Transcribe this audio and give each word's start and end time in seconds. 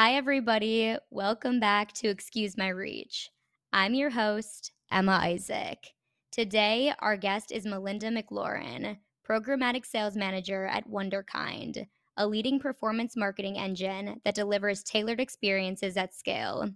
Hi, 0.00 0.14
everybody. 0.14 0.96
Welcome 1.10 1.58
back 1.58 1.92
to 1.94 2.06
Excuse 2.06 2.56
My 2.56 2.68
Reach. 2.68 3.30
I'm 3.72 3.94
your 3.94 4.10
host, 4.10 4.70
Emma 4.92 5.18
Isaac. 5.20 5.78
Today, 6.30 6.92
our 7.00 7.16
guest 7.16 7.50
is 7.50 7.66
Melinda 7.66 8.06
McLauren, 8.06 8.98
Programmatic 9.28 9.84
Sales 9.84 10.14
Manager 10.16 10.66
at 10.66 10.88
Wunderkind, 10.88 11.84
a 12.16 12.28
leading 12.28 12.60
performance 12.60 13.16
marketing 13.16 13.58
engine 13.58 14.20
that 14.24 14.36
delivers 14.36 14.84
tailored 14.84 15.18
experiences 15.18 15.96
at 15.96 16.14
scale. 16.14 16.70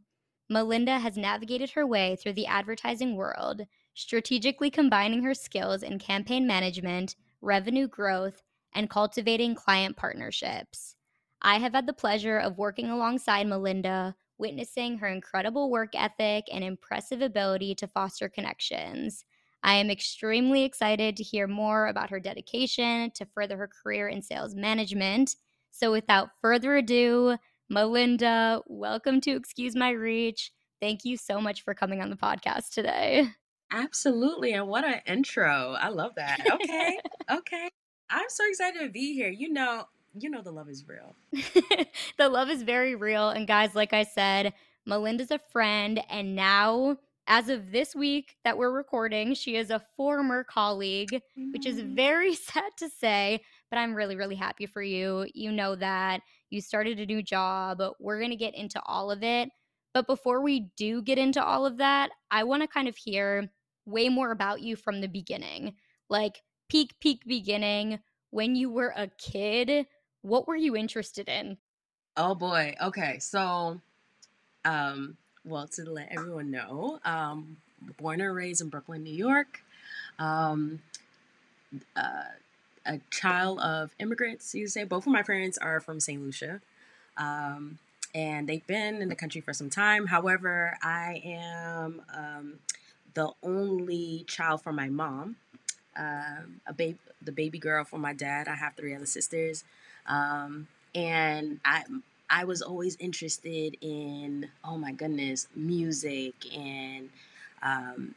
Melinda 0.51 0.98
has 0.98 1.16
navigated 1.16 1.70
her 1.70 1.87
way 1.87 2.16
through 2.16 2.32
the 2.32 2.48
advertising 2.48 3.15
world, 3.15 3.60
strategically 3.95 4.68
combining 4.68 5.23
her 5.23 5.34
skills 5.34 5.84
in 5.84 6.01
campaign 6.01 6.45
management, 6.45 7.15
revenue 7.41 7.87
growth, 7.87 8.43
and 8.74 8.91
cultivating 8.91 9.54
client 9.54 9.96
partnerships. 9.96 10.96
I 11.45 11.59
have 11.59 11.74
had 11.74 11.88
the 11.88 11.92
pleasure 11.92 12.38
of 12.38 12.56
working 12.56 12.88
alongside 12.88 13.48
Melinda, 13.48 14.14
witnessing 14.38 14.98
her 14.98 15.09
incredible 15.09 15.70
work 15.70 15.91
ethic 15.95 16.45
and 16.52 16.62
impressive 16.62 17.20
ability 17.20 17.74
to 17.77 17.88
foster 17.88 18.28
connections. 18.28 19.24
I 19.65 19.74
am 19.74 19.91
extremely 19.91 20.62
excited 20.62 21.16
to 21.16 21.24
hear 21.24 21.48
more 21.48 21.88
about 21.88 22.10
her 22.10 22.20
dedication 22.20 23.10
to 23.16 23.27
further 23.27 23.56
her 23.56 23.68
career 23.68 24.06
in 24.06 24.23
sales 24.23 24.55
management. 24.55 25.34
So, 25.73 25.91
without 25.91 26.30
further 26.41 26.77
ado, 26.77 27.37
Melinda, 27.68 28.62
welcome 28.68 29.20
to 29.23 29.32
Excuse 29.32 29.74
My 29.74 29.90
Reach. 29.90 30.52
Thank 30.80 31.04
you 31.04 31.16
so 31.16 31.40
much 31.40 31.63
for 31.63 31.74
coming 31.74 32.01
on 32.01 32.10
the 32.10 32.16
podcast 32.16 32.70
today. 32.70 33.29
Absolutely. 33.73 34.52
And 34.52 34.68
what 34.68 34.85
an 34.85 35.01
intro. 35.07 35.74
I 35.80 35.88
love 35.88 36.15
that. 36.16 36.38
Okay. 36.52 36.98
okay. 37.30 37.68
I'm 38.10 38.29
so 38.29 38.46
excited 38.48 38.80
to 38.80 38.90
be 38.90 39.15
here. 39.15 39.30
You 39.30 39.52
know, 39.52 39.87
you 40.18 40.30
know 40.30 40.43
the 40.43 40.52
love 40.52 40.68
is 40.68 40.85
real. 40.87 41.16
the 42.18 42.29
love 42.29 42.49
is 42.51 42.63
very 42.63 42.95
real. 42.95 43.30
And 43.30 43.46
guys, 43.46 43.74
like 43.74 43.93
I 43.93 44.05
said, 44.05 44.52
Melinda's 44.87 45.30
a 45.30 45.38
friend. 45.38 46.02
And 46.10 46.35
now, 46.35 46.96
as 47.27 47.49
of 47.49 47.71
this 47.73 47.95
week 47.95 48.37
that 48.45 48.59
we're 48.59 48.73
recording, 48.73 49.35
she 49.35 49.57
is 49.57 49.71
a 49.71 49.82
former 49.96 50.45
colleague, 50.45 51.21
which 51.52 51.66
is 51.66 51.80
Mm. 51.80 51.95
very 51.95 52.35
sad 52.51 52.73
to 52.79 52.88
say, 52.88 53.41
but 53.71 53.79
I'm 53.79 53.95
really, 53.95 54.16
really 54.16 54.35
happy 54.35 54.66
for 54.66 54.82
you. 54.82 55.27
You 55.35 55.52
know 55.52 55.74
that 55.77 56.21
you 56.51 56.60
started 56.60 56.99
a 57.01 57.07
new 57.07 57.23
job. 57.23 57.80
We're 58.01 58.19
going 58.19 58.30
to 58.30 58.37
get 58.37 58.54
into 58.54 58.80
all 58.85 59.10
of 59.10 59.23
it. 59.23 59.49
But 59.95 60.07
before 60.07 60.43
we 60.43 60.71
do 60.76 61.02
get 61.02 61.19
into 61.19 61.43
all 61.43 61.66
of 61.66 61.79
that, 61.79 62.10
I 62.30 62.45
want 62.45 62.63
to 62.63 62.69
kind 62.69 62.88
of 62.88 62.97
hear 62.97 63.51
way 63.87 64.09
more 64.09 64.31
about 64.31 64.60
you 64.62 64.76
from 64.76 65.00
the 65.00 65.09
beginning. 65.09 65.75
Like 66.09 66.41
peak, 66.69 66.94
peak 67.00 67.22
beginning, 67.26 68.00
when 68.31 68.56
you 68.56 68.71
were 68.71 68.93
a 68.97 69.09
kid, 69.19 69.87
what 70.22 70.47
were 70.48 70.56
you 70.56 70.76
interested 70.76 71.28
in? 71.28 71.59
Oh 72.16 72.34
boy. 72.34 72.75
Okay. 72.81 73.19
So, 73.19 73.81
um, 74.64 75.16
well, 75.44 75.66
to 75.69 75.88
let 75.88 76.12
everyone 76.12 76.50
know, 76.50 77.00
um, 77.04 77.56
born 77.98 78.20
and 78.20 78.34
raised 78.34 78.60
in 78.60 78.69
Brooklyn, 78.69 79.03
New 79.03 79.14
York. 79.14 79.62
Um, 80.19 80.81
uh, 81.97 82.25
a 82.84 83.00
child 83.10 83.60
of 83.60 83.94
immigrants, 83.98 84.54
you 84.54 84.66
say. 84.66 84.84
Both 84.84 85.06
of 85.06 85.12
my 85.12 85.22
parents 85.22 85.59
are 85.59 85.81
from 85.81 86.00
St. 86.00 86.20
Lucia. 86.20 86.60
Um, 87.16 87.78
and 88.14 88.48
they've 88.48 88.66
been 88.66 89.00
in 89.00 89.09
the 89.09 89.14
country 89.14 89.41
for 89.41 89.53
some 89.53 89.70
time. 89.70 90.06
However, 90.06 90.76
I 90.82 91.22
am 91.25 92.03
um, 92.14 92.54
the 93.14 93.31
only 93.42 94.25
child 94.26 94.62
from 94.62 94.76
my 94.76 94.88
mom, 94.88 95.36
um, 95.97 96.60
a 96.66 96.72
baby, 96.72 96.98
the 97.20 97.32
baby 97.32 97.58
girl 97.58 97.84
from 97.84 98.00
my 98.00 98.12
dad. 98.12 98.48
I 98.48 98.54
have 98.54 98.75
three 98.75 98.94
other 98.94 99.06
sisters, 99.06 99.64
um, 100.06 100.69
and 100.94 101.60
I 101.64 101.84
I 102.30 102.44
was 102.44 102.62
always 102.62 102.97
interested 102.97 103.76
in 103.80 104.48
oh 104.64 104.78
my 104.78 104.92
goodness 104.92 105.48
music 105.54 106.34
and 106.56 107.10
um, 107.62 108.14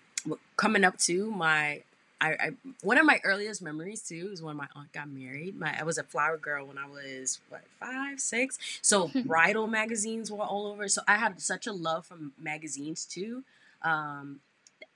coming 0.55 0.83
up 0.83 0.97
to 0.99 1.29
my. 1.31 1.83
I, 2.21 2.29
I 2.31 2.49
one 2.81 2.97
of 2.97 3.05
my 3.05 3.19
earliest 3.25 3.61
memories 3.61 4.01
too 4.01 4.29
is 4.31 4.41
when 4.41 4.55
my 4.55 4.67
aunt 4.73 4.93
got 4.93 5.09
married. 5.09 5.59
My 5.59 5.75
I 5.77 5.83
was 5.83 5.97
a 5.97 6.03
flower 6.03 6.37
girl 6.37 6.65
when 6.67 6.77
I 6.77 6.87
was 6.87 7.41
what 7.49 7.63
five 7.77 8.21
six. 8.21 8.57
So 8.81 9.11
bridal 9.25 9.67
magazines 9.67 10.31
were 10.31 10.45
all 10.45 10.65
over. 10.67 10.87
So 10.87 11.01
I 11.09 11.17
had 11.17 11.41
such 11.41 11.67
a 11.67 11.73
love 11.73 12.05
for 12.05 12.15
magazines 12.39 13.05
too. 13.05 13.43
Um, 13.81 14.39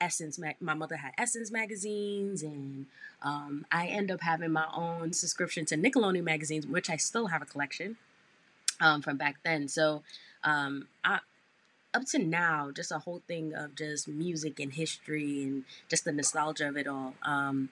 Essence, 0.00 0.38
my 0.38 0.74
mother 0.74 0.96
had 0.96 1.12
Essence 1.18 1.50
magazines, 1.50 2.42
and 2.42 2.86
um, 3.22 3.66
I 3.70 3.86
end 3.86 4.10
up 4.10 4.22
having 4.22 4.52
my 4.52 4.66
own 4.74 5.12
subscription 5.12 5.64
to 5.66 5.76
Nickelodeon 5.76 6.24
magazines, 6.24 6.66
which 6.66 6.88
I 6.88 6.96
still 6.96 7.26
have 7.26 7.42
a 7.42 7.46
collection 7.46 7.96
um, 8.80 9.02
from 9.02 9.16
back 9.16 9.36
then. 9.44 9.68
So, 9.68 10.02
um, 10.42 10.88
I, 11.04 11.20
up 11.92 12.04
to 12.06 12.18
now, 12.18 12.70
just 12.70 12.92
a 12.92 12.98
whole 12.98 13.22
thing 13.26 13.54
of 13.54 13.74
just 13.74 14.08
music 14.08 14.60
and 14.60 14.72
history 14.72 15.42
and 15.42 15.64
just 15.88 16.04
the 16.04 16.12
nostalgia 16.12 16.68
of 16.68 16.76
it 16.76 16.86
all. 16.86 17.14
Um, 17.22 17.70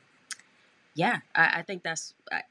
yeah, 0.94 1.20
I, 1.34 1.58
I 1.60 1.62
think 1.62 1.82
that's 1.82 2.14
I, 2.30 2.42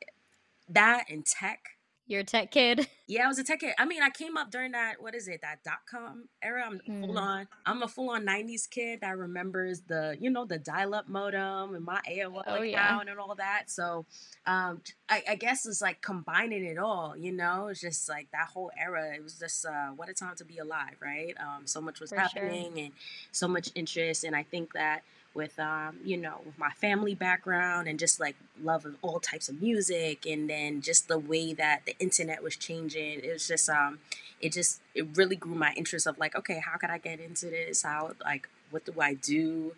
that 0.69 1.05
and 1.09 1.25
tech. 1.25 1.76
You're 2.07 2.21
a 2.21 2.23
tech 2.23 2.51
kid. 2.51 2.87
Yeah, 3.09 3.23
I 3.23 3.27
was 3.29 3.39
a 3.39 3.43
tech 3.45 3.61
kid. 3.61 3.73
I 3.79 3.85
mean, 3.85 4.03
I 4.03 4.09
came 4.09 4.35
up 4.35 4.51
during 4.51 4.73
that 4.73 5.01
what 5.01 5.15
is 5.15 5.29
it 5.29 5.39
that 5.41 5.63
dot 5.63 5.79
com 5.89 6.27
era. 6.43 6.65
I'm 6.65 6.79
full 6.79 7.13
Mm. 7.15 7.21
on. 7.21 7.47
I'm 7.65 7.81
a 7.81 7.87
full 7.87 8.09
on 8.09 8.25
'90s 8.25 8.69
kid 8.69 8.99
that 8.99 9.17
remembers 9.17 9.79
the 9.79 10.17
you 10.19 10.29
know 10.29 10.43
the 10.43 10.57
dial 10.59 10.93
up 10.93 11.07
modem 11.07 11.73
and 11.73 11.85
my 11.85 12.01
AOL 12.05 12.43
Oh, 12.45 12.55
account 12.55 12.65
yeah. 12.67 12.99
and 12.99 13.17
all 13.17 13.33
that. 13.35 13.71
So, 13.71 14.05
um, 14.45 14.81
I, 15.07 15.23
I 15.29 15.35
guess 15.35 15.65
it's 15.65 15.81
like 15.81 16.01
combining 16.01 16.65
it 16.65 16.77
all. 16.77 17.15
You 17.15 17.31
know, 17.31 17.67
it's 17.67 17.79
just 17.79 18.09
like 18.09 18.27
that 18.33 18.49
whole 18.49 18.71
era. 18.77 19.15
It 19.15 19.23
was 19.23 19.39
just 19.39 19.65
uh, 19.65 19.91
what 19.95 20.09
a 20.09 20.13
time 20.13 20.35
to 20.35 20.43
be 20.43 20.57
alive, 20.57 20.97
right? 21.01 21.33
Um, 21.39 21.65
so 21.65 21.79
much 21.79 22.01
was 22.01 22.09
For 22.09 22.15
sure. 22.15 22.23
happening 22.23 22.77
and 22.77 22.91
so 23.31 23.47
much 23.47 23.69
interest, 23.73 24.25
and 24.25 24.35
I 24.35 24.43
think 24.43 24.73
that 24.73 25.03
with 25.33 25.59
um, 25.59 25.97
you 26.03 26.17
know 26.17 26.41
with 26.45 26.57
my 26.57 26.71
family 26.71 27.15
background 27.15 27.87
and 27.87 27.99
just 27.99 28.19
like 28.19 28.35
love 28.61 28.85
of 28.85 28.95
all 29.01 29.19
types 29.19 29.49
of 29.49 29.61
music 29.61 30.25
and 30.25 30.49
then 30.49 30.81
just 30.81 31.07
the 31.07 31.19
way 31.19 31.53
that 31.53 31.81
the 31.85 31.95
internet 31.99 32.41
was 32.41 32.55
changing 32.55 33.19
it 33.19 33.31
was 33.31 33.47
just 33.47 33.69
um 33.69 33.99
it 34.41 34.51
just 34.51 34.81
it 34.95 35.05
really 35.15 35.35
grew 35.35 35.55
my 35.55 35.73
interest 35.75 36.07
of 36.07 36.17
like 36.17 36.35
okay 36.35 36.59
how 36.65 36.77
could 36.77 36.89
i 36.89 36.97
get 36.97 37.19
into 37.19 37.47
this 37.47 37.83
how 37.83 38.11
like 38.23 38.49
what 38.71 38.83
do 38.85 38.93
i 38.99 39.13
do 39.13 39.73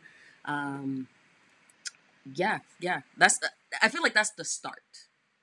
um 0.45 1.07
yeah 2.35 2.59
yeah 2.79 3.01
that's 3.17 3.39
i 3.81 3.89
feel 3.89 4.01
like 4.01 4.13
that's 4.13 4.31
the 4.31 4.45
start 4.45 4.81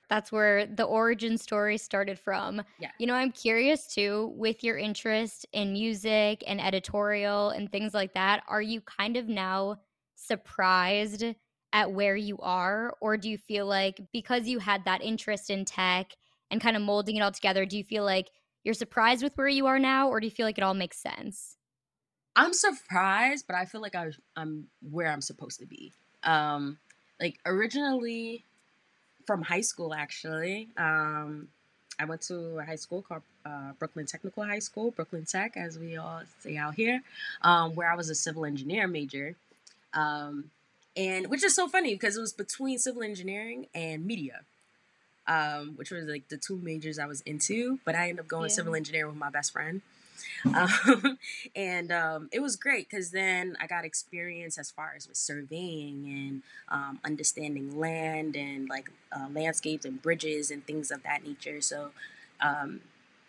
That's 0.09 0.31
where 0.31 0.65
the 0.65 0.85
origin 0.85 1.37
story 1.37 1.77
started 1.77 2.17
from. 2.17 2.61
Yeah. 2.79 2.91
You 2.97 3.07
know, 3.07 3.13
I'm 3.13 3.31
curious 3.33 3.93
too, 3.93 4.31
with 4.37 4.63
your 4.63 4.77
interest 4.77 5.45
in 5.51 5.73
music 5.73 6.45
and 6.47 6.61
editorial 6.61 7.49
and 7.49 7.69
things 7.69 7.93
like 7.93 8.13
that, 8.13 8.41
are 8.47 8.61
you 8.61 8.79
kind 8.79 9.17
of 9.17 9.27
now 9.27 9.79
surprised 10.17 11.23
at 11.71 11.91
where 11.91 12.15
you 12.15 12.37
are? 12.39 12.93
Or 12.99 13.15
do 13.15 13.29
you 13.29 13.37
feel 13.37 13.65
like 13.65 14.01
because 14.11 14.47
you 14.47 14.59
had 14.59 14.83
that 14.85 15.01
interest 15.01 15.49
in 15.49 15.63
tech 15.63 16.11
and 16.51 16.59
kind 16.59 16.75
of 16.75 16.81
molding 16.81 17.15
it 17.15 17.21
all 17.21 17.31
together, 17.31 17.65
do 17.65 17.77
you 17.77 17.83
feel 17.83 18.03
like 18.03 18.29
you're 18.63 18.73
surprised 18.73 19.23
with 19.23 19.37
where 19.37 19.47
you 19.47 19.67
are 19.67 19.79
now? 19.79 20.09
Or 20.09 20.19
do 20.19 20.27
you 20.27 20.31
feel 20.31 20.45
like 20.45 20.57
it 20.57 20.63
all 20.63 20.73
makes 20.73 20.97
sense? 20.97 21.57
i'm 22.37 22.53
surprised 22.53 23.45
but 23.47 23.55
i 23.55 23.65
feel 23.65 23.81
like 23.81 23.95
I, 23.95 24.11
i'm 24.37 24.67
where 24.91 25.11
i'm 25.11 25.21
supposed 25.21 25.59
to 25.59 25.65
be 25.65 25.91
um 26.23 26.77
like 27.19 27.39
originally 27.45 28.43
from 29.25 29.41
high 29.41 29.61
school 29.61 29.93
actually 29.93 30.69
um 30.77 31.47
i 31.99 32.05
went 32.05 32.21
to 32.21 32.59
a 32.59 32.63
high 32.63 32.75
school 32.75 33.01
called 33.01 33.23
uh, 33.45 33.71
brooklyn 33.79 34.05
technical 34.05 34.43
high 34.43 34.59
school 34.59 34.91
brooklyn 34.91 35.25
tech 35.25 35.57
as 35.57 35.79
we 35.79 35.97
all 35.97 36.21
say 36.39 36.55
out 36.55 36.75
here 36.75 37.01
um, 37.41 37.75
where 37.75 37.91
i 37.91 37.95
was 37.95 38.09
a 38.09 38.15
civil 38.15 38.45
engineer 38.45 38.87
major 38.87 39.35
um, 39.97 40.51
and 40.95 41.27
which 41.27 41.43
is 41.43 41.55
so 41.55 41.67
funny 41.67 41.93
because 41.95 42.17
it 42.17 42.21
was 42.21 42.33
between 42.33 42.77
civil 42.79 43.03
engineering 43.03 43.67
and 43.75 44.05
media 44.05 44.41
um, 45.27 45.73
which 45.75 45.91
was 45.91 46.05
like 46.05 46.27
the 46.29 46.37
two 46.37 46.57
majors 46.57 46.99
i 46.99 47.05
was 47.05 47.21
into 47.21 47.79
but 47.85 47.95
i 47.95 48.03
ended 48.09 48.19
up 48.21 48.27
going 48.27 48.49
Yeah. 48.49 48.55
civil 48.59 48.75
engineering 48.75 49.11
with 49.11 49.19
my 49.19 49.29
best 49.29 49.51
friend 49.53 49.81
um, 50.55 51.19
and 51.55 51.91
um, 51.91 52.29
it 52.31 52.41
was 52.41 52.55
great 52.55 52.89
because 52.89 53.11
then 53.11 53.55
I 53.61 53.67
got 53.67 53.85
experience 53.85 54.57
as 54.57 54.71
far 54.71 54.93
as 54.97 55.07
with 55.07 55.17
surveying 55.17 56.05
and 56.07 56.43
um, 56.69 56.99
understanding 57.05 57.79
land 57.79 58.35
and 58.35 58.67
like 58.69 58.89
uh, 59.11 59.27
landscapes 59.33 59.85
and 59.85 60.01
bridges 60.01 60.51
and 60.51 60.65
things 60.65 60.91
of 60.91 61.03
that 61.03 61.23
nature. 61.25 61.61
So, 61.61 61.91
um, 62.41 62.81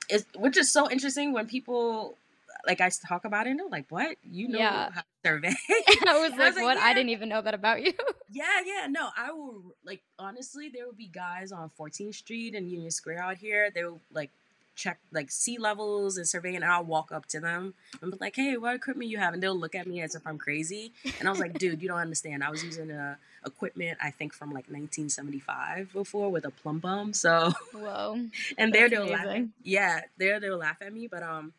it's 0.09 0.25
which 0.35 0.57
is 0.57 0.71
so 0.71 0.91
interesting 0.91 1.33
when 1.33 1.47
people 1.47 2.17
like 2.67 2.81
I 2.81 2.91
talk 2.91 3.25
about 3.25 3.47
it 3.47 3.51
and 3.51 3.61
they're 3.61 3.69
like, 3.69 3.87
"What 3.91 4.17
you 4.23 4.49
know 4.49 4.59
Yeah. 4.59 4.91
how 4.91 5.01
to 5.01 5.07
survey?" 5.25 5.55
I 6.07 6.19
was 6.21 6.33
And 6.33 6.43
I 6.43 6.47
was 6.47 6.57
like, 6.57 6.65
what? 6.65 6.79
I 6.79 6.95
didn't 6.95 7.11
even 7.11 7.29
know 7.29 7.43
that 7.43 7.55
about 7.55 7.83
you. 7.83 7.93
Yeah, 8.31 8.61
yeah, 8.67 8.87
no, 8.89 9.09
I 9.17 9.33
will 9.33 9.63
like 9.85 10.03
honestly, 10.19 10.69
there 10.69 10.85
will 10.87 10.93
be 10.93 11.07
guys 11.07 11.51
on 11.53 11.71
14th 11.79 12.15
Street 12.15 12.55
and 12.55 12.71
Union 12.71 12.91
Square 12.91 13.23
out 13.23 13.39
here. 13.39 13.71
They 13.71 13.85
will 13.85 14.01
like 14.13 14.31
check 14.77 14.99
like 15.13 15.31
sea 15.31 15.59
levels 15.59 16.17
and 16.19 16.29
surveying, 16.29 16.57
and 16.57 16.65
I'll 16.65 16.85
walk 16.85 17.11
up 17.11 17.27
to 17.31 17.41
them 17.41 17.75
and 18.03 18.11
be 18.13 18.19
like, 18.21 18.37
"Hey, 18.37 18.57
what 18.59 18.75
equipment 18.77 19.11
you 19.11 19.17
have?" 19.19 19.33
And 19.35 19.43
they'll 19.43 19.59
look 19.59 19.75
at 19.75 19.87
me 19.87 20.03
as 20.03 20.15
if 20.15 20.27
I'm 20.27 20.37
crazy. 20.39 20.93
And 21.19 21.27
I 21.27 21.31
was 21.31 21.41
like, 21.41 21.57
"Dude, 21.59 21.81
you 21.83 21.89
don't 21.89 21.99
understand. 21.99 22.45
I 22.45 22.51
was 22.51 22.63
using 22.65 22.91
a 22.91 23.17
equipment 23.47 23.97
I 24.03 24.11
think 24.11 24.35
from 24.35 24.49
like 24.51 24.67
1975 24.69 25.93
before 25.93 26.31
with 26.31 26.45
a 26.45 26.51
plumb 26.51 26.79
bob." 26.81 27.15
So 27.15 27.53
whoa, 27.73 28.21
and 28.59 28.73
there 28.75 28.89
they'll 28.89 29.07
laugh. 29.07 29.47
Yeah, 29.65 30.01
there 30.19 30.39
they'll 30.39 30.59
laugh 30.59 30.83
at 30.83 30.93
me, 30.93 31.07
but 31.09 31.23
um, 31.23 31.53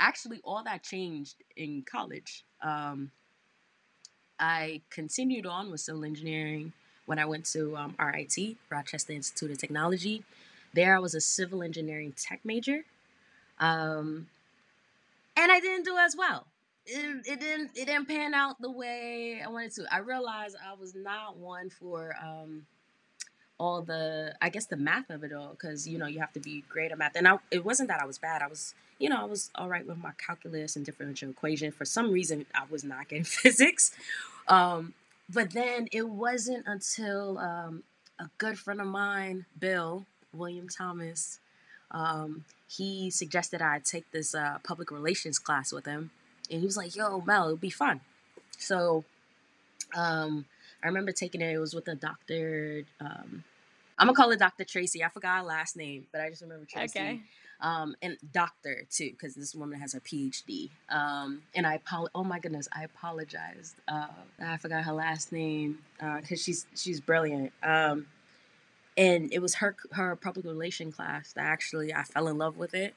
actually 0.00 0.40
all 0.44 0.62
that 0.64 0.82
changed 0.82 1.36
in 1.56 1.82
college. 1.82 2.44
Um, 2.62 3.10
I 4.38 4.82
continued 4.90 5.46
on 5.46 5.70
with 5.70 5.80
civil 5.80 6.04
engineering 6.04 6.72
when 7.06 7.18
I 7.18 7.24
went 7.24 7.46
to 7.46 7.76
um, 7.76 7.96
RIT, 7.98 8.56
Rochester 8.70 9.12
Institute 9.12 9.50
of 9.50 9.58
Technology. 9.58 10.24
There, 10.74 10.94
I 10.94 10.98
was 10.98 11.14
a 11.14 11.20
civil 11.20 11.62
engineering 11.62 12.12
tech 12.16 12.40
major, 12.44 12.84
um, 13.58 14.28
and 15.36 15.50
I 15.50 15.60
didn't 15.60 15.84
do 15.84 15.96
as 15.96 16.14
well. 16.16 16.46
It, 16.84 17.26
it, 17.26 17.40
didn't 17.40 17.70
it 17.74 17.86
didn't 17.86 18.06
pan 18.06 18.34
out 18.34 18.60
the 18.60 18.70
way 18.70 19.42
I 19.44 19.48
wanted 19.48 19.72
to. 19.72 19.86
I 19.92 19.98
realized 19.98 20.56
I 20.64 20.74
was 20.78 20.94
not 20.94 21.36
one 21.36 21.70
for 21.70 22.14
um, 22.22 22.66
all 23.58 23.82
the 23.82 24.34
I 24.40 24.48
guess 24.48 24.66
the 24.66 24.76
math 24.76 25.10
of 25.10 25.24
it 25.24 25.32
all 25.32 25.50
because 25.50 25.86
you 25.88 25.98
know 25.98 26.06
you 26.06 26.20
have 26.20 26.32
to 26.34 26.40
be 26.40 26.64
great 26.68 26.92
at 26.92 26.98
math. 26.98 27.16
And 27.16 27.26
I, 27.26 27.38
it 27.50 27.64
wasn't 27.64 27.88
that 27.88 28.00
I 28.00 28.06
was 28.06 28.18
bad. 28.18 28.42
I 28.42 28.46
was 28.46 28.74
you 28.98 29.08
know 29.08 29.20
I 29.20 29.24
was 29.24 29.50
all 29.54 29.68
right 29.68 29.86
with 29.86 29.98
my 29.98 30.12
calculus 30.18 30.76
and 30.76 30.84
differential 30.84 31.30
equation. 31.30 31.72
For 31.72 31.84
some 31.84 32.12
reason, 32.12 32.46
I 32.54 32.64
was 32.70 32.84
not 32.84 33.08
getting 33.08 33.24
physics. 33.24 33.92
Um, 34.46 34.94
but 35.30 35.50
then 35.52 35.88
it 35.92 36.08
wasn't 36.08 36.66
until 36.66 37.38
um, 37.38 37.82
a 38.18 38.30
good 38.38 38.58
friend 38.58 38.80
of 38.80 38.86
mine, 38.86 39.44
Bill 39.58 40.06
William 40.32 40.68
Thomas, 40.68 41.40
um, 41.90 42.44
he 42.68 43.10
suggested 43.10 43.62
I 43.62 43.78
take 43.78 44.10
this 44.10 44.34
uh, 44.34 44.58
public 44.62 44.90
relations 44.90 45.38
class 45.38 45.72
with 45.72 45.86
him, 45.86 46.10
and 46.50 46.60
he 46.60 46.66
was 46.66 46.76
like, 46.76 46.94
"Yo, 46.94 47.20
Mel, 47.20 47.44
it'll 47.44 47.56
be 47.56 47.70
fun." 47.70 48.00
So, 48.58 49.04
um, 49.94 50.44
I 50.82 50.86
remember 50.86 51.12
taking 51.12 51.40
it. 51.40 51.52
It 51.52 51.58
was 51.58 51.74
with 51.74 51.88
a 51.88 51.94
doctor. 51.94 52.82
Um, 53.00 53.44
I'm 53.98 54.06
gonna 54.06 54.14
call 54.14 54.30
it 54.30 54.38
Dr. 54.38 54.64
Tracy. 54.64 55.02
I 55.02 55.08
forgot 55.08 55.38
her 55.38 55.42
last 55.44 55.76
name, 55.76 56.06
but 56.12 56.20
I 56.20 56.30
just 56.30 56.42
remember 56.42 56.66
Tracy. 56.66 56.98
Okay. 56.98 57.20
Um, 57.60 57.96
and 58.00 58.16
doctor 58.32 58.86
too, 58.88 59.10
because 59.10 59.34
this 59.34 59.54
woman 59.54 59.80
has 59.80 59.94
a 59.94 60.00
PhD. 60.00 60.70
Um, 60.88 61.42
and 61.54 61.66
I 61.66 61.74
apo- 61.76 62.08
oh 62.14 62.22
my 62.22 62.38
goodness, 62.38 62.68
I 62.72 62.84
apologized. 62.84 63.74
Uh, 63.88 64.06
I 64.40 64.56
forgot 64.58 64.84
her 64.84 64.92
last 64.92 65.32
name 65.32 65.80
because 65.98 66.40
uh, 66.40 66.42
she's 66.42 66.66
she's 66.76 67.00
brilliant. 67.00 67.52
Um, 67.62 68.06
and 68.96 69.32
it 69.32 69.40
was 69.40 69.56
her 69.56 69.74
her 69.92 70.14
public 70.14 70.46
relation 70.46 70.92
class 70.92 71.32
that 71.32 71.44
actually 71.44 71.92
I 71.92 72.04
fell 72.04 72.28
in 72.28 72.38
love 72.38 72.56
with 72.56 72.74
it, 72.74 72.94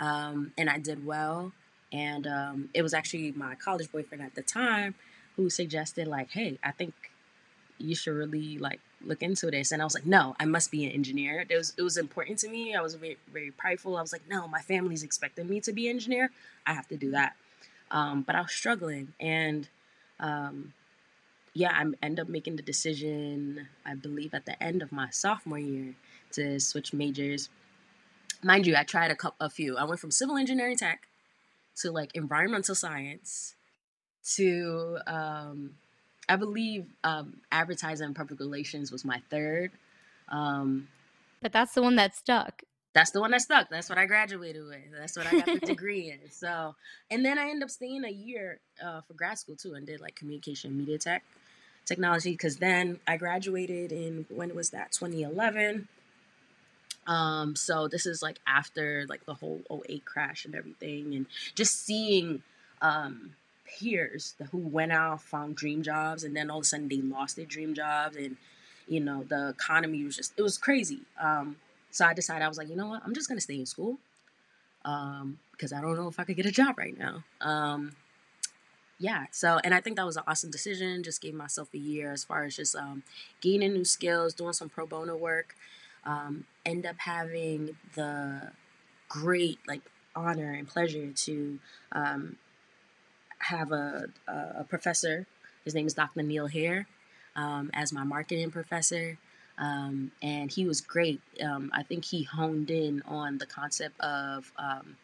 um, 0.00 0.52
and 0.56 0.70
I 0.70 0.78
did 0.78 1.04
well. 1.04 1.52
And 1.92 2.26
um, 2.26 2.68
it 2.74 2.82
was 2.82 2.92
actually 2.92 3.32
my 3.32 3.54
college 3.54 3.90
boyfriend 3.90 4.22
at 4.22 4.34
the 4.34 4.42
time 4.42 4.94
who 5.36 5.48
suggested 5.48 6.06
like, 6.06 6.30
hey, 6.32 6.58
I 6.62 6.70
think 6.70 6.92
you 7.78 7.94
should 7.94 8.14
really 8.14 8.58
like 8.58 8.80
look 9.04 9.22
into 9.22 9.50
this. 9.50 9.72
And 9.72 9.80
i 9.80 9.84
was 9.84 9.94
like 9.94 10.06
no 10.06 10.34
i 10.40 10.44
must 10.44 10.70
be 10.70 10.84
an 10.84 10.92
engineer. 10.92 11.44
It 11.48 11.56
was 11.56 11.74
it 11.76 11.82
was 11.82 11.96
important 11.96 12.38
to 12.40 12.48
me. 12.48 12.74
I 12.74 12.80
was 12.80 12.94
very 12.94 13.18
very 13.32 13.50
prideful. 13.50 13.96
I 13.96 14.00
was 14.00 14.12
like 14.12 14.28
no 14.28 14.48
my 14.48 14.60
family's 14.60 15.02
expecting 15.02 15.48
me 15.48 15.60
to 15.60 15.72
be 15.72 15.88
an 15.88 15.96
engineer. 15.96 16.30
I 16.66 16.74
have 16.74 16.88
to 16.88 16.96
do 16.96 17.10
that. 17.12 17.34
Um, 17.90 18.22
but 18.22 18.34
i 18.34 18.42
was 18.42 18.52
struggling 18.52 19.14
and 19.18 19.66
um, 20.20 20.74
yeah 21.54 21.72
i 21.72 21.84
end 22.04 22.20
up 22.20 22.28
making 22.28 22.56
the 22.56 22.62
decision 22.62 23.66
i 23.86 23.94
believe 23.94 24.34
at 24.34 24.44
the 24.44 24.62
end 24.62 24.82
of 24.82 24.92
my 24.92 25.08
sophomore 25.10 25.58
year 25.58 25.94
to 26.32 26.60
switch 26.60 26.92
majors. 26.92 27.48
Mind 28.42 28.66
you 28.66 28.76
i 28.76 28.82
tried 28.82 29.10
a 29.10 29.16
couple 29.16 29.46
a 29.46 29.50
few. 29.50 29.76
I 29.76 29.84
went 29.84 30.00
from 30.00 30.10
civil 30.10 30.36
engineering 30.36 30.76
tech 30.76 31.08
to 31.76 31.90
like 31.90 32.10
environmental 32.14 32.74
science 32.74 33.54
to 34.36 34.98
um, 35.06 35.70
I 36.28 36.36
believe 36.36 36.86
um, 37.04 37.40
advertising 37.50 38.06
and 38.06 38.16
public 38.16 38.38
relations 38.38 38.92
was 38.92 39.04
my 39.04 39.22
third. 39.30 39.72
Um, 40.28 40.88
but 41.40 41.52
that's 41.52 41.74
the 41.74 41.82
one 41.82 41.96
that 41.96 42.14
stuck. 42.14 42.62
That's 42.94 43.10
the 43.12 43.20
one 43.20 43.30
that 43.30 43.42
stuck. 43.42 43.68
That's 43.70 43.88
what 43.88 43.98
I 43.98 44.06
graduated 44.06 44.66
with. 44.66 44.78
That's 44.98 45.16
what 45.16 45.26
I 45.26 45.38
got 45.38 45.46
the 45.46 45.60
degree 45.66 46.10
in. 46.10 46.30
So, 46.30 46.74
and 47.10 47.24
then 47.24 47.38
I 47.38 47.48
ended 47.48 47.62
up 47.62 47.70
staying 47.70 48.04
a 48.04 48.10
year 48.10 48.60
uh, 48.84 49.02
for 49.02 49.14
grad 49.14 49.38
school 49.38 49.56
too, 49.56 49.74
and 49.74 49.86
did 49.86 50.00
like 50.00 50.16
communication 50.16 50.76
media 50.76 50.98
tech 50.98 51.22
technology. 51.84 52.32
Because 52.32 52.56
then 52.56 52.98
I 53.06 53.16
graduated 53.16 53.92
in 53.92 54.26
when 54.28 54.54
was 54.54 54.70
that? 54.70 54.92
2011. 54.92 55.88
Um, 57.06 57.56
so 57.56 57.88
this 57.88 58.04
is 58.04 58.22
like 58.22 58.38
after 58.46 59.06
like 59.08 59.24
the 59.24 59.34
whole 59.34 59.62
08 59.70 60.04
crash 60.04 60.44
and 60.44 60.54
everything, 60.54 61.14
and 61.14 61.26
just 61.54 61.84
seeing 61.84 62.42
um 62.82 63.34
peers 63.68 64.34
who 64.50 64.58
went 64.58 64.92
out, 64.92 65.22
found 65.22 65.56
dream 65.56 65.82
jobs, 65.82 66.24
and 66.24 66.36
then 66.36 66.50
all 66.50 66.58
of 66.58 66.62
a 66.62 66.66
sudden 66.66 66.88
they 66.88 67.00
lost 67.00 67.36
their 67.36 67.44
dream 67.44 67.74
jobs, 67.74 68.16
and 68.16 68.36
you 68.86 69.00
know 69.00 69.24
the 69.24 69.50
economy 69.50 70.04
was 70.04 70.16
just 70.16 70.32
it 70.36 70.42
was 70.42 70.58
crazy. 70.58 71.00
Um, 71.20 71.56
so 71.90 72.04
I 72.06 72.14
decided 72.14 72.44
I 72.44 72.48
was 72.48 72.58
like, 72.58 72.68
you 72.68 72.76
know 72.76 72.88
what, 72.88 73.02
I'm 73.04 73.14
just 73.14 73.28
gonna 73.28 73.40
stay 73.40 73.56
in 73.56 73.66
school 73.66 73.98
um, 74.84 75.38
because 75.52 75.72
I 75.72 75.80
don't 75.80 75.96
know 75.96 76.08
if 76.08 76.18
I 76.18 76.24
could 76.24 76.36
get 76.36 76.46
a 76.46 76.52
job 76.52 76.78
right 76.78 76.96
now. 76.96 77.24
Um, 77.40 77.92
yeah, 78.98 79.26
so 79.30 79.60
and 79.62 79.74
I 79.74 79.80
think 79.80 79.96
that 79.96 80.06
was 80.06 80.16
an 80.16 80.24
awesome 80.26 80.50
decision. 80.50 81.02
Just 81.02 81.20
gave 81.20 81.34
myself 81.34 81.68
a 81.72 81.78
year 81.78 82.12
as 82.12 82.24
far 82.24 82.44
as 82.44 82.56
just 82.56 82.74
um, 82.74 83.02
gaining 83.40 83.72
new 83.72 83.84
skills, 83.84 84.34
doing 84.34 84.52
some 84.52 84.68
pro 84.68 84.86
bono 84.86 85.16
work. 85.16 85.54
Um, 86.04 86.44
end 86.64 86.86
up 86.86 86.96
having 86.98 87.76
the 87.94 88.50
great 89.08 89.58
like 89.66 89.82
honor 90.16 90.52
and 90.52 90.66
pleasure 90.66 91.12
to 91.12 91.58
um, 91.92 92.36
have 93.38 93.72
a, 93.72 94.08
a 94.26 94.64
professor. 94.64 95.26
His 95.64 95.74
name 95.74 95.86
is 95.86 95.94
Dr. 95.94 96.22
Neil 96.22 96.46
Hair, 96.46 96.86
um, 97.36 97.70
as 97.74 97.92
my 97.92 98.04
marketing 98.04 98.50
professor. 98.50 99.18
Um, 99.58 100.12
and 100.22 100.50
he 100.50 100.64
was 100.64 100.80
great. 100.80 101.20
Um, 101.42 101.70
I 101.74 101.82
think 101.82 102.04
he 102.04 102.22
honed 102.22 102.70
in 102.70 103.02
on 103.06 103.38
the 103.38 103.46
concept 103.46 104.00
of 104.00 104.52
um, 104.56 104.96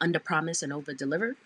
under 0.00 0.18
promise 0.18 0.62
and 0.62 0.72
over 0.72 0.94
deliver. 0.94 1.36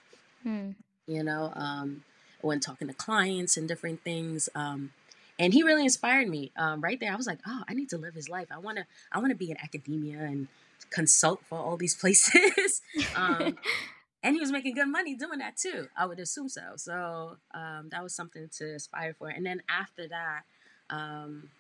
Hmm. 0.43 0.71
You 1.07 1.25
know, 1.25 1.53
um, 1.55 2.05
when 2.43 2.61
talking 2.61 2.89
to 2.89 2.95
clients 2.95 3.57
and 3.57 3.67
different 3.67 4.05
things. 4.05 4.49
Um, 4.55 4.93
and 5.39 5.55
he 5.55 5.63
really 5.63 5.85
inspired 5.85 6.29
me. 6.29 6.53
right 6.79 7.01
there, 7.01 7.13
I 7.13 7.17
was 7.17 7.27
like, 7.27 7.39
oh, 7.47 7.63
I 7.67 7.73
need 7.75 7.89
to 7.91 7.99
live 7.99 8.15
his 8.15 8.29
life. 8.29 8.49
I 8.51 8.59
wanna, 8.59 8.87
I 9.11 9.19
wanna 9.19 9.35
be 9.35 9.51
in 9.51 9.57
academia 9.57 10.19
and 10.21 10.49
consult 10.91 11.41
for 11.49 11.59
all 11.59 11.77
these 11.77 11.95
places. 12.01 12.83
and 14.23 14.35
he 14.35 14.41
was 14.41 14.53
making 14.53 14.75
good 14.75 14.89
money 14.89 15.15
doing 15.15 15.39
that 15.39 15.57
too. 15.57 15.89
I 15.97 16.07
would 16.07 16.19
assume 16.19 16.49
so. 16.49 16.75
So 16.77 17.37
um, 17.55 17.89
that 17.91 18.03
was 18.03 18.15
something 18.15 18.49
to 18.59 18.75
aspire 18.75 19.15
for. 19.15 19.29
And 19.29 19.47
then 19.47 19.63
after 19.69 20.07
that, 20.09 20.43
um, 20.91 21.51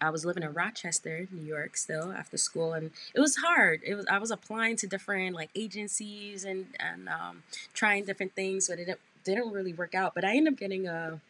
I 0.00 0.10
was 0.10 0.24
living 0.24 0.42
in 0.42 0.52
Rochester, 0.52 1.28
New 1.30 1.44
York, 1.44 1.76
still 1.76 2.12
after 2.12 2.36
school, 2.36 2.72
and 2.72 2.90
it 3.14 3.20
was 3.20 3.36
hard. 3.36 3.80
It 3.84 3.94
was 3.94 4.06
I 4.06 4.18
was 4.18 4.30
applying 4.30 4.76
to 4.76 4.86
different 4.86 5.34
like 5.34 5.50
agencies 5.54 6.44
and 6.44 6.66
and 6.78 7.08
um, 7.08 7.42
trying 7.72 8.04
different 8.04 8.34
things, 8.34 8.68
but 8.68 8.78
it 8.78 8.86
didn't, 8.86 9.00
didn't 9.24 9.52
really 9.52 9.72
work 9.72 9.94
out. 9.94 10.14
But 10.14 10.24
I 10.24 10.36
ended 10.36 10.54
up 10.54 10.58
getting 10.58 10.88
a, 10.88 11.20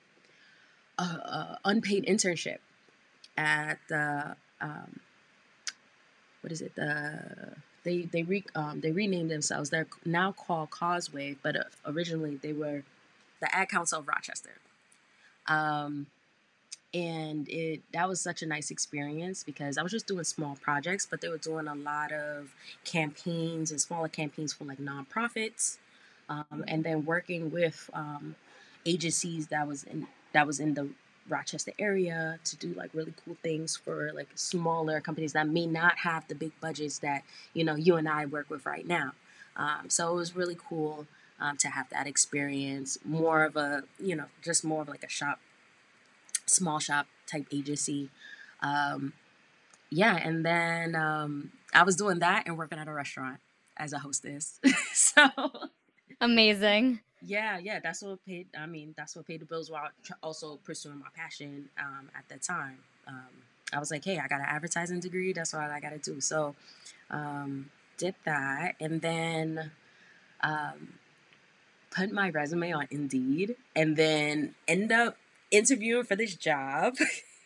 a, 0.98 1.02
a 1.02 1.58
unpaid 1.64 2.06
internship 2.06 2.58
at 3.36 3.78
the 3.88 4.36
um, 4.60 5.00
what 6.40 6.50
is 6.50 6.60
it 6.60 6.74
the 6.74 7.54
they 7.84 8.02
they 8.02 8.22
re, 8.22 8.44
um, 8.54 8.80
they 8.80 8.90
renamed 8.90 9.30
themselves. 9.30 9.70
They're 9.70 9.86
now 10.04 10.32
called 10.32 10.70
Causeway, 10.70 11.36
but 11.42 11.56
uh, 11.56 11.64
originally 11.86 12.36
they 12.36 12.52
were 12.52 12.82
the 13.40 13.54
Ad 13.54 13.68
Council 13.68 14.00
of 14.00 14.08
Rochester. 14.08 14.54
Um, 15.46 16.06
and 16.94 17.48
it 17.48 17.82
that 17.92 18.08
was 18.08 18.20
such 18.20 18.42
a 18.42 18.46
nice 18.46 18.70
experience 18.70 19.42
because 19.42 19.76
I 19.76 19.82
was 19.82 19.92
just 19.92 20.06
doing 20.06 20.24
small 20.24 20.56
projects, 20.60 21.06
but 21.06 21.20
they 21.20 21.28
were 21.28 21.38
doing 21.38 21.66
a 21.66 21.74
lot 21.74 22.12
of 22.12 22.54
campaigns 22.84 23.70
and 23.70 23.80
smaller 23.80 24.08
campaigns 24.08 24.52
for 24.52 24.64
like 24.64 24.78
nonprofits, 24.78 25.78
um, 26.28 26.64
and 26.68 26.84
then 26.84 27.04
working 27.04 27.50
with 27.50 27.90
um, 27.92 28.36
agencies 28.86 29.48
that 29.48 29.66
was 29.66 29.82
in 29.84 30.06
that 30.32 30.46
was 30.46 30.60
in 30.60 30.74
the 30.74 30.88
Rochester 31.28 31.72
area 31.78 32.38
to 32.44 32.56
do 32.56 32.74
like 32.74 32.90
really 32.92 33.14
cool 33.24 33.36
things 33.42 33.76
for 33.76 34.12
like 34.14 34.28
smaller 34.34 35.00
companies 35.00 35.32
that 35.32 35.48
may 35.48 35.66
not 35.66 35.98
have 35.98 36.26
the 36.28 36.34
big 36.34 36.52
budgets 36.60 36.98
that 36.98 37.22
you 37.52 37.64
know 37.64 37.74
you 37.74 37.96
and 37.96 38.08
I 38.08 38.26
work 38.26 38.50
with 38.50 38.66
right 38.66 38.86
now. 38.86 39.12
Um, 39.56 39.88
so 39.88 40.12
it 40.12 40.16
was 40.16 40.36
really 40.36 40.56
cool 40.56 41.06
um, 41.40 41.56
to 41.58 41.68
have 41.68 41.88
that 41.90 42.06
experience. 42.06 42.98
More 43.04 43.44
of 43.44 43.56
a 43.56 43.84
you 43.98 44.16
know 44.16 44.26
just 44.42 44.64
more 44.64 44.82
of 44.82 44.88
like 44.88 45.04
a 45.04 45.08
shop, 45.08 45.40
small 46.46 46.78
shop 46.78 47.06
type 47.26 47.46
agency. 47.52 48.10
Um, 48.60 49.14
yeah, 49.90 50.16
and 50.16 50.44
then 50.44 50.94
um, 50.94 51.52
I 51.72 51.84
was 51.84 51.96
doing 51.96 52.18
that 52.18 52.44
and 52.46 52.58
working 52.58 52.78
at 52.78 52.88
a 52.88 52.92
restaurant 52.92 53.40
as 53.76 53.92
a 53.92 53.98
hostess. 53.98 54.60
so 54.92 55.28
amazing 56.20 57.00
yeah, 57.26 57.58
yeah, 57.58 57.80
that's 57.82 58.02
what 58.02 58.24
paid. 58.26 58.46
I 58.58 58.66
mean, 58.66 58.94
that's 58.96 59.16
what 59.16 59.26
paid 59.26 59.40
the 59.40 59.46
bills 59.46 59.70
while 59.70 59.88
also 60.22 60.58
pursuing 60.64 60.98
my 60.98 61.08
passion 61.14 61.68
um, 61.78 62.10
at 62.16 62.28
that 62.28 62.42
time. 62.42 62.78
Um, 63.06 63.42
I 63.72 63.78
was 63.78 63.90
like, 63.90 64.04
hey, 64.04 64.18
I 64.18 64.28
got 64.28 64.40
an 64.40 64.46
advertising 64.48 65.00
degree. 65.00 65.32
That's 65.32 65.52
what 65.52 65.70
I 65.70 65.80
got 65.80 65.90
to 65.90 65.98
do. 65.98 66.20
So, 66.20 66.54
um, 67.10 67.70
did 67.96 68.14
that, 68.24 68.74
and 68.80 69.00
then 69.00 69.70
um, 70.42 70.94
put 71.90 72.12
my 72.12 72.30
resume 72.30 72.72
on 72.72 72.86
Indeed, 72.90 73.56
and 73.74 73.96
then 73.96 74.54
end 74.66 74.92
up 74.92 75.16
interviewing 75.50 76.04
for 76.04 76.16
this 76.16 76.34
job 76.34 76.96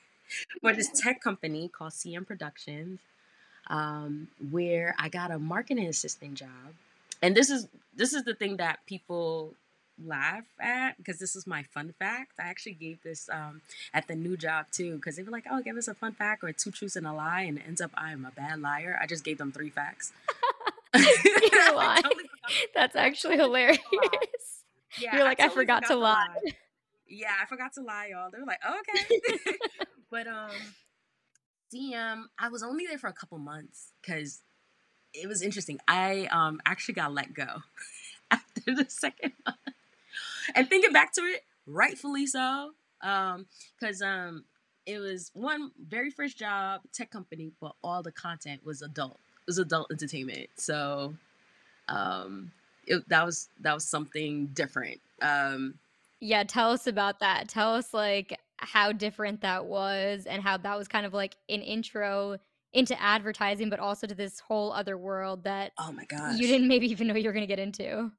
for 0.60 0.72
this 0.72 0.90
tech 1.00 1.20
company 1.20 1.68
called 1.68 1.92
CM 1.92 2.26
Productions, 2.26 3.00
um, 3.68 4.28
where 4.50 4.94
I 4.98 5.08
got 5.08 5.30
a 5.30 5.38
marketing 5.38 5.86
assistant 5.86 6.34
job. 6.34 6.74
And 7.20 7.36
this 7.36 7.50
is 7.50 7.68
this 7.96 8.12
is 8.12 8.24
the 8.24 8.34
thing 8.34 8.56
that 8.56 8.78
people 8.86 9.54
laugh 10.04 10.44
at 10.60 10.96
because 10.96 11.18
this 11.18 11.34
is 11.36 11.46
my 11.46 11.62
fun 11.62 11.94
fact. 11.98 12.32
I 12.38 12.44
actually 12.44 12.74
gave 12.74 13.02
this 13.02 13.28
um, 13.32 13.62
at 13.92 14.06
the 14.08 14.14
new 14.14 14.36
job 14.36 14.66
too 14.72 14.96
because 14.96 15.16
they 15.16 15.22
were 15.22 15.30
like, 15.30 15.44
"Oh, 15.50 15.60
give 15.62 15.76
us 15.76 15.88
a 15.88 15.94
fun 15.94 16.12
fact 16.12 16.44
or 16.44 16.52
two 16.52 16.70
truths 16.70 16.96
and 16.96 17.06
a 17.06 17.12
lie," 17.12 17.42
and 17.42 17.58
it 17.58 17.64
ends 17.66 17.80
up 17.80 17.90
I 17.94 18.12
am 18.12 18.24
a 18.24 18.30
bad 18.30 18.60
liar. 18.60 18.98
I 19.00 19.06
just 19.06 19.24
gave 19.24 19.38
them 19.38 19.52
three 19.52 19.70
facts. 19.70 20.12
You're 20.94 21.74
lying. 21.76 22.02
Totally 22.02 22.24
That's 22.74 22.96
actually 22.96 23.36
hilarious. 23.36 23.78
Yeah, 24.98 25.16
You're 25.16 25.24
like, 25.24 25.38
I, 25.38 25.44
totally 25.44 25.44
I 25.44 25.48
forgot, 25.48 25.82
forgot, 25.84 25.94
to 25.94 26.00
lie. 26.00 26.26
lie. 26.44 26.52
Yeah, 27.08 27.32
I 27.42 27.46
forgot 27.46 27.72
to 27.74 27.82
lie, 27.82 28.08
y'all. 28.10 28.30
They 28.30 28.38
were 28.38 28.46
like, 28.46 28.60
oh, 28.66 28.80
okay. 28.80 29.56
but 30.10 30.26
um, 30.26 30.50
CM, 31.74 32.22
I 32.38 32.48
was 32.48 32.62
only 32.62 32.86
there 32.86 32.98
for 32.98 33.08
a 33.08 33.12
couple 33.12 33.38
months 33.38 33.92
because 34.00 34.42
it 35.14 35.28
was 35.28 35.42
interesting. 35.42 35.78
I 35.88 36.28
um 36.30 36.60
actually 36.66 36.94
got 36.94 37.12
let 37.12 37.34
go 37.34 37.62
after 38.30 38.74
the 38.74 38.86
second 38.88 39.32
month. 39.44 39.58
And 40.54 40.68
thinking 40.68 40.92
back 40.92 41.12
to 41.14 41.20
it, 41.22 41.42
rightfully 41.66 42.26
so. 42.26 42.72
Um, 43.02 43.46
because 43.78 44.02
um 44.02 44.44
it 44.86 44.98
was 44.98 45.30
one 45.34 45.70
very 45.86 46.10
first 46.10 46.38
job, 46.38 46.80
tech 46.92 47.10
company, 47.10 47.52
but 47.60 47.72
all 47.84 48.02
the 48.02 48.12
content 48.12 48.64
was 48.64 48.82
adult. 48.82 49.20
It 49.42 49.46
was 49.46 49.58
adult 49.58 49.90
entertainment. 49.90 50.48
So 50.56 51.14
um 51.88 52.50
it, 52.86 53.08
that 53.08 53.24
was 53.24 53.48
that 53.60 53.74
was 53.74 53.84
something 53.84 54.46
different. 54.48 55.00
Um 55.22 55.74
yeah, 56.20 56.42
tell 56.42 56.72
us 56.72 56.86
about 56.86 57.20
that. 57.20 57.48
Tell 57.48 57.74
us 57.74 57.94
like 57.94 58.36
how 58.56 58.90
different 58.90 59.42
that 59.42 59.66
was 59.66 60.26
and 60.26 60.42
how 60.42 60.56
that 60.56 60.76
was 60.76 60.88
kind 60.88 61.06
of 61.06 61.14
like 61.14 61.36
an 61.48 61.62
intro 61.62 62.38
into 62.72 63.00
advertising 63.00 63.70
but 63.70 63.78
also 63.78 64.06
to 64.06 64.14
this 64.14 64.40
whole 64.40 64.72
other 64.72 64.98
world 64.98 65.44
that 65.44 65.72
oh 65.78 65.92
my 65.92 66.04
god, 66.04 66.38
you 66.38 66.46
didn't 66.46 66.68
maybe 66.68 66.90
even 66.90 67.06
know 67.06 67.14
you 67.14 67.28
were 67.28 67.32
going 67.32 67.46
to 67.46 67.46
get 67.46 67.58
into 67.58 68.10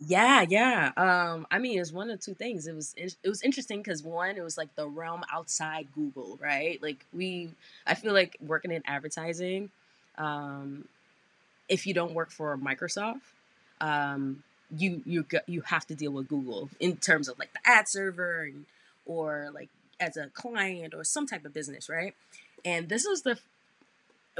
yeah 0.00 0.44
yeah 0.48 0.90
um 0.96 1.46
i 1.50 1.58
mean 1.58 1.78
it's 1.80 1.92
one 1.92 2.10
of 2.10 2.20
two 2.20 2.34
things 2.34 2.66
it 2.66 2.74
was 2.74 2.94
it, 2.96 3.16
was 3.24 3.42
interesting 3.42 3.80
because 3.80 4.02
one 4.02 4.36
it 4.36 4.42
was 4.42 4.58
like 4.58 4.74
the 4.76 4.86
realm 4.86 5.22
outside 5.32 5.86
google 5.94 6.38
right 6.42 6.82
like 6.82 7.04
we 7.12 7.50
i 7.86 7.94
feel 7.94 8.12
like 8.12 8.36
working 8.40 8.72
in 8.72 8.82
advertising 8.86 9.70
um 10.18 10.84
if 11.68 11.86
you 11.86 11.94
don't 11.94 12.12
work 12.12 12.30
for 12.30 12.56
microsoft 12.58 13.20
um 13.80 14.42
you 14.76 15.00
you 15.06 15.24
you 15.46 15.60
have 15.62 15.86
to 15.86 15.94
deal 15.94 16.10
with 16.10 16.28
google 16.28 16.68
in 16.80 16.96
terms 16.96 17.28
of 17.28 17.38
like 17.38 17.52
the 17.52 17.60
ad 17.64 17.88
server 17.88 18.42
and, 18.42 18.66
or 19.06 19.50
like 19.54 19.68
as 20.00 20.16
a 20.16 20.28
client 20.28 20.94
or 20.94 21.04
some 21.04 21.26
type 21.26 21.44
of 21.44 21.52
business, 21.54 21.88
right? 21.88 22.14
And 22.64 22.88
this 22.88 23.06
was 23.06 23.22
the 23.22 23.38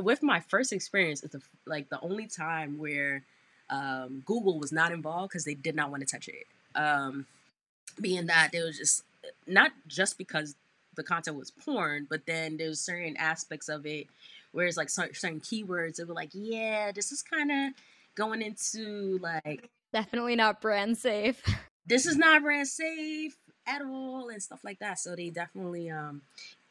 with 0.01 0.23
my 0.23 0.41
first 0.41 0.73
experience, 0.73 1.23
it's 1.23 1.33
the, 1.33 1.43
like 1.67 1.89
the 1.89 2.01
only 2.01 2.27
time 2.27 2.79
where 2.79 3.23
um, 3.71 4.23
Google 4.27 4.59
was 4.59 4.73
not 4.73 4.93
involved 4.93 5.31
because 5.31 5.45
they 5.45 5.55
did 5.55 5.75
not 5.75 5.91
want 5.91 6.07
to 6.07 6.07
touch 6.07 6.29
it. 6.29 6.47
Um, 6.75 7.27
being 8.01 8.27
that 8.27 8.51
it 8.53 8.63
was 8.63 8.77
just 8.77 9.05
not 9.47 9.73
just 9.87 10.19
because 10.19 10.55
the 10.97 11.03
content 11.03 11.37
was 11.37 11.51
porn, 11.51 12.07
but 12.09 12.27
then 12.27 12.57
there's 12.57 12.81
certain 12.81 13.17
aspects 13.17 13.69
of 13.69 13.87
it 13.87 14.07
where 14.53 14.67
it's 14.67 14.77
like 14.77 14.91
certain 14.91 15.41
keywords. 15.41 15.99
It 15.99 16.09
were 16.09 16.15
like, 16.15 16.31
yeah, 16.33 16.93
this 16.93 17.13
is 17.13 17.23
kind 17.23 17.51
of 17.51 17.73
going 18.15 18.43
into 18.43 19.19
like 19.21 19.69
definitely 19.93 20.37
not 20.37 20.61
brand 20.61 20.99
safe. 20.99 21.43
This 21.87 22.07
is 22.07 22.17
not 22.17 22.43
brand 22.43 22.67
safe 22.67 23.37
at 23.67 23.83
all 23.83 24.29
and 24.29 24.43
stuff 24.43 24.65
like 24.65 24.79
that. 24.79 24.99
So 24.99 25.15
they 25.15 25.31
definitely 25.31 25.91
um 25.91 26.23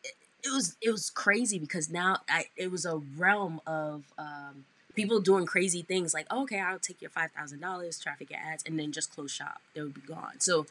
it, 0.03 0.13
it 0.43 0.53
was 0.53 0.75
it 0.81 0.89
was 0.89 1.09
crazy 1.09 1.59
because 1.59 1.89
now 1.89 2.17
I 2.29 2.45
it 2.55 2.71
was 2.71 2.85
a 2.85 2.97
realm 3.17 3.61
of 3.67 4.05
um 4.17 4.65
people 4.95 5.19
doing 5.19 5.45
crazy 5.45 5.81
things 5.81 6.13
like 6.13 6.27
oh, 6.29 6.43
okay 6.43 6.59
I'll 6.59 6.79
take 6.79 7.01
your 7.01 7.11
five 7.11 7.31
thousand 7.31 7.59
dollars 7.61 7.99
traffic 7.99 8.29
your 8.31 8.39
ads 8.39 8.63
and 8.65 8.79
then 8.79 8.91
just 8.91 9.13
close 9.13 9.31
shop 9.31 9.61
they 9.73 9.81
would 9.81 9.93
be 9.93 10.01
gone. 10.01 10.39
So 10.39 10.65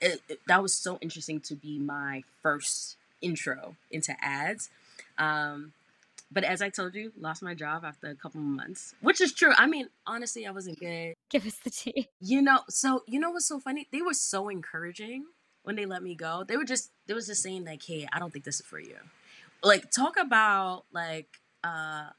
it, 0.00 0.22
it, 0.28 0.40
that 0.46 0.62
was 0.62 0.72
so 0.72 0.98
interesting 1.00 1.40
to 1.40 1.54
be 1.54 1.78
my 1.78 2.22
first 2.42 2.96
intro 3.20 3.76
into 3.90 4.14
ads. 4.22 4.70
Um, 5.18 5.72
but 6.32 6.44
as 6.44 6.62
I 6.62 6.68
told 6.68 6.94
you, 6.94 7.12
lost 7.20 7.42
my 7.42 7.54
job 7.54 7.84
after 7.84 8.08
a 8.08 8.14
couple 8.14 8.40
of 8.40 8.46
months, 8.46 8.94
which 9.00 9.20
is 9.20 9.32
true. 9.32 9.52
I 9.56 9.66
mean, 9.66 9.88
honestly, 10.06 10.46
I 10.46 10.52
wasn't 10.52 10.78
good. 10.78 11.14
Give 11.28 11.44
us 11.44 11.56
the 11.56 11.70
tea. 11.70 12.08
You 12.20 12.40
know, 12.40 12.60
so 12.68 13.02
you 13.06 13.18
know 13.18 13.30
what's 13.30 13.46
so 13.46 13.58
funny? 13.58 13.88
They 13.92 14.00
were 14.00 14.14
so 14.14 14.48
encouraging 14.48 15.24
when 15.62 15.76
they 15.76 15.86
let 15.86 16.02
me 16.02 16.14
go, 16.14 16.44
they 16.46 16.56
were 16.56 16.64
just 16.64 16.90
they 17.06 17.14
was 17.14 17.26
just 17.26 17.42
saying 17.42 17.64
like, 17.64 17.82
"Hey, 17.82 18.06
I 18.12 18.18
don't 18.18 18.32
think 18.32 18.44
this 18.44 18.60
is 18.60 18.66
for 18.66 18.80
you." 18.80 18.96
Like 19.62 19.90
talk 19.90 20.16
about 20.18 20.84
like 20.92 21.40
uh 21.64 22.10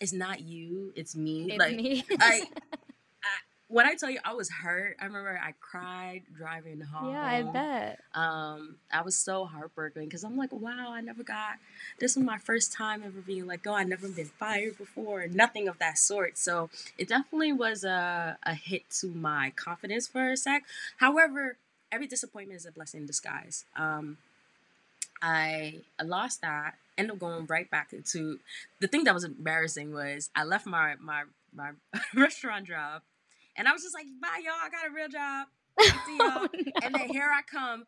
it's 0.00 0.12
not 0.12 0.40
you, 0.40 0.92
it's 0.96 1.14
me. 1.14 1.50
It's 1.50 1.58
like 1.58 1.76
me. 1.76 2.04
I, 2.20 2.42
I 3.22 3.28
when 3.68 3.86
I 3.86 3.94
tell 3.94 4.10
you 4.10 4.18
I 4.24 4.32
was 4.32 4.50
hurt, 4.50 4.96
I 5.00 5.04
remember 5.04 5.40
I 5.40 5.52
cried 5.60 6.22
driving 6.36 6.80
home. 6.80 7.12
Yeah, 7.12 7.24
I 7.24 7.42
bet. 7.42 8.00
Um, 8.14 8.76
I 8.92 9.02
was 9.02 9.14
so 9.14 9.44
heartbroken 9.44 10.04
because 10.06 10.24
I'm 10.24 10.36
like, 10.36 10.52
wow, 10.52 10.88
I 10.90 11.00
never 11.00 11.22
got. 11.22 11.54
This 12.00 12.16
was 12.16 12.24
my 12.24 12.38
first 12.38 12.72
time 12.72 13.02
ever 13.04 13.20
being 13.20 13.46
let 13.46 13.62
go. 13.62 13.74
I'd 13.74 13.88
never 13.88 14.08
been 14.08 14.26
fired 14.26 14.76
before, 14.76 15.26
nothing 15.28 15.68
of 15.68 15.78
that 15.78 15.98
sort. 15.98 16.36
So 16.36 16.68
it 16.98 17.08
definitely 17.08 17.52
was 17.52 17.84
a 17.84 18.38
a 18.42 18.54
hit 18.54 18.90
to 19.00 19.06
my 19.06 19.52
confidence 19.54 20.08
for 20.08 20.32
a 20.32 20.36
sec. 20.36 20.64
However, 20.96 21.56
every 21.92 22.06
disappointment 22.06 22.58
is 22.58 22.66
a 22.66 22.72
blessing 22.72 23.02
in 23.02 23.06
disguise. 23.06 23.64
Um, 23.76 24.18
I, 25.22 25.80
I 25.98 26.02
lost 26.04 26.40
that. 26.40 26.74
Ended 26.98 27.14
up 27.14 27.18
going 27.20 27.46
right 27.46 27.70
back 27.70 27.92
into 27.92 28.38
the 28.80 28.88
thing 28.88 29.04
that 29.04 29.14
was 29.14 29.24
embarrassing 29.24 29.92
was 29.92 30.30
I 30.34 30.44
left 30.44 30.66
my 30.66 30.94
my 31.00 31.22
my 31.54 31.70
restaurant 32.14 32.66
job, 32.66 33.02
and 33.56 33.68
I 33.68 33.72
was 33.72 33.82
just 33.82 33.94
like, 33.94 34.06
"Bye, 34.20 34.42
y'all. 34.44 34.54
I 34.62 34.68
got 34.70 34.86
a 34.86 34.94
real 34.94 35.08
job. 35.08 35.46
oh, 35.80 36.48
no. 36.52 36.72
And 36.82 36.94
then 36.94 37.08
here 37.08 37.30
I 37.32 37.42
come. 37.42 37.84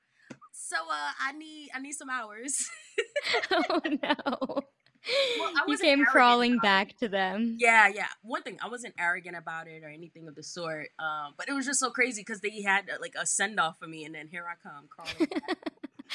So 0.53 0.77
uh, 0.77 1.11
I 1.21 1.33
need 1.33 1.71
I 1.75 1.81
need 1.81 1.93
some 1.93 2.11
hours. 2.11 2.71
oh 3.51 3.81
no. 3.85 4.63
Well, 5.39 5.53
you 5.67 5.79
came 5.79 6.05
crawling 6.05 6.59
back 6.59 6.97
to 6.99 7.09
them. 7.09 7.57
Yeah, 7.59 7.89
yeah. 7.89 8.07
One 8.23 8.43
thing, 8.43 8.59
I 8.63 8.69
wasn't 8.69 8.95
arrogant 8.97 9.37
about 9.37 9.67
it 9.67 9.83
or 9.83 9.89
anything 9.89 10.29
of 10.29 10.37
the 10.37 10.45
sort. 10.45 10.91
Um, 11.01 11.35
but 11.37 11.49
it 11.49 11.55
was 11.55 11.67
just 11.67 11.81
so 11.81 11.91
crazy 11.91 12.21
because 12.21 12.41
they 12.41 12.63
had 12.63 12.89
like 13.01 13.15
a 13.21 13.27
send 13.27 13.59
off 13.59 13.79
for 13.81 13.89
me, 13.89 14.05
and 14.05 14.15
then 14.15 14.29
here 14.29 14.45
I 14.49 14.55
come 14.63 14.87
crawling. 14.89 15.29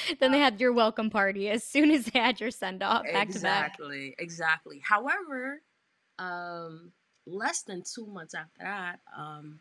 then 0.20 0.32
they 0.32 0.40
had 0.40 0.60
your 0.60 0.74
welcome 0.74 1.10
party 1.10 1.50
as 1.50 1.64
soon 1.64 1.92
as 1.92 2.06
they 2.06 2.20
had 2.20 2.40
your 2.40 2.52
send 2.52 2.84
off 2.84 3.04
back 3.04 3.30
to 3.30 3.40
back. 3.40 3.72
Exactly, 3.72 4.16
exactly. 4.18 4.82
However, 4.84 5.62
um, 6.20 6.92
less 7.26 7.62
than 7.64 7.84
two 7.84 8.06
months 8.06 8.34
after 8.34 8.64
that, 8.64 9.00
um, 9.18 9.60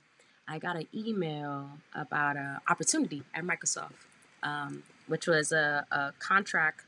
I 0.48 0.58
got 0.58 0.76
an 0.76 0.86
email 0.94 1.70
about 1.94 2.36
an 2.36 2.58
opportunity 2.68 3.22
at 3.34 3.44
Microsoft, 3.44 3.92
um, 4.42 4.82
which 5.06 5.26
was 5.26 5.52
a, 5.52 5.86
a 5.90 6.12
contract 6.18 6.82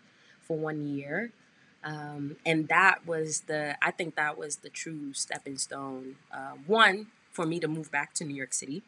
for 0.46 0.56
one 0.56 0.86
year 0.86 1.32
um, 1.84 2.36
and 2.44 2.68
that 2.68 3.06
was 3.06 3.42
the, 3.42 3.76
I 3.82 3.90
think 3.90 4.16
that 4.16 4.36
was 4.36 4.56
the 4.56 4.68
true 4.68 5.12
stepping 5.12 5.58
stone. 5.58 6.16
Uh, 6.32 6.52
one, 6.66 7.06
for 7.30 7.46
me 7.46 7.60
to 7.60 7.68
move 7.68 7.90
back 7.90 8.14
to 8.14 8.24
New 8.24 8.34
York 8.34 8.52
City, 8.52 8.82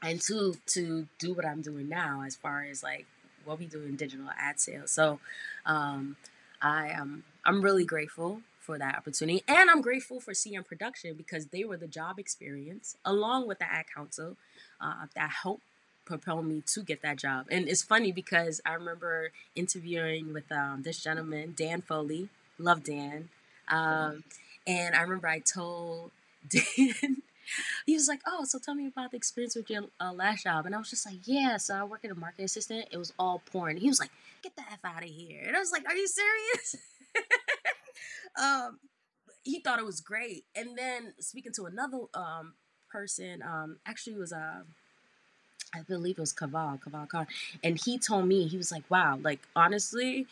and 0.00 0.20
two, 0.20 0.54
to 0.66 1.08
do 1.18 1.34
what 1.34 1.44
I'm 1.44 1.60
doing 1.60 1.88
now 1.88 2.22
as 2.24 2.36
far 2.36 2.64
as 2.70 2.82
like 2.82 3.06
what 3.44 3.58
we 3.58 3.66
do 3.66 3.82
in 3.82 3.96
digital 3.96 4.26
ad 4.38 4.60
sales. 4.60 4.90
So 4.90 5.20
um, 5.66 6.16
I 6.60 6.88
am, 6.88 7.24
I'm 7.44 7.62
really 7.62 7.84
grateful 7.84 8.42
for 8.60 8.78
that 8.78 8.96
opportunity. 8.96 9.42
And 9.48 9.70
I'm 9.70 9.80
grateful 9.80 10.20
for 10.20 10.32
CM 10.32 10.66
Production 10.66 11.14
because 11.14 11.46
they 11.46 11.64
were 11.64 11.76
the 11.76 11.86
job 11.86 12.18
experience 12.18 12.96
along 13.04 13.48
with 13.48 13.58
the 13.58 13.72
ad 13.72 13.86
council 13.94 14.36
uh, 14.80 15.06
that 15.14 15.30
helped 15.42 15.62
propel 16.04 16.42
me 16.42 16.62
to 16.66 16.82
get 16.82 17.02
that 17.02 17.18
job. 17.18 17.46
And 17.50 17.68
it's 17.68 17.82
funny 17.82 18.12
because 18.12 18.60
I 18.64 18.74
remember 18.74 19.30
interviewing 19.54 20.32
with 20.32 20.50
um, 20.50 20.82
this 20.82 21.02
gentleman, 21.02 21.54
Dan 21.56 21.82
Foley. 21.82 22.28
Love 22.58 22.82
Dan. 22.82 23.28
Um, 23.68 24.24
and 24.66 24.94
I 24.94 25.02
remember 25.02 25.28
I 25.28 25.38
told 25.38 26.10
Dan, 26.48 27.22
he 27.86 27.94
was 27.94 28.08
like, 28.08 28.20
"Oh, 28.26 28.44
so 28.44 28.58
tell 28.58 28.74
me 28.74 28.86
about 28.86 29.10
the 29.10 29.16
experience 29.16 29.56
with 29.56 29.70
your 29.70 29.84
uh, 30.00 30.12
last 30.12 30.44
job." 30.44 30.66
And 30.66 30.74
I 30.74 30.78
was 30.78 30.90
just 30.90 31.06
like, 31.06 31.20
"Yeah." 31.24 31.56
So 31.56 31.74
I 31.74 31.84
work 31.84 32.04
as 32.04 32.10
a 32.10 32.14
marketing 32.14 32.46
assistant. 32.46 32.88
It 32.90 32.96
was 32.96 33.12
all 33.18 33.42
porn. 33.50 33.76
He 33.76 33.88
was 33.88 34.00
like, 34.00 34.10
"Get 34.42 34.56
the 34.56 34.62
f 34.62 34.80
out 34.84 35.02
of 35.02 35.08
here!" 35.08 35.42
And 35.46 35.56
I 35.56 35.60
was 35.60 35.72
like, 35.72 35.86
"Are 35.86 35.96
you 35.96 36.06
serious?" 36.06 36.76
um, 38.40 38.78
he 39.42 39.60
thought 39.60 39.78
it 39.78 39.84
was 39.84 40.00
great. 40.00 40.44
And 40.54 40.76
then 40.76 41.14
speaking 41.20 41.52
to 41.52 41.64
another 41.64 41.98
um, 42.14 42.54
person, 42.90 43.42
um, 43.42 43.78
actually 43.86 44.16
was 44.16 44.32
a 44.32 44.36
uh, 44.36 44.62
I 45.74 45.82
believe 45.82 46.18
it 46.18 46.20
was 46.20 46.32
Kaval, 46.32 46.80
Kaval 46.80 47.08
Khan. 47.08 47.26
And 47.62 47.78
he 47.78 47.98
told 47.98 48.26
me, 48.26 48.46
he 48.46 48.56
was 48.56 48.72
like, 48.72 48.84
wow, 48.90 49.18
like 49.22 49.40
honestly, 49.54 50.26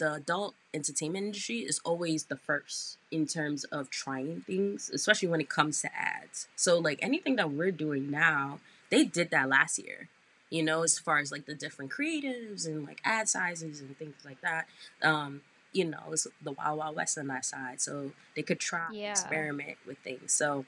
the 0.00 0.14
adult 0.14 0.54
entertainment 0.74 1.26
industry 1.26 1.58
is 1.58 1.80
always 1.84 2.24
the 2.24 2.36
first 2.36 2.96
in 3.12 3.26
terms 3.26 3.64
of 3.64 3.90
trying 3.90 4.40
things, 4.40 4.90
especially 4.92 5.28
when 5.28 5.40
it 5.40 5.48
comes 5.48 5.80
to 5.82 5.90
ads. 5.94 6.48
So 6.56 6.78
like 6.78 6.98
anything 7.02 7.36
that 7.36 7.52
we're 7.52 7.70
doing 7.70 8.10
now, 8.10 8.58
they 8.90 9.04
did 9.04 9.30
that 9.30 9.48
last 9.48 9.78
year. 9.78 10.08
You 10.50 10.64
know, 10.64 10.82
as 10.82 10.98
far 10.98 11.18
as 11.18 11.30
like 11.30 11.46
the 11.46 11.54
different 11.54 11.92
creatives 11.92 12.66
and 12.66 12.84
like 12.84 13.00
ad 13.04 13.28
sizes 13.28 13.80
and 13.80 13.96
things 13.96 14.16
like 14.24 14.40
that. 14.40 14.66
Um, 15.02 15.42
you 15.72 15.84
know, 15.84 16.02
it's 16.10 16.26
the 16.42 16.50
wild 16.50 16.78
wild 16.78 16.96
west 16.96 17.16
on 17.18 17.28
that 17.28 17.44
side. 17.44 17.80
So 17.80 18.10
they 18.34 18.42
could 18.42 18.58
try 18.58 18.88
Yeah. 18.92 19.12
experiment 19.12 19.76
with 19.86 19.98
things. 19.98 20.32
So 20.32 20.64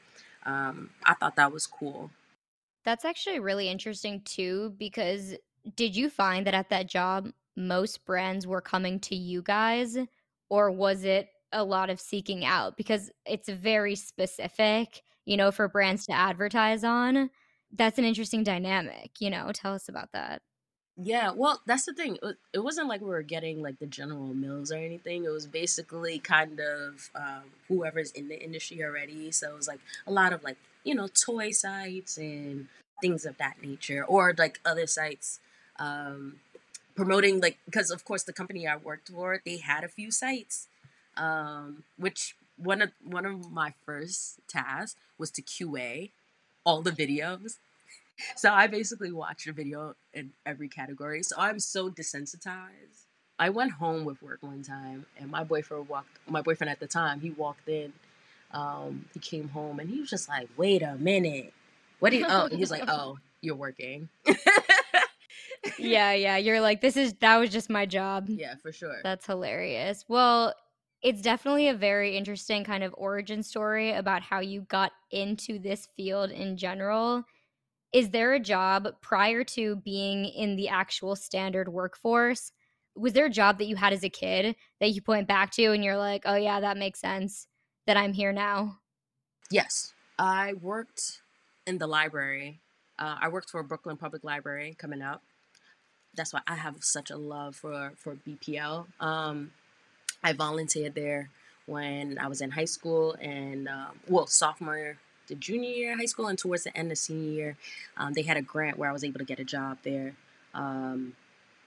um 0.47 0.91
I 1.05 1.15
thought 1.15 1.35
that 1.37 1.53
was 1.53 1.67
cool. 1.67 2.11
That's 2.85 3.05
actually 3.05 3.41
really 3.41 3.69
interesting 3.69 4.21
too, 4.21 4.75
because 4.79 5.35
did 5.77 5.97
you 5.97 6.11
find 6.11 6.47
that 6.47 6.55
at 6.55 6.69
that 6.71 6.87
job, 6.89 7.33
most 7.57 8.05
brands 8.05 8.47
were 8.47 8.61
coming 8.61 8.99
to 9.01 9.17
you 9.17 9.43
guys, 9.43 9.99
or 10.49 10.71
was 10.71 11.05
it 11.05 11.29
a 11.53 11.65
lot 11.65 11.91
of 11.91 12.01
seeking 12.01 12.45
out? 12.45 12.77
Because 12.77 13.11
it's 13.27 13.49
very 13.49 13.95
specific, 13.95 15.03
you 15.25 15.37
know, 15.37 15.51
for 15.51 15.69
brands 15.69 16.07
to 16.07 16.13
advertise 16.13 16.85
on. 16.85 17.31
That's 17.75 17.99
an 17.99 18.05
interesting 18.05 18.45
dynamic, 18.45 19.13
you 19.21 19.31
know. 19.31 19.51
Tell 19.53 19.75
us 19.75 19.89
about 19.89 20.13
that. 20.13 20.43
Yeah, 20.97 21.33
well, 21.35 21.61
that's 21.67 21.87
the 21.87 21.95
thing. 21.95 22.19
It, 22.53 22.59
wasn't 22.59 22.89
like 22.89 23.01
we 23.01 23.09
were 23.09 23.23
getting 23.23 23.63
like 23.63 23.79
the 23.79 23.87
General 23.87 24.35
Mills 24.35 24.71
or 24.71 24.77
anything. 24.77 25.25
It 25.25 25.31
was 25.31 25.47
basically 25.47 26.19
kind 26.19 26.61
of 26.61 27.11
um, 27.15 27.45
whoever's 27.69 28.13
in 28.13 28.29
the 28.29 28.43
industry 28.43 28.85
already. 28.85 29.33
So 29.33 29.51
it 29.51 29.57
was 29.57 29.69
like 29.69 29.81
a 30.07 30.13
lot 30.13 30.35
of 30.35 30.45
like, 30.45 30.59
you 30.85 30.95
know, 30.95 31.09
toy 31.09 31.53
sites 31.53 32.19
and 32.19 32.69
things 33.01 33.25
of 33.25 33.39
that 33.39 33.57
nature, 33.63 34.05
or 34.05 34.35
like 34.37 34.61
other 34.67 34.87
sites 34.87 35.41
um, 35.79 36.37
promoting, 36.95 37.41
like, 37.41 37.59
because 37.65 37.91
of 37.91 38.05
course 38.05 38.23
the 38.23 38.33
company 38.33 38.67
I 38.67 38.77
worked 38.77 39.09
for, 39.09 39.41
they 39.45 39.59
had 39.59 39.85
a 39.85 39.89
few 39.89 40.11
sites, 40.11 40.69
um, 41.17 41.85
which 41.97 42.37
one 42.57 42.83
of 42.83 42.91
one 43.03 43.27
of 43.27 43.51
my 43.51 43.75
first 43.85 44.41
tasks 44.49 44.97
was 45.19 45.31
to 45.33 45.43
QA 45.43 46.11
all 46.65 46.83
the 46.83 46.93
videos 46.93 47.57
so 48.37 48.53
I 48.53 48.67
basically 48.67 49.13
watched 49.13 49.47
a 49.47 49.53
video 49.53 49.95
in 50.15 50.33
every 50.47 50.69
category. 50.69 51.23
So 51.23 51.37
I'm 51.39 51.59
so 51.59 51.91
desensitized. 51.91 53.07
I 53.39 53.51
went 53.51 53.73
home 53.73 54.05
with 54.05 54.23
work 54.23 54.43
one 54.43 54.63
time, 54.63 55.07
and 55.19 55.31
my 55.31 55.43
boyfriend 55.45 55.89
walked. 55.89 56.19
My 56.29 56.43
boyfriend 56.43 56.71
at 56.71 56.81
the 56.81 56.87
time, 56.87 57.21
he 57.21 57.31
walked 57.31 57.69
in. 57.69 57.93
Um, 58.53 59.07
he 59.15 59.21
came 59.21 59.49
home, 59.49 59.81
and 59.81 59.89
he 59.89 60.01
was 60.01 60.11
just 60.11 60.29
like, 60.29 60.49
"Wait 60.57 60.83
a 60.83 60.97
minute, 60.97 61.53
what 61.99 62.11
do 62.11 62.19
you?" 62.19 62.27
Oh, 62.29 62.49
he 62.49 62.57
was 62.59 62.71
like, 62.71 62.85
"Oh, 62.87 63.19
you're 63.41 63.57
working." 63.57 64.09
Yeah, 65.79 66.13
yeah. 66.13 66.37
You're 66.37 66.61
like, 66.61 66.81
this 66.81 66.97
is 66.97 67.15
that 67.21 67.37
was 67.37 67.51
just 67.51 67.71
my 67.71 67.87
job. 67.87 68.27
yeah, 68.29 68.57
for 68.57 68.73
sure. 68.73 68.97
That's 69.03 69.27
hilarious. 69.27 70.05
Well, 70.09 70.55
it's 71.03 71.23
definitely 71.23 71.69
a 71.69 71.75
very 71.75 72.17
interesting 72.17 72.65
kind 72.65 72.85
of 72.85 72.95
origin 72.97 73.43
story 73.43 73.93
about 73.93 74.23
how 74.23 74.41
you 74.41 74.63
got 74.63 74.93
into 75.11 75.59
this 75.59 75.89
field 75.97 76.31
in 76.31 76.57
general. 76.57 77.25
Is 77.93 78.11
there 78.11 78.33
a 78.33 78.41
job 78.41 78.89
prior 79.03 79.45
to 79.45 79.77
being 79.77 80.25
in 80.25 80.57
the 80.57 80.69
actual 80.69 81.17
standard 81.17 81.69
workforce? 81.69 82.53
Was 82.95 83.13
there 83.13 83.27
a 83.27 83.31
job 83.31 83.59
that 83.59 83.67
you 83.67 83.77
had 83.77 83.93
as 83.93 84.05
a 84.05 84.09
kid 84.09 84.55
that 84.81 84.91
you 84.91 85.03
point 85.03 85.27
back 85.27 85.51
to 85.53 85.73
and 85.73 85.85
you're 85.85 85.97
like, 85.97 86.23
oh, 86.25 86.37
yeah, 86.37 86.61
that 86.61 86.77
makes 86.77 87.01
sense 87.01 87.47
that 87.87 87.97
I'm 87.97 88.13
here 88.13 88.33
now? 88.33 88.79
Yes, 89.51 89.93
I 90.19 90.55
worked 90.55 91.23
in 91.67 91.79
the 91.79 91.87
library. 91.87 92.61
Uh, 92.99 93.17
I 93.21 93.29
worked 93.29 93.51
for 93.51 93.63
Brooklyn 93.63 93.97
Public 93.97 94.25
Library 94.25 94.75
coming 94.79 95.03
up. 95.03 95.23
That's 96.15 96.33
why 96.33 96.41
I 96.47 96.57
have 96.57 96.77
such 96.85 97.11
a 97.11 97.17
love 97.17 97.57
for 97.57 97.93
for 97.97 98.17
BPL. 98.17 98.87
Um, 99.01 99.53
I 100.23 100.33
volunteered 100.33 100.95
there 100.95 101.31
when 101.67 102.19
I 102.19 102.29
was 102.29 102.41
in 102.41 102.51
high 102.51 102.67
school 102.67 103.17
and 103.21 103.69
um, 103.69 104.01
well 104.09 104.27
sophomore 104.27 104.99
to 105.29 105.35
junior 105.35 105.71
year 105.71 105.97
high 105.97 106.07
school 106.07 106.27
and 106.27 106.39
towards 106.39 106.65
the 106.65 106.77
end 106.77 106.93
of 106.93 106.99
senior 106.99 107.31
year, 107.33 107.57
um, 107.97 108.13
they 108.13 108.23
had 108.23 108.37
a 108.37 108.43
grant 108.43 108.79
where 108.79 108.89
I 108.89 108.93
was 108.93 109.05
able 109.05 109.19
to 109.19 109.25
get 109.25 109.39
a 109.41 109.45
job 109.45 109.79
there, 109.83 110.15
um, 110.55 111.15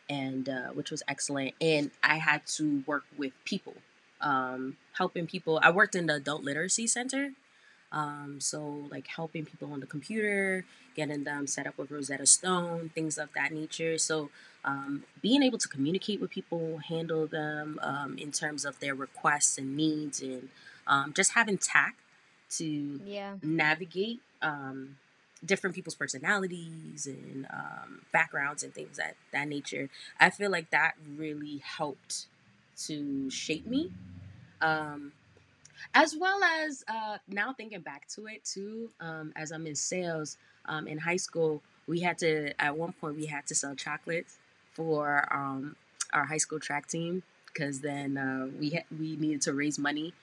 and 0.09 0.47
uh, 0.49 0.67
which 0.69 0.91
was 0.91 1.03
excellent. 1.07 1.55
And 1.61 1.91
I 2.03 2.17
had 2.17 2.45
to 2.57 2.83
work 2.85 3.05
with 3.17 3.33
people, 3.45 3.75
um, 4.21 4.77
helping 4.93 5.27
people. 5.27 5.59
I 5.63 5.71
worked 5.71 5.95
in 5.95 6.05
the 6.05 6.15
adult 6.15 6.43
literacy 6.43 6.87
center, 6.87 7.31
um, 7.95 8.37
so 8.39 8.87
like 8.91 9.07
helping 9.07 9.45
people 9.45 9.71
on 9.73 9.79
the 9.79 9.87
computer, 9.87 10.65
getting 10.95 11.23
them 11.23 11.47
set 11.47 11.65
up 11.65 11.77
with 11.77 11.89
Rosetta 11.89 12.25
Stone, 12.27 12.91
things 12.93 13.17
of 13.17 13.29
that 13.33 13.51
nature. 13.51 13.97
So 13.97 14.29
um, 14.65 15.03
being 15.21 15.41
able 15.43 15.57
to 15.59 15.67
communicate 15.69 16.19
with 16.21 16.29
people, 16.29 16.79
handle 16.89 17.25
them 17.25 17.79
um, 17.81 18.17
in 18.19 18.31
terms 18.31 18.65
of 18.65 18.79
their 18.81 18.93
requests 18.93 19.57
and 19.57 19.77
needs, 19.77 20.21
and 20.21 20.49
um, 20.87 21.13
just 21.15 21.33
having 21.33 21.57
tact 21.57 21.99
to 22.57 22.99
Yeah. 23.05 23.35
navigate 23.41 24.19
um, 24.41 24.97
different 25.43 25.75
people's 25.75 25.95
personalities 25.95 27.07
and 27.07 27.47
um, 27.51 28.01
backgrounds 28.11 28.63
and 28.63 28.73
things 28.73 28.97
that 28.97 29.15
that 29.31 29.47
nature. 29.47 29.89
I 30.19 30.29
feel 30.31 30.51
like 30.51 30.69
that 30.71 30.93
really 31.17 31.57
helped 31.63 32.25
to 32.87 33.29
shape 33.31 33.65
me. 33.65 33.91
As 35.93 36.15
well 36.17 36.43
as 36.43 36.83
uh, 36.87 37.17
now 37.27 37.53
thinking 37.53 37.81
back 37.81 38.07
to 38.09 38.27
it 38.27 38.43
too, 38.43 38.89
um, 38.99 39.33
as 39.35 39.51
I'm 39.51 39.67
in 39.67 39.75
sales 39.75 40.37
um, 40.65 40.87
in 40.87 40.97
high 40.97 41.17
school, 41.17 41.61
we 41.87 41.99
had 41.99 42.17
to 42.19 42.59
at 42.61 42.75
one 42.77 42.93
point 42.93 43.15
we 43.15 43.25
had 43.25 43.45
to 43.47 43.55
sell 43.55 43.75
chocolates 43.75 44.37
for 44.73 45.27
um, 45.33 45.75
our 46.13 46.25
high 46.25 46.37
school 46.37 46.59
track 46.59 46.87
team 46.87 47.23
because 47.53 47.81
then 47.81 48.17
uh, 48.17 48.47
we 48.59 48.71
had, 48.71 48.83
we 48.97 49.15
needed 49.15 49.41
to 49.43 49.53
raise 49.53 49.79
money 49.79 50.13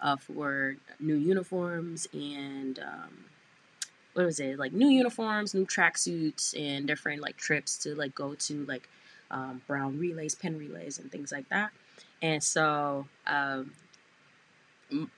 uh, 0.00 0.16
for 0.16 0.76
new 1.00 1.14
uniforms 1.14 2.06
and 2.12 2.78
um, 2.78 3.24
what 4.14 4.26
was 4.26 4.40
it 4.40 4.58
like 4.58 4.72
new 4.72 4.88
uniforms, 4.88 5.54
new 5.54 5.66
tracksuits, 5.66 6.58
and 6.58 6.86
different 6.86 7.20
like 7.20 7.36
trips 7.36 7.78
to 7.78 7.94
like 7.94 8.14
go 8.14 8.34
to 8.34 8.64
like 8.66 8.88
um, 9.30 9.62
brown 9.66 9.98
relays, 9.98 10.34
Penn 10.34 10.58
relays, 10.58 10.98
and 10.98 11.10
things 11.10 11.32
like 11.32 11.48
that. 11.48 11.70
And 12.22 12.42
so 12.42 13.06
um, 13.26 13.72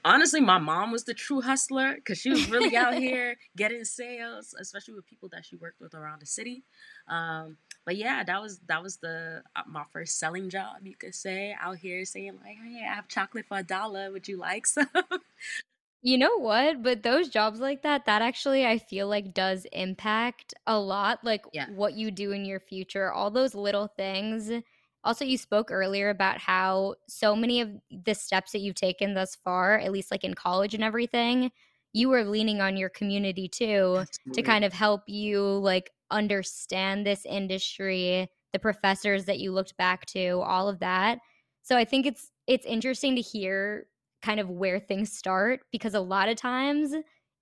honestly, 0.04 0.40
my 0.40 0.58
mom 0.58 0.92
was 0.92 1.04
the 1.04 1.14
true 1.14 1.40
hustler 1.40 1.94
because 1.94 2.18
she 2.18 2.30
was 2.30 2.50
really 2.50 2.76
out 2.76 2.94
here 2.98 3.36
getting 3.56 3.84
sales, 3.84 4.54
especially 4.58 4.94
with 4.94 5.06
people 5.06 5.28
that 5.32 5.44
she 5.44 5.56
worked 5.56 5.80
with 5.80 5.94
around 5.94 6.20
the 6.20 6.26
city. 6.26 6.64
Um, 7.08 7.56
but 7.84 7.96
yeah, 7.96 8.24
that 8.24 8.42
was 8.42 8.60
that 8.68 8.82
was 8.82 8.96
the 8.98 9.42
uh, 9.54 9.62
my 9.68 9.84
first 9.92 10.18
selling 10.18 10.50
job, 10.50 10.78
you 10.84 10.96
could 10.96 11.14
say, 11.14 11.54
out 11.60 11.78
here 11.78 12.04
saying 12.04 12.38
like, 12.44 12.56
"Hey, 12.62 12.84
I 12.88 12.94
have 12.94 13.08
chocolate 13.08 13.46
for 13.46 13.58
a 13.58 13.62
dollar. 13.62 14.10
Would 14.10 14.28
you 14.28 14.38
like 14.38 14.66
some?" 14.66 14.88
You 16.02 16.18
know 16.18 16.38
what? 16.38 16.82
But 16.84 17.02
those 17.02 17.28
jobs 17.28 17.58
like 17.58 17.82
that, 17.82 18.04
that 18.04 18.22
actually 18.22 18.64
I 18.64 18.78
feel 18.78 19.08
like 19.08 19.34
does 19.34 19.66
impact 19.72 20.54
a 20.66 20.78
lot, 20.78 21.24
like 21.24 21.44
yeah, 21.52 21.68
what 21.70 21.94
you 21.94 22.10
do 22.10 22.32
in 22.32 22.44
your 22.44 22.60
future, 22.60 23.10
all 23.10 23.30
those 23.30 23.54
little 23.54 23.88
things. 23.88 24.50
Also, 25.06 25.24
you 25.24 25.38
spoke 25.38 25.70
earlier 25.70 26.10
about 26.10 26.38
how 26.38 26.96
so 27.08 27.36
many 27.36 27.60
of 27.60 27.70
the 27.90 28.14
steps 28.14 28.52
that 28.52 28.58
you've 28.58 28.74
taken 28.74 29.14
thus 29.14 29.36
far, 29.36 29.78
at 29.78 29.92
least 29.92 30.10
like 30.10 30.24
in 30.24 30.34
college 30.34 30.74
and 30.74 30.82
everything, 30.82 31.52
you 31.92 32.08
were 32.08 32.24
leaning 32.24 32.60
on 32.60 32.76
your 32.76 32.88
community 32.90 33.48
too 33.48 34.04
to 34.32 34.42
kind 34.42 34.64
of 34.64 34.72
help 34.72 35.02
you 35.06 35.40
like 35.40 35.92
understand 36.10 37.06
this 37.06 37.24
industry, 37.24 38.28
the 38.52 38.58
professors 38.58 39.26
that 39.26 39.38
you 39.38 39.52
looked 39.52 39.76
back 39.76 40.06
to, 40.06 40.40
all 40.40 40.68
of 40.68 40.80
that. 40.80 41.20
So 41.62 41.76
I 41.76 41.84
think 41.84 42.04
it's 42.04 42.30
it's 42.48 42.66
interesting 42.66 43.14
to 43.16 43.22
hear 43.22 43.86
kind 44.22 44.40
of 44.40 44.50
where 44.50 44.80
things 44.80 45.12
start 45.12 45.60
because 45.70 45.94
a 45.94 46.00
lot 46.00 46.28
of 46.28 46.36
times 46.36 46.94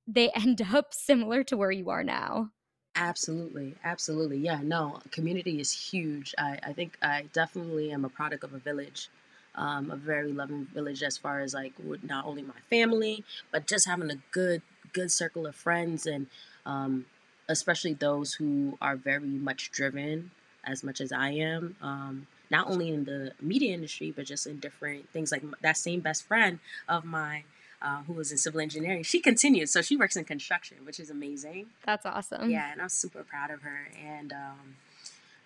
they 0.07 0.31
end 0.37 0.61
up 0.75 0.93
similar 0.93 1.43
to 1.45 1.57
where 1.57 1.71
you 1.73 1.91
are 1.91 2.05
now. 2.05 2.51
Absolutely, 2.97 3.75
absolutely. 3.85 4.39
Yeah, 4.39 4.61
no, 4.63 5.01
community 5.11 5.61
is 5.61 5.73
huge. 5.91 6.35
I 6.39 6.59
I 6.63 6.73
think 6.73 6.97
I 7.03 7.29
definitely 7.33 7.93
am 7.93 8.05
a 8.05 8.09
product 8.09 8.45
of 8.45 8.53
a 8.55 8.59
village. 8.59 9.09
Um, 9.57 9.93
a 9.93 9.97
very 9.97 10.33
loving 10.33 10.65
village 10.67 11.01
as 11.05 11.17
far 11.17 11.39
as 11.41 11.55
like 11.55 11.75
with 11.79 12.03
not 12.03 12.25
only 12.27 12.43
my 12.43 12.59
family 12.69 13.23
but 13.53 13.69
just 13.69 13.87
having 13.87 14.11
a 14.11 14.17
good 14.33 14.63
good 14.93 15.13
circle 15.13 15.47
of 15.47 15.55
friends 15.55 16.07
and 16.07 16.27
um, 16.67 17.07
especially 17.49 17.95
those 17.95 18.35
who 18.35 18.77
are 18.83 18.97
very 18.97 19.21
much 19.29 19.71
driven 19.71 20.33
as 20.65 20.83
much 20.83 21.01
as 21.01 21.13
I 21.13 21.31
am. 21.31 21.77
Um, 21.81 22.27
not 22.51 22.69
only 22.69 22.91
in 22.91 23.05
the 23.05 23.33
media 23.41 23.75
industry, 23.75 24.11
but 24.11 24.27
just 24.27 24.47
in 24.47 24.59
different 24.59 25.09
things. 25.11 25.31
Like 25.31 25.45
that 25.63 25.77
same 25.77 26.01
best 26.01 26.25
friend 26.27 26.59
of 26.89 27.05
mine 27.05 27.45
uh, 27.85 28.03
who 28.05 28.15
was 28.15 28.33
in 28.33 28.39
civil 28.39 28.61
engineering, 28.61 29.03
she 29.03 29.21
continued. 29.21 29.69
So 29.69 29.83
she 29.83 29.97
works 29.97 30.17
in 30.17 30.25
construction, 30.25 30.79
which 30.85 30.99
is 30.99 31.11
amazing. 31.11 31.67
That's 31.85 32.07
awesome. 32.07 32.51
Yeah, 32.51 32.73
and 32.73 32.81
I'm 32.81 32.89
super 32.89 33.23
proud 33.23 33.51
of 33.51 33.63
her. 33.63 33.89
And 34.03 34.33
um, 34.33 34.77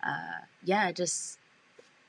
uh, 0.05 0.45
yeah, 0.63 0.91
just 0.91 1.37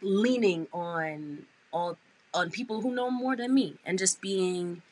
leaning 0.01 0.69
on 0.73 1.47
all 1.73 1.99
on 2.33 2.51
people 2.51 2.81
who 2.81 2.95
know 2.95 3.11
more 3.11 3.35
than 3.35 3.53
me, 3.53 3.77
and 3.85 3.99
just 3.99 4.21
being 4.21 4.83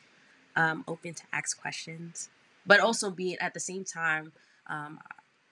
um, 0.55 0.83
open 0.87 1.13
to 1.13 1.23
ask 1.31 1.59
questions, 1.59 2.29
but 2.67 2.81
also 2.81 3.09
be 3.09 3.37
at 3.39 3.53
the 3.53 3.61
same 3.61 3.85
time 3.85 4.33
um, 4.67 4.99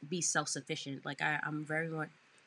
be 0.07 0.21
self 0.21 0.49
sufficient. 0.49 1.05
Like 1.05 1.21
I, 1.21 1.39
I'm 1.43 1.63
very 1.63 1.89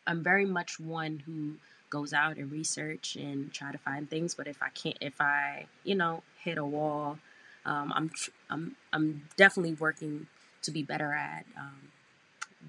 I'm 0.06 0.22
very 0.22 0.44
much 0.44 0.78
one 0.78 1.22
who 1.24 1.54
goes 1.90 2.12
out 2.12 2.36
and 2.36 2.50
research 2.50 3.16
and 3.16 3.52
try 3.52 3.72
to 3.72 3.78
find 3.78 4.08
things. 4.08 4.34
But 4.34 4.46
if 4.46 4.62
I 4.62 4.68
can't, 4.70 4.96
if 5.00 5.20
I, 5.20 5.66
you 5.84 5.96
know, 5.96 6.22
hit 6.42 6.56
a 6.56 6.64
wall, 6.64 7.18
um, 7.64 7.92
I'm, 7.94 8.10
I'm, 8.48 8.76
I'm 8.92 9.28
definitely 9.36 9.74
working 9.74 10.26
to 10.62 10.70
be 10.70 10.82
better 10.82 11.12
at 11.12 11.44
um, 11.56 11.90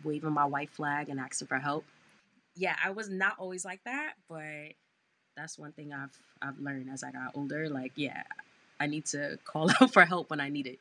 waving 0.03 0.31
my 0.31 0.45
white 0.45 0.69
flag 0.69 1.09
and 1.09 1.19
asking 1.19 1.47
for 1.47 1.59
help. 1.59 1.85
Yeah, 2.55 2.75
I 2.83 2.91
was 2.91 3.09
not 3.09 3.35
always 3.39 3.63
like 3.63 3.83
that, 3.85 4.13
but 4.29 4.73
that's 5.35 5.57
one 5.57 5.71
thing 5.71 5.93
I've 5.93 6.17
I've 6.41 6.59
learned 6.59 6.89
as 6.91 7.03
I 7.03 7.11
got 7.11 7.31
older. 7.35 7.69
Like, 7.69 7.93
yeah, 7.95 8.23
I 8.79 8.87
need 8.87 9.05
to 9.07 9.37
call 9.45 9.69
out 9.69 9.93
for 9.93 10.05
help 10.05 10.29
when 10.29 10.39
I 10.39 10.49
need 10.49 10.67
it. 10.67 10.79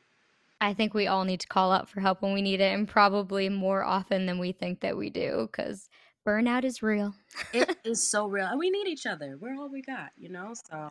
I 0.59 0.73
think 0.73 0.93
we 0.93 1.07
all 1.07 1.23
need 1.23 1.39
to 1.39 1.47
call 1.47 1.71
out 1.71 1.89
for 1.89 2.01
help 2.01 2.21
when 2.21 2.33
we 2.33 2.41
need 2.41 2.61
it, 2.61 2.73
and 2.73 2.87
probably 2.87 3.49
more 3.49 3.83
often 3.83 4.25
than 4.25 4.37
we 4.37 4.51
think 4.51 4.81
that 4.81 4.95
we 4.95 5.09
do, 5.09 5.49
because 5.51 5.89
burnout 6.25 6.63
is 6.63 6.83
real. 6.83 7.15
it 7.51 7.77
is 7.83 8.07
so 8.07 8.27
real, 8.27 8.45
and 8.45 8.59
we 8.59 8.69
need 8.69 8.87
each 8.87 9.07
other. 9.07 9.37
We're 9.39 9.55
all 9.55 9.69
we 9.69 9.81
got, 9.81 10.11
you 10.17 10.29
know. 10.29 10.53
So. 10.69 10.89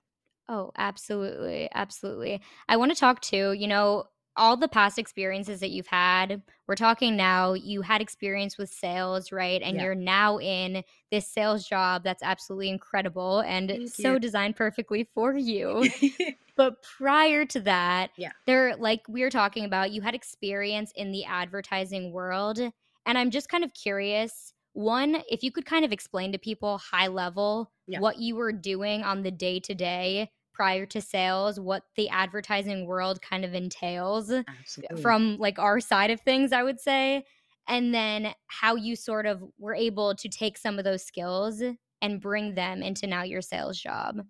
Oh, 0.51 0.73
absolutely, 0.77 1.69
absolutely. 1.73 2.43
I 2.69 2.77
want 2.77 2.91
to 2.91 2.99
talk 2.99 3.21
too. 3.21 3.53
You 3.53 3.69
know, 3.69 4.07
all 4.37 4.57
the 4.57 4.67
past 4.67 4.99
experiences 4.99 5.61
that 5.61 5.71
you've 5.71 5.87
had, 5.87 6.43
we're 6.67 6.75
talking 6.75 7.17
now, 7.17 7.53
you 7.53 7.83
had 7.83 8.01
experience 8.01 8.59
with 8.59 8.69
sales, 8.69 9.31
right? 9.31 9.63
And 9.63 9.77
yeah. 9.77 9.85
you're 9.85 9.95
now 9.95 10.41
in 10.41 10.83
this 11.13 11.29
sales 11.29 11.69
job 11.69 12.03
that's 12.03 12.23
absolutely 12.25 12.69
incredible 12.69 13.41
and 13.41 13.71
Thank 13.71 13.91
so 13.91 14.15
you. 14.15 14.19
designed 14.19 14.57
perfectly 14.57 15.09
for 15.15 15.37
you. 15.37 15.89
but 16.57 16.83
prior 16.83 17.45
to 17.45 17.61
that, 17.61 18.11
yeah. 18.17 18.33
there 18.47 18.75
like 18.77 19.03
we 19.09 19.23
were 19.23 19.31
talking 19.31 19.65
about, 19.65 19.93
you 19.93 20.01
had 20.01 20.17
experience 20.17 20.93
in 20.97 21.13
the 21.13 21.25
advertising 21.27 22.13
world. 22.13 22.59
And 23.07 23.17
I'm 23.17 23.31
just 23.31 23.49
kind 23.49 23.63
of 23.63 23.73
curious, 23.73 24.53
one, 24.73 25.23
if 25.31 25.45
you 25.45 25.53
could 25.53 25.65
kind 25.65 25.85
of 25.85 25.93
explain 25.93 26.33
to 26.33 26.39
people 26.39 26.79
high 26.79 27.07
level 27.07 27.71
yeah. 27.87 28.01
what 28.01 28.19
you 28.19 28.35
were 28.35 28.53
doing 28.53 29.05
on 29.05 29.23
the 29.23 29.31
day 29.31 29.61
to 29.61 29.75
day 29.75 30.31
prior 30.61 30.85
to 30.85 31.01
sales 31.01 31.59
what 31.59 31.85
the 31.97 32.11
advertising 32.11 32.85
world 32.85 33.23
kind 33.23 33.47
of 33.47 33.55
entails 33.55 34.31
Absolutely. 34.31 35.01
from 35.01 35.39
like 35.39 35.59
our 35.59 35.81
side 35.81 36.11
of 36.11 36.21
things 36.21 36.53
i 36.53 36.63
would 36.63 36.79
say 36.79 37.25
and 37.67 37.95
then 37.95 38.35
how 38.49 38.75
you 38.75 38.95
sort 38.95 39.25
of 39.25 39.43
were 39.59 39.75
able 39.75 40.15
to 40.17 40.29
take 40.29 40.59
some 40.59 40.79
of 40.79 40.85
those 40.85 41.03
skills 41.03 41.63
and 42.03 42.21
bring 42.21 42.55
them 42.55 42.83
into 42.83 43.07
now 43.07 43.23
your 43.23 43.41
sales 43.41 43.81
job. 43.81 44.27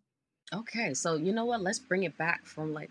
Okay 0.52 0.94
so 0.94 1.16
you 1.16 1.32
know 1.32 1.46
what? 1.46 1.62
Let's 1.62 1.80
bring 1.80 2.04
it 2.04 2.16
back 2.16 2.46
from 2.46 2.72
like 2.72 2.90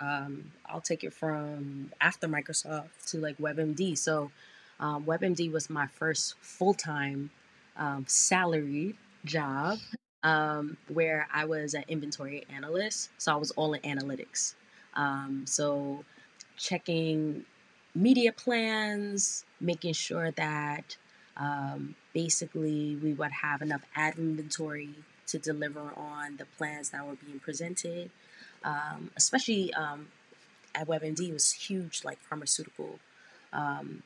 um, 0.00 0.50
i'll 0.66 0.80
take 0.80 1.04
it 1.04 1.12
from 1.12 1.92
after 2.00 2.26
microsoft 2.26 2.88
to 3.10 3.18
like 3.18 3.38
webmd. 3.38 3.96
So 3.98 4.32
um, 4.80 5.04
webmd 5.04 5.52
was 5.52 5.68
my 5.70 5.86
first 5.86 6.34
full-time 6.40 7.30
um, 7.76 8.04
salaried 8.08 8.96
job 9.24 9.78
um, 10.22 10.76
where 10.88 11.26
I 11.32 11.44
was 11.44 11.74
an 11.74 11.84
inventory 11.88 12.44
analyst. 12.54 13.10
So 13.18 13.32
I 13.32 13.36
was 13.36 13.50
all 13.52 13.72
in 13.74 13.80
analytics. 13.82 14.54
Um, 14.94 15.44
so 15.46 16.04
checking 16.56 17.44
media 17.94 18.32
plans, 18.32 19.44
making 19.60 19.94
sure 19.94 20.30
that 20.32 20.96
um, 21.36 21.94
basically 22.12 22.96
we 22.96 23.12
would 23.14 23.32
have 23.32 23.62
enough 23.62 23.82
ad 23.96 24.18
inventory 24.18 24.94
to 25.28 25.38
deliver 25.38 25.92
on 25.96 26.36
the 26.36 26.44
plans 26.58 26.90
that 26.90 27.06
were 27.06 27.16
being 27.24 27.38
presented. 27.38 28.10
Um, 28.62 29.10
especially 29.16 29.72
um, 29.74 30.08
at 30.74 30.86
WebMD, 30.86 31.32
was 31.32 31.52
huge, 31.52 32.04
like 32.04 32.18
pharmaceutical 32.18 32.98
um, 33.52 34.02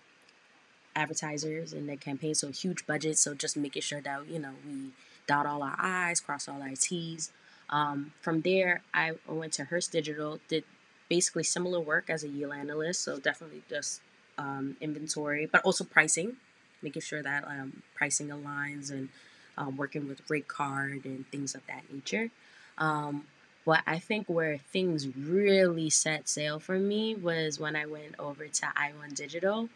advertisers 0.94 1.72
and 1.72 1.88
their 1.88 1.96
campaigns, 1.96 2.40
so 2.40 2.48
huge 2.50 2.86
budgets. 2.86 3.20
So 3.20 3.34
just 3.34 3.56
making 3.56 3.82
sure 3.82 4.00
that 4.00 4.28
you 4.28 4.38
know 4.38 4.52
we 4.66 4.92
dot 5.26 5.46
all 5.46 5.62
our 5.62 5.76
I's, 5.78 6.20
cross 6.20 6.48
all 6.48 6.62
our 6.62 6.74
T's. 6.74 7.32
Um, 7.70 8.12
from 8.20 8.42
there, 8.42 8.82
I 8.92 9.12
went 9.26 9.54
to 9.54 9.64
Hearst 9.64 9.92
Digital, 9.92 10.38
did 10.48 10.64
basically 11.08 11.44
similar 11.44 11.80
work 11.80 12.10
as 12.10 12.24
a 12.24 12.28
yield 12.28 12.52
analyst, 12.52 13.02
so 13.02 13.18
definitely 13.18 13.62
just 13.68 14.00
um, 14.38 14.76
inventory, 14.80 15.46
but 15.46 15.62
also 15.62 15.84
pricing, 15.84 16.36
making 16.82 17.02
sure 17.02 17.22
that 17.22 17.44
um, 17.44 17.82
pricing 17.94 18.28
aligns 18.28 18.90
and 18.90 19.08
um, 19.56 19.76
working 19.76 20.08
with 20.08 20.28
rate 20.28 20.48
card 20.48 21.04
and 21.04 21.26
things 21.28 21.54
of 21.54 21.62
that 21.66 21.82
nature. 21.92 22.30
Um, 22.78 23.24
but 23.64 23.82
I 23.86 23.98
think 23.98 24.26
where 24.28 24.58
things 24.58 25.08
really 25.16 25.88
set 25.88 26.28
sail 26.28 26.58
for 26.58 26.78
me 26.78 27.14
was 27.14 27.58
when 27.58 27.76
I 27.76 27.86
went 27.86 28.14
over 28.18 28.46
to 28.46 28.66
iOne 28.66 29.14
Digital, 29.14 29.68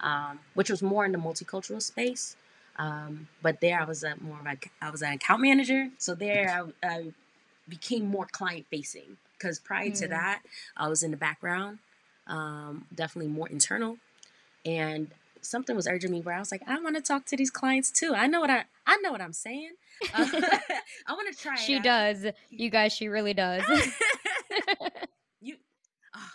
um, 0.00 0.38
which 0.54 0.70
was 0.70 0.82
more 0.82 1.04
in 1.04 1.12
the 1.12 1.18
multicultural 1.18 1.82
space. 1.82 2.36
Um, 2.76 3.28
but 3.42 3.60
there 3.60 3.80
I 3.80 3.84
was 3.84 4.02
a 4.02 4.16
more 4.20 4.40
of 4.40 4.46
a, 4.46 4.56
I 4.80 4.90
was 4.90 5.02
an 5.02 5.12
account 5.12 5.42
manager. 5.42 5.90
So 5.98 6.14
there 6.14 6.72
I, 6.82 6.86
I 6.86 7.12
became 7.68 8.06
more 8.06 8.26
client 8.26 8.66
facing 8.70 9.16
because 9.38 9.58
prior 9.58 9.90
mm. 9.90 9.98
to 10.00 10.08
that 10.08 10.42
I 10.76 10.88
was 10.88 11.02
in 11.02 11.10
the 11.10 11.16
background, 11.16 11.78
um, 12.26 12.86
definitely 12.94 13.30
more 13.30 13.48
internal. 13.48 13.98
And 14.64 15.10
something 15.42 15.74
was 15.76 15.86
urging 15.86 16.10
me 16.10 16.20
where 16.20 16.34
I 16.34 16.38
was 16.38 16.52
like, 16.52 16.62
I 16.66 16.78
want 16.80 16.96
to 16.96 17.02
talk 17.02 17.26
to 17.26 17.36
these 17.36 17.50
clients 17.50 17.90
too. 17.90 18.14
I 18.14 18.26
know 18.26 18.40
what 18.40 18.50
I 18.50 18.64
I 18.86 18.96
know 18.98 19.12
what 19.12 19.20
I'm 19.20 19.32
saying. 19.32 19.72
Uh, 20.14 20.26
I 21.06 21.12
want 21.12 21.34
to 21.34 21.40
try. 21.40 21.56
She 21.56 21.78
does. 21.78 22.26
You 22.50 22.70
guys, 22.70 22.92
she 22.92 23.08
really 23.08 23.34
does. 23.34 23.64
you, 25.40 25.56
oh, 26.14 26.30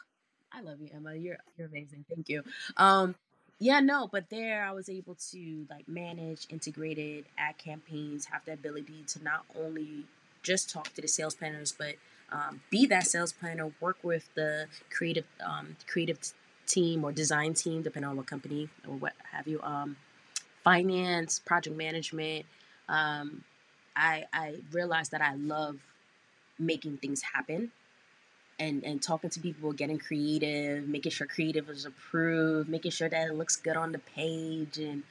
I 0.53 0.61
love 0.61 0.79
you, 0.81 0.89
Emma. 0.93 1.15
You're 1.15 1.37
you're 1.57 1.67
amazing. 1.67 2.05
Thank 2.09 2.29
you. 2.29 2.43
Um, 2.75 3.15
yeah, 3.59 3.79
no, 3.79 4.07
but 4.11 4.29
there 4.29 4.63
I 4.63 4.71
was 4.71 4.89
able 4.89 5.15
to 5.31 5.65
like 5.69 5.87
manage 5.87 6.45
integrated 6.49 7.25
ad 7.37 7.57
campaigns, 7.57 8.25
have 8.25 8.45
the 8.45 8.53
ability 8.53 9.03
to 9.07 9.23
not 9.23 9.45
only 9.59 10.05
just 10.43 10.69
talk 10.69 10.93
to 10.93 11.01
the 11.01 11.07
sales 11.07 11.35
planners, 11.35 11.73
but 11.77 11.95
um, 12.31 12.61
be 12.69 12.85
that 12.87 13.07
sales 13.07 13.33
planner, 13.33 13.71
work 13.79 13.97
with 14.03 14.29
the 14.35 14.67
creative 14.89 15.25
um, 15.43 15.75
creative 15.87 16.19
team 16.67 17.03
or 17.03 17.11
design 17.11 17.53
team, 17.53 17.81
depending 17.81 18.09
on 18.09 18.17
what 18.17 18.27
company 18.27 18.69
or 18.87 18.95
what 18.95 19.13
have 19.31 19.47
you. 19.47 19.61
Um, 19.61 19.97
finance, 20.63 21.39
project 21.39 21.75
management. 21.75 22.45
Um, 22.87 23.43
I 23.95 24.25
I 24.33 24.57
realized 24.71 25.11
that 25.11 25.21
I 25.21 25.33
love 25.35 25.77
making 26.59 26.97
things 26.97 27.21
happen 27.21 27.71
and 28.59 28.83
and 28.83 29.01
talking 29.01 29.29
to 29.29 29.39
people, 29.39 29.71
getting 29.73 29.99
creative, 29.99 30.87
making 30.87 31.11
sure 31.11 31.27
creative 31.27 31.69
is 31.69 31.85
approved, 31.85 32.69
making 32.69 32.91
sure 32.91 33.09
that 33.09 33.27
it 33.29 33.33
looks 33.35 33.55
good 33.55 33.77
on 33.77 33.91
the 33.91 33.99
page, 33.99 34.77
and 34.77 35.03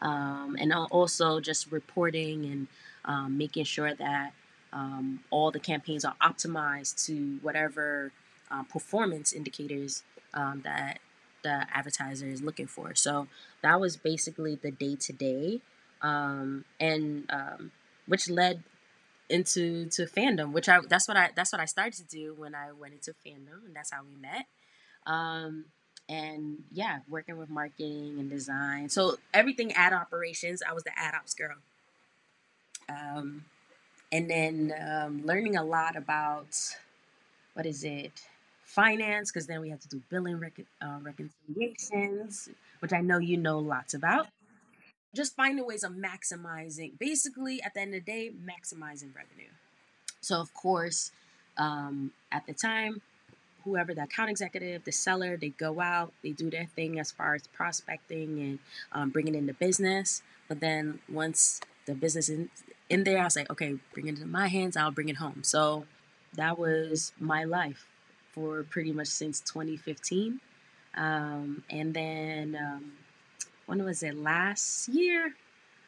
um, 0.00 0.56
and 0.58 0.72
also 0.72 1.40
just 1.40 1.70
reporting 1.70 2.44
and 2.44 2.66
um, 3.04 3.38
making 3.38 3.64
sure 3.64 3.94
that 3.94 4.32
um, 4.72 5.20
all 5.30 5.50
the 5.50 5.60
campaigns 5.60 6.04
are 6.04 6.16
optimized 6.22 7.04
to 7.06 7.38
whatever 7.42 8.12
uh, 8.50 8.62
performance 8.64 9.32
indicators 9.32 10.02
um, 10.34 10.62
that 10.64 10.98
the 11.42 11.66
advertiser 11.72 12.26
is 12.26 12.42
looking 12.42 12.66
for. 12.66 12.94
So 12.94 13.28
that 13.62 13.80
was 13.80 13.96
basically 13.96 14.56
the 14.56 14.70
day 14.70 14.96
to 14.96 15.12
day, 15.12 15.60
and 16.80 17.26
um, 17.30 17.72
which 18.06 18.28
led 18.28 18.62
into 19.28 19.86
to 19.90 20.06
fandom, 20.06 20.52
which 20.52 20.68
I 20.68 20.80
that's 20.88 21.08
what 21.08 21.16
I 21.16 21.30
that's 21.34 21.52
what 21.52 21.60
I 21.60 21.66
started 21.66 21.94
to 21.94 22.04
do 22.04 22.34
when 22.36 22.54
I 22.54 22.72
went 22.72 22.94
into 22.94 23.12
fandom, 23.26 23.64
and 23.66 23.74
that's 23.74 23.90
how 23.90 24.02
we 24.02 24.16
met. 24.20 24.46
Um, 25.06 25.66
and 26.08 26.64
yeah, 26.72 27.00
working 27.08 27.36
with 27.36 27.50
marketing 27.50 28.16
and 28.18 28.30
design. 28.30 28.88
So 28.88 29.18
everything 29.34 29.72
ad 29.72 29.92
operations, 29.92 30.62
I 30.68 30.72
was 30.72 30.84
the 30.84 30.98
ad 30.98 31.14
ops 31.14 31.34
girl. 31.34 31.56
Um, 32.88 33.44
and 34.10 34.30
then 34.30 34.72
um, 34.80 35.26
learning 35.26 35.56
a 35.56 35.64
lot 35.64 35.96
about 35.96 36.56
what 37.52 37.66
is 37.66 37.84
it, 37.84 38.22
finance, 38.64 39.30
because 39.30 39.46
then 39.46 39.60
we 39.60 39.68
had 39.68 39.82
to 39.82 39.88
do 39.88 40.00
billing 40.08 40.40
rec- 40.40 40.64
uh, 40.80 40.98
reconciliations, 41.02 42.48
which 42.80 42.94
I 42.94 43.00
know 43.00 43.18
you 43.18 43.36
know 43.36 43.58
lots 43.58 43.92
about 43.92 44.28
just 45.14 45.34
finding 45.36 45.66
ways 45.66 45.82
of 45.82 45.92
maximizing, 45.92 46.98
basically, 46.98 47.62
at 47.62 47.74
the 47.74 47.80
end 47.80 47.94
of 47.94 48.04
the 48.04 48.12
day, 48.12 48.30
maximizing 48.30 49.14
revenue. 49.14 49.50
So, 50.20 50.40
of 50.40 50.52
course, 50.54 51.12
um, 51.56 52.12
at 52.30 52.46
the 52.46 52.52
time, 52.52 53.02
whoever 53.64 53.94
the 53.94 54.02
account 54.02 54.30
executive, 54.30 54.84
the 54.84 54.92
seller, 54.92 55.36
they 55.36 55.50
go 55.50 55.80
out, 55.80 56.12
they 56.22 56.30
do 56.30 56.50
their 56.50 56.66
thing 56.66 56.98
as 56.98 57.10
far 57.10 57.34
as 57.34 57.46
prospecting 57.48 58.38
and 58.38 58.58
um, 58.92 59.10
bringing 59.10 59.34
in 59.34 59.46
the 59.46 59.54
business. 59.54 60.22
But 60.48 60.60
then 60.60 61.00
once 61.08 61.60
the 61.86 61.94
business 61.94 62.28
is 62.28 62.48
in 62.88 63.04
there, 63.04 63.18
I 63.18 63.28
like, 63.36 63.50
okay, 63.50 63.76
bring 63.92 64.06
it 64.06 64.10
into 64.10 64.26
my 64.26 64.48
hands, 64.48 64.76
I'll 64.76 64.90
bring 64.90 65.08
it 65.08 65.16
home. 65.16 65.42
So 65.42 65.84
that 66.34 66.58
was 66.58 67.12
my 67.18 67.44
life 67.44 67.86
for 68.32 68.62
pretty 68.62 68.92
much 68.92 69.08
since 69.08 69.40
2015. 69.40 70.40
Um, 70.96 71.64
and 71.70 71.94
then 71.94 72.56
um, 72.60 72.92
when 73.68 73.84
was 73.84 74.02
it? 74.02 74.16
Last 74.16 74.88
year? 74.88 75.34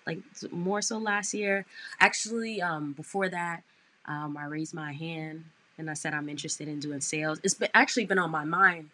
Like 0.07 0.19
more 0.53 0.83
so 0.83 0.99
last 0.99 1.35
year. 1.35 1.65
Actually 1.99 2.61
um, 2.63 2.93
before 2.93 3.29
that 3.29 3.63
um, 4.07 4.37
i 4.37 4.45
raised 4.45 4.73
my 4.75 4.93
hand 4.93 5.45
and 5.77 5.91
i 5.91 5.95
said 5.95 6.15
i'm 6.15 6.29
interested 6.29 6.69
in 6.69 6.79
doing 6.79 7.01
sales. 7.01 7.41
It's 7.43 7.55
been, 7.55 7.69
actually 7.75 8.07
been 8.07 8.19
on 8.19 8.31
my 8.31 8.45
mind 8.45 8.91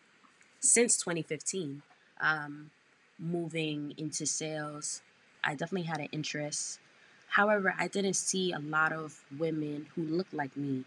since 0.61 0.97
2015 0.99 1.83
um, 2.21 2.71
moving 3.19 3.95
into 3.97 4.25
sales. 4.27 5.03
I 5.43 5.55
definitely 5.55 5.87
had 5.87 6.01
an 6.01 6.09
interest. 6.13 6.81
However, 7.29 7.75
I 7.79 7.89
didn't 7.89 8.15
see 8.15 8.53
a 8.53 8.59
lot 8.59 8.93
of 8.93 9.23
women 9.37 9.87
who 9.95 10.03
looked 10.03 10.33
like 10.33 10.57
me 10.57 10.85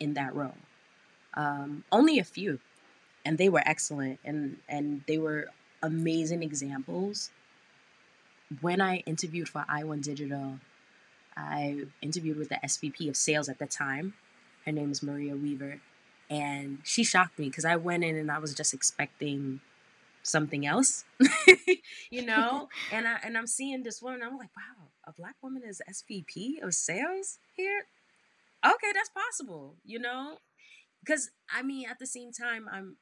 in 0.00 0.14
that 0.14 0.34
role. 0.34 0.56
Um, 1.34 1.84
only 1.92 2.18
a 2.18 2.24
few, 2.24 2.58
and 3.24 3.38
they 3.38 3.48
were 3.48 3.62
excellent, 3.64 4.18
and 4.24 4.58
and 4.68 5.02
they 5.06 5.18
were 5.18 5.48
amazing 5.82 6.42
examples. 6.42 7.30
When 8.60 8.80
I 8.80 8.98
interviewed 8.98 9.48
for 9.48 9.64
iOne 9.70 10.02
Digital, 10.02 10.58
I 11.36 11.84
interviewed 12.02 12.38
with 12.38 12.48
the 12.48 12.58
SVP 12.64 13.08
of 13.08 13.16
sales 13.16 13.48
at 13.48 13.58
the 13.58 13.66
time. 13.66 14.14
Her 14.64 14.72
name 14.72 14.90
is 14.90 15.02
Maria 15.02 15.36
Weaver, 15.36 15.80
and 16.28 16.78
she 16.82 17.04
shocked 17.04 17.38
me 17.38 17.48
because 17.48 17.64
I 17.64 17.76
went 17.76 18.04
in 18.04 18.16
and 18.16 18.30
I 18.30 18.38
was 18.38 18.54
just 18.54 18.74
expecting 18.74 19.60
something 20.22 20.66
else, 20.66 21.04
you 22.10 22.24
know. 22.24 22.68
and 22.92 23.06
I 23.06 23.18
and 23.22 23.36
I'm 23.38 23.46
seeing 23.46 23.82
this 23.82 24.02
woman. 24.02 24.22
I'm 24.22 24.36
like, 24.36 24.50
wow, 24.56 24.88
a 25.06 25.12
black 25.12 25.36
woman 25.42 25.62
is 25.66 25.80
SVP 25.88 26.62
of 26.62 26.74
sales 26.74 27.38
here. 27.56 27.86
Okay, 28.64 28.92
that's 28.94 29.10
possible, 29.10 29.76
you 29.84 29.98
know. 29.98 30.38
Because 31.00 31.30
I 31.52 31.62
mean, 31.62 31.88
at 31.88 31.98
the 31.98 32.06
same 32.06 32.32
time, 32.32 32.66
I'm 32.70 32.96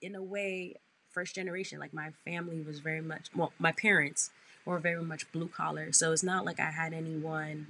in 0.00 0.14
a 0.14 0.22
way 0.22 0.76
first 1.12 1.34
generation. 1.34 1.78
Like 1.78 1.94
my 1.94 2.10
family 2.24 2.60
was 2.60 2.80
very 2.80 3.00
much 3.00 3.28
well, 3.34 3.52
my 3.58 3.72
parents 3.72 4.30
were 4.64 4.78
very 4.78 5.02
much 5.02 5.30
blue 5.32 5.48
collar, 5.48 5.92
so 5.92 6.12
it's 6.12 6.22
not 6.22 6.44
like 6.44 6.60
I 6.60 6.70
had 6.70 6.92
anyone 6.92 7.68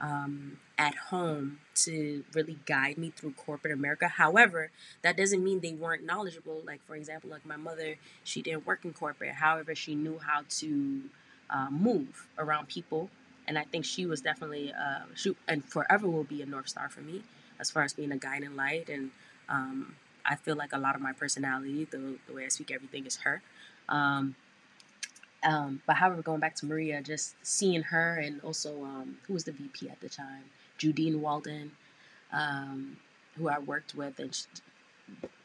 um, 0.00 0.58
at 0.76 0.94
home 0.94 1.58
to 1.74 2.24
really 2.32 2.58
guide 2.66 2.98
me 2.98 3.10
through 3.10 3.32
corporate 3.32 3.72
America. 3.72 4.08
However, 4.08 4.70
that 5.02 5.16
doesn't 5.16 5.42
mean 5.42 5.60
they 5.60 5.72
weren't 5.72 6.04
knowledgeable. 6.04 6.62
Like, 6.64 6.84
for 6.86 6.94
example, 6.94 7.30
like 7.30 7.44
my 7.44 7.56
mother, 7.56 7.96
she 8.22 8.42
didn't 8.42 8.66
work 8.66 8.84
in 8.84 8.92
corporate. 8.92 9.34
However, 9.34 9.74
she 9.74 9.94
knew 9.94 10.18
how 10.18 10.42
to 10.60 11.00
uh, 11.50 11.68
move 11.70 12.28
around 12.38 12.68
people. 12.68 13.10
And 13.46 13.58
I 13.58 13.64
think 13.64 13.84
she 13.84 14.06
was 14.06 14.20
definitely, 14.20 14.72
uh, 14.72 15.06
she, 15.14 15.34
and 15.48 15.64
forever 15.64 16.06
will 16.06 16.24
be 16.24 16.42
a 16.42 16.46
North 16.46 16.68
Star 16.68 16.88
for 16.88 17.00
me 17.00 17.22
as 17.58 17.70
far 17.70 17.82
as 17.82 17.92
being 17.92 18.12
a 18.12 18.18
guiding 18.18 18.54
light. 18.56 18.88
And 18.88 19.10
um, 19.48 19.96
I 20.28 20.36
feel 20.36 20.56
like 20.56 20.72
a 20.72 20.78
lot 20.78 20.94
of 20.94 21.00
my 21.00 21.12
personality, 21.12 21.86
the, 21.90 22.16
the 22.26 22.34
way 22.34 22.44
I 22.44 22.48
speak 22.48 22.70
everything, 22.70 23.06
is 23.06 23.16
her. 23.16 23.42
Um, 23.88 24.36
um, 25.42 25.82
but 25.86 25.96
however, 25.96 26.22
going 26.22 26.40
back 26.40 26.56
to 26.56 26.66
Maria, 26.66 27.00
just 27.00 27.34
seeing 27.42 27.82
her 27.82 28.16
and 28.16 28.40
also 28.42 28.82
um, 28.84 29.18
who 29.26 29.34
was 29.34 29.44
the 29.44 29.52
VP 29.52 29.88
at 29.88 30.00
the 30.00 30.08
time, 30.08 30.44
Judine 30.78 31.20
Walden, 31.20 31.72
um, 32.32 32.96
who 33.36 33.48
I 33.48 33.58
worked 33.58 33.94
with, 33.94 34.18
and 34.18 34.34
she, 34.34 34.44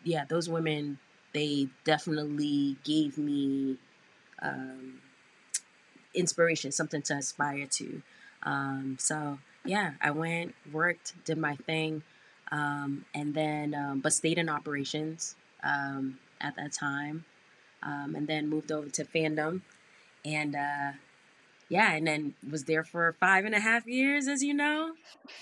yeah, 0.03 0.25
those 0.25 0.49
women, 0.49 0.97
they 1.33 1.67
definitely 1.85 2.77
gave 2.83 3.17
me 3.17 3.77
um, 4.41 4.99
inspiration, 6.13 6.71
something 6.71 7.01
to 7.03 7.15
aspire 7.15 7.67
to. 7.67 8.01
Um, 8.43 8.97
so 8.99 9.39
yeah, 9.65 9.91
I 10.01 10.11
went, 10.11 10.55
worked, 10.71 11.13
did 11.25 11.37
my 11.37 11.55
thing, 11.55 12.03
um, 12.53 13.03
and 13.13 13.33
then 13.33 13.75
um, 13.75 13.99
but 13.99 14.13
stayed 14.13 14.37
in 14.37 14.47
operations 14.47 15.35
at 15.61 16.55
that 16.55 16.71
time, 16.71 17.25
and 17.81 18.27
then 18.27 18.47
moved 18.47 18.71
over 18.71 18.87
to 18.89 19.03
fandom 19.03 19.61
and 20.25 20.55
uh, 20.55 20.91
yeah, 21.69 21.93
and 21.93 22.07
then 22.07 22.33
was 22.49 22.65
there 22.65 22.83
for 22.83 23.15
five 23.19 23.45
and 23.45 23.55
a 23.55 23.59
half 23.59 23.87
years, 23.87 24.27
as 24.27 24.43
you 24.43 24.53
know, 24.53 24.93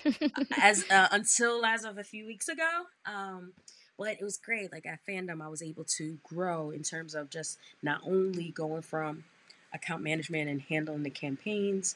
as 0.62 0.86
uh, 0.90 1.08
until 1.12 1.66
as 1.66 1.84
of 1.84 1.98
a 1.98 2.04
few 2.04 2.26
weeks 2.26 2.48
ago. 2.48 2.70
Um, 3.06 3.54
but 3.98 4.14
it 4.14 4.24
was 4.24 4.38
great. 4.38 4.72
Like 4.72 4.86
at 4.86 5.00
fandom, 5.08 5.42
I 5.42 5.50
was 5.50 5.62
able 5.62 5.84
to 5.98 6.18
grow 6.24 6.72
in 6.72 6.82
terms 6.84 7.14
of 7.14 7.30
just 7.30 7.60
not 7.84 8.02
only 8.06 8.50
going 8.50 8.82
from 8.82 9.24
account 9.74 10.04
management 10.04 10.50
and 10.50 10.62
handling 10.62 11.04
the 11.04 11.10
campaigns 11.10 11.96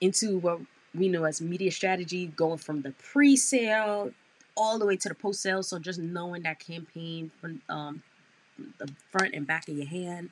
into 0.00 0.38
what 0.38 0.60
we 0.94 1.08
know 1.08 1.24
as 1.24 1.40
media 1.40 1.70
strategy, 1.70 2.26
going 2.26 2.58
from 2.58 2.82
the 2.82 2.92
pre-sale 2.92 4.12
all 4.56 4.78
the 4.78 4.86
way 4.86 4.96
to 4.96 5.08
the 5.08 5.14
post-sale. 5.14 5.62
So 5.62 5.78
just 5.78 5.98
knowing 5.98 6.42
that 6.42 6.58
campaign 6.58 7.30
from 7.40 7.62
um, 7.68 8.02
the 8.78 8.92
front 9.10 9.34
and 9.34 9.46
back 9.46 9.68
of 9.68 9.76
your 9.76 9.86
hand 9.86 10.30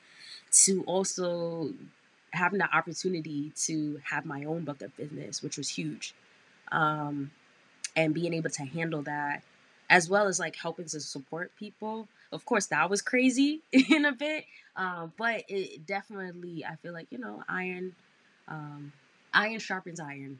to 0.64 0.82
also 0.84 1.70
having 2.32 2.58
the 2.58 2.76
opportunity 2.76 3.52
to 3.56 4.00
have 4.10 4.24
my 4.24 4.44
own 4.44 4.64
book 4.64 4.82
of 4.82 4.96
business, 4.96 5.42
which 5.42 5.56
was 5.56 5.68
huge. 5.68 6.14
Um, 6.70 7.32
and 7.96 8.14
being 8.14 8.34
able 8.34 8.50
to 8.50 8.64
handle 8.64 9.02
that 9.02 9.42
as 9.90 10.08
well 10.08 10.28
as 10.28 10.38
like 10.38 10.56
helping 10.56 10.86
to 10.86 11.00
support 11.00 11.50
people. 11.58 12.08
Of 12.32 12.44
course, 12.44 12.66
that 12.66 12.88
was 12.88 13.02
crazy 13.02 13.60
in 13.72 14.04
a 14.04 14.12
bit, 14.12 14.44
um, 14.76 15.12
but 15.18 15.42
it 15.48 15.84
definitely, 15.84 16.64
I 16.64 16.76
feel 16.76 16.92
like, 16.92 17.08
you 17.10 17.18
know, 17.18 17.42
iron, 17.48 17.94
um, 18.48 18.92
iron 19.34 19.58
sharpens 19.58 19.98
iron. 19.98 20.38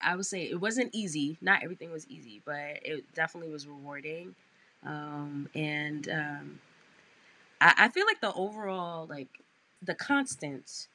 I 0.00 0.16
would 0.16 0.26
say 0.26 0.42
it 0.44 0.60
wasn't 0.60 0.94
easy. 0.94 1.36
Not 1.40 1.62
everything 1.62 1.90
was 1.90 2.06
easy, 2.08 2.40
but 2.44 2.80
it 2.82 3.04
definitely 3.14 3.52
was 3.52 3.66
rewarding. 3.66 4.34
Um, 4.84 5.48
and 5.54 6.08
um, 6.08 6.60
I, 7.60 7.74
I 7.78 7.88
feel 7.88 8.06
like 8.06 8.20
the 8.20 8.32
overall 8.32 9.06
like 9.06 9.28
the 9.82 9.94
constant 9.94 10.88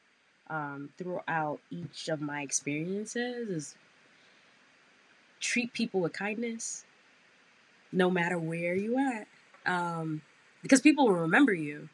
um, 0.50 0.90
throughout 0.98 1.60
each 1.70 2.10
of 2.10 2.22
my 2.22 2.42
experiences 2.42 3.50
is 3.50 3.76
treat 5.40 5.74
people 5.74 6.00
with 6.02 6.14
kindness 6.14 6.86
no 7.92 8.10
matter 8.10 8.38
where 8.38 8.76
you 8.76 8.98
at 8.98 9.28
um, 9.66 10.22
because 10.62 10.82
people 10.82 11.08
will 11.08 11.16
remember 11.16 11.54
you 11.54 11.90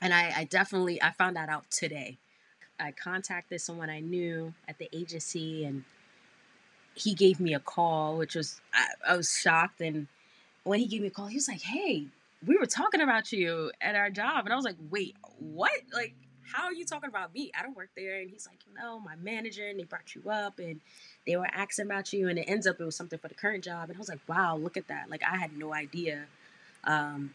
and 0.00 0.12
I, 0.12 0.32
I 0.38 0.44
definitely 0.44 1.02
i 1.02 1.10
found 1.12 1.36
that 1.36 1.48
out 1.48 1.70
today 1.70 2.18
i 2.84 2.92
contacted 2.92 3.60
someone 3.60 3.90
i 3.90 4.00
knew 4.00 4.52
at 4.68 4.78
the 4.78 4.88
agency 4.92 5.64
and 5.64 5.84
he 6.94 7.14
gave 7.14 7.40
me 7.40 7.54
a 7.54 7.60
call 7.60 8.16
which 8.16 8.34
was 8.34 8.60
I, 8.72 9.12
I 9.12 9.16
was 9.16 9.36
shocked 9.36 9.80
and 9.80 10.06
when 10.62 10.78
he 10.78 10.86
gave 10.86 11.00
me 11.00 11.08
a 11.08 11.10
call 11.10 11.26
he 11.26 11.36
was 11.36 11.48
like 11.48 11.62
hey 11.62 12.06
we 12.46 12.56
were 12.58 12.66
talking 12.66 13.00
about 13.00 13.32
you 13.32 13.70
at 13.80 13.94
our 13.94 14.10
job. 14.10 14.44
And 14.44 14.52
I 14.52 14.56
was 14.56 14.64
like, 14.64 14.76
wait, 14.90 15.16
what? 15.38 15.72
Like, 15.92 16.14
how 16.42 16.64
are 16.64 16.72
you 16.72 16.84
talking 16.84 17.08
about 17.08 17.34
me? 17.34 17.50
I 17.58 17.62
don't 17.62 17.76
work 17.76 17.90
there. 17.96 18.20
And 18.20 18.30
he's 18.30 18.46
like, 18.46 18.58
you 18.66 18.74
know, 18.80 19.00
my 19.00 19.16
manager, 19.16 19.66
and 19.66 19.78
they 19.78 19.84
brought 19.84 20.14
you 20.14 20.30
up 20.30 20.58
and 20.58 20.80
they 21.26 21.36
were 21.36 21.46
asking 21.46 21.86
about 21.86 22.12
you. 22.12 22.28
And 22.28 22.38
it 22.38 22.42
ends 22.42 22.66
up 22.66 22.80
it 22.80 22.84
was 22.84 22.96
something 22.96 23.18
for 23.18 23.28
the 23.28 23.34
current 23.34 23.64
job. 23.64 23.88
And 23.88 23.96
I 23.96 23.98
was 23.98 24.08
like, 24.08 24.20
wow, 24.28 24.56
look 24.56 24.76
at 24.76 24.88
that. 24.88 25.10
Like, 25.10 25.22
I 25.22 25.36
had 25.36 25.56
no 25.56 25.72
idea. 25.72 26.24
Um, 26.84 27.34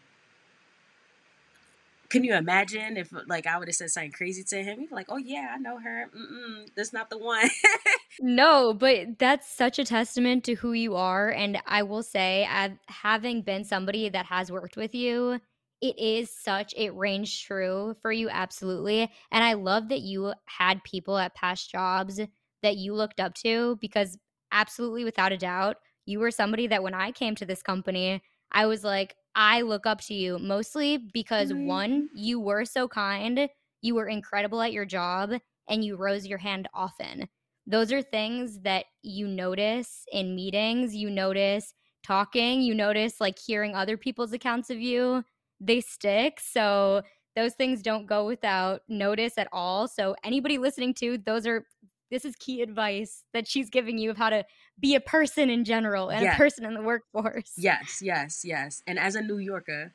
can 2.10 2.24
you 2.24 2.34
imagine 2.34 2.96
if 2.96 3.12
like 3.26 3.46
I 3.46 3.58
would 3.58 3.68
have 3.68 3.74
said 3.74 3.90
something 3.90 4.12
crazy 4.12 4.42
to 4.44 4.62
him? 4.62 4.80
He'd 4.80 4.88
be 4.90 4.94
like, 4.94 5.06
"Oh 5.08 5.16
yeah, 5.16 5.52
I 5.54 5.58
know 5.58 5.78
her. 5.78 6.10
Mm-mm, 6.14 6.68
that's 6.76 6.92
not 6.92 7.08
the 7.08 7.18
one." 7.18 7.48
no, 8.20 8.74
but 8.74 9.18
that's 9.18 9.48
such 9.48 9.78
a 9.78 9.84
testament 9.84 10.44
to 10.44 10.54
who 10.54 10.72
you 10.72 10.96
are, 10.96 11.30
and 11.30 11.58
I 11.66 11.84
will 11.84 12.02
say, 12.02 12.46
having 12.88 13.42
been 13.42 13.64
somebody 13.64 14.08
that 14.08 14.26
has 14.26 14.50
worked 14.50 14.76
with 14.76 14.94
you, 14.94 15.40
it 15.80 15.98
is 15.98 16.30
such 16.30 16.74
it 16.76 16.94
ranged 16.94 17.46
true 17.46 17.96
for 18.02 18.12
you 18.12 18.28
absolutely, 18.28 19.10
and 19.30 19.44
I 19.44 19.54
love 19.54 19.88
that 19.88 20.00
you 20.00 20.34
had 20.46 20.84
people 20.84 21.16
at 21.16 21.34
past 21.34 21.70
jobs 21.70 22.20
that 22.62 22.76
you 22.76 22.94
looked 22.94 23.20
up 23.20 23.34
to 23.36 23.78
because 23.80 24.18
absolutely 24.52 25.04
without 25.04 25.32
a 25.32 25.38
doubt, 25.38 25.76
you 26.06 26.18
were 26.18 26.30
somebody 26.30 26.66
that 26.66 26.82
when 26.82 26.94
I 26.94 27.12
came 27.12 27.34
to 27.36 27.46
this 27.46 27.62
company, 27.62 28.22
I 28.52 28.66
was 28.66 28.84
like, 28.84 29.14
I 29.34 29.62
look 29.62 29.86
up 29.86 30.00
to 30.02 30.14
you 30.14 30.38
mostly 30.38 30.98
because 30.98 31.52
mm-hmm. 31.52 31.66
one, 31.66 32.08
you 32.14 32.40
were 32.40 32.64
so 32.64 32.88
kind, 32.88 33.48
you 33.82 33.94
were 33.94 34.08
incredible 34.08 34.60
at 34.60 34.72
your 34.72 34.84
job, 34.84 35.32
and 35.68 35.84
you 35.84 35.96
rose 35.96 36.26
your 36.26 36.38
hand 36.38 36.68
often. 36.74 37.28
Those 37.66 37.92
are 37.92 38.02
things 38.02 38.60
that 38.60 38.86
you 39.02 39.28
notice 39.28 40.04
in 40.12 40.34
meetings, 40.34 40.94
you 40.94 41.08
notice 41.10 41.72
talking, 42.02 42.62
you 42.62 42.74
notice 42.74 43.20
like 43.20 43.38
hearing 43.38 43.74
other 43.74 43.96
people's 43.96 44.32
accounts 44.32 44.70
of 44.70 44.80
you. 44.80 45.24
They 45.60 45.80
stick. 45.80 46.40
So 46.40 47.02
those 47.36 47.54
things 47.54 47.82
don't 47.82 48.06
go 48.06 48.26
without 48.26 48.80
notice 48.88 49.38
at 49.38 49.48
all. 49.52 49.86
So 49.86 50.16
anybody 50.24 50.58
listening 50.58 50.94
to 50.94 51.18
those 51.18 51.46
are 51.46 51.64
this 52.10 52.24
is 52.24 52.34
key 52.36 52.62
advice 52.62 53.24
that 53.32 53.46
she's 53.46 53.70
giving 53.70 53.98
you 53.98 54.10
of 54.10 54.16
how 54.16 54.30
to 54.30 54.44
be 54.78 54.94
a 54.94 55.00
person 55.00 55.48
in 55.48 55.64
general 55.64 56.08
and 56.08 56.22
yes. 56.22 56.34
a 56.34 56.36
person 56.36 56.64
in 56.64 56.74
the 56.74 56.82
workforce. 56.82 57.52
Yes, 57.56 58.00
yes, 58.02 58.42
yes. 58.44 58.82
And 58.86 58.98
as 58.98 59.14
a 59.14 59.22
New 59.22 59.38
Yorker, 59.38 59.92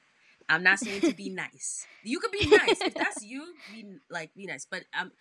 I'm 0.47 0.63
not 0.63 0.79
saying 0.79 1.01
to 1.01 1.13
be 1.13 1.29
nice. 1.31 1.85
You 2.03 2.19
could 2.19 2.31
be 2.31 2.47
nice 2.47 2.81
if 2.81 2.93
that's 2.93 3.23
you. 3.23 3.53
Be 3.73 3.85
like 4.09 4.33
be 4.35 4.45
nice, 4.45 4.65
but 4.69 4.83
um, 4.97 5.11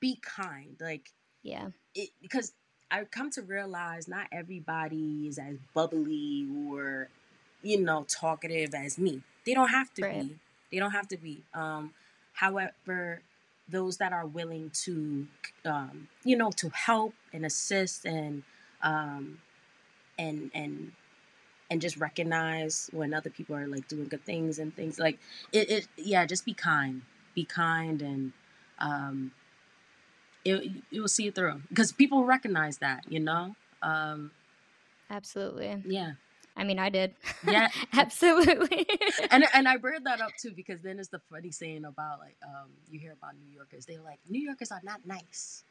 be 0.00 0.18
kind. 0.22 0.76
Like 0.80 1.10
yeah, 1.42 1.68
it, 1.94 2.10
because 2.22 2.52
I 2.90 3.04
come 3.04 3.30
to 3.32 3.42
realize 3.42 4.08
not 4.08 4.28
everybody 4.32 5.26
is 5.28 5.38
as 5.38 5.56
bubbly 5.74 6.46
or 6.68 7.08
you 7.62 7.80
know 7.80 8.04
talkative 8.08 8.74
as 8.74 8.98
me. 8.98 9.22
They 9.44 9.54
don't 9.54 9.68
have 9.68 9.92
to 9.94 10.02
right. 10.02 10.22
be. 10.22 10.36
They 10.72 10.78
don't 10.78 10.92
have 10.92 11.08
to 11.08 11.16
be. 11.16 11.42
Um, 11.54 11.92
however, 12.32 13.22
those 13.68 13.96
that 13.96 14.12
are 14.12 14.26
willing 14.26 14.70
to 14.70 15.26
um, 15.64 16.08
you 16.24 16.36
know 16.36 16.50
to 16.52 16.68
help 16.70 17.14
and 17.32 17.44
assist 17.44 18.04
and 18.04 18.42
um, 18.82 19.38
and 20.18 20.50
and 20.54 20.92
and 21.70 21.80
just 21.80 21.96
recognize 21.96 22.88
when 22.92 23.12
other 23.12 23.30
people 23.30 23.56
are 23.56 23.66
like 23.66 23.88
doing 23.88 24.06
good 24.06 24.24
things 24.24 24.58
and 24.58 24.74
things 24.76 24.98
like 24.98 25.18
it, 25.52 25.70
it 25.70 25.88
yeah 25.96 26.24
just 26.24 26.44
be 26.44 26.54
kind 26.54 27.02
be 27.34 27.44
kind 27.44 28.02
and 28.02 28.32
um, 28.78 29.32
it 30.46 30.70
you 30.90 31.00
will 31.00 31.08
see 31.08 31.26
it 31.26 31.34
through 31.34 31.62
because 31.68 31.92
people 31.92 32.24
recognize 32.24 32.78
that, 32.78 33.04
you 33.08 33.20
know. 33.20 33.56
Um, 33.82 34.30
Absolutely. 35.10 35.82
Yeah. 35.84 36.12
I 36.56 36.64
mean, 36.64 36.78
I 36.78 36.88
did. 36.88 37.14
Yeah, 37.46 37.68
absolutely. 37.92 38.86
and 39.30 39.44
and 39.52 39.68
I 39.68 39.76
bring 39.76 40.04
that 40.04 40.20
up 40.20 40.32
too 40.40 40.52
because 40.56 40.80
then 40.80 40.98
it's 40.98 41.08
the 41.08 41.20
funny 41.30 41.50
saying 41.50 41.84
about 41.84 42.18
like 42.18 42.36
um 42.44 42.70
you 42.90 42.98
hear 42.98 43.12
about 43.12 43.34
New 43.36 43.52
Yorkers. 43.52 43.86
They're 43.86 44.00
like 44.00 44.20
New 44.28 44.40
Yorkers 44.40 44.72
are 44.72 44.80
not 44.82 45.06
nice, 45.06 45.62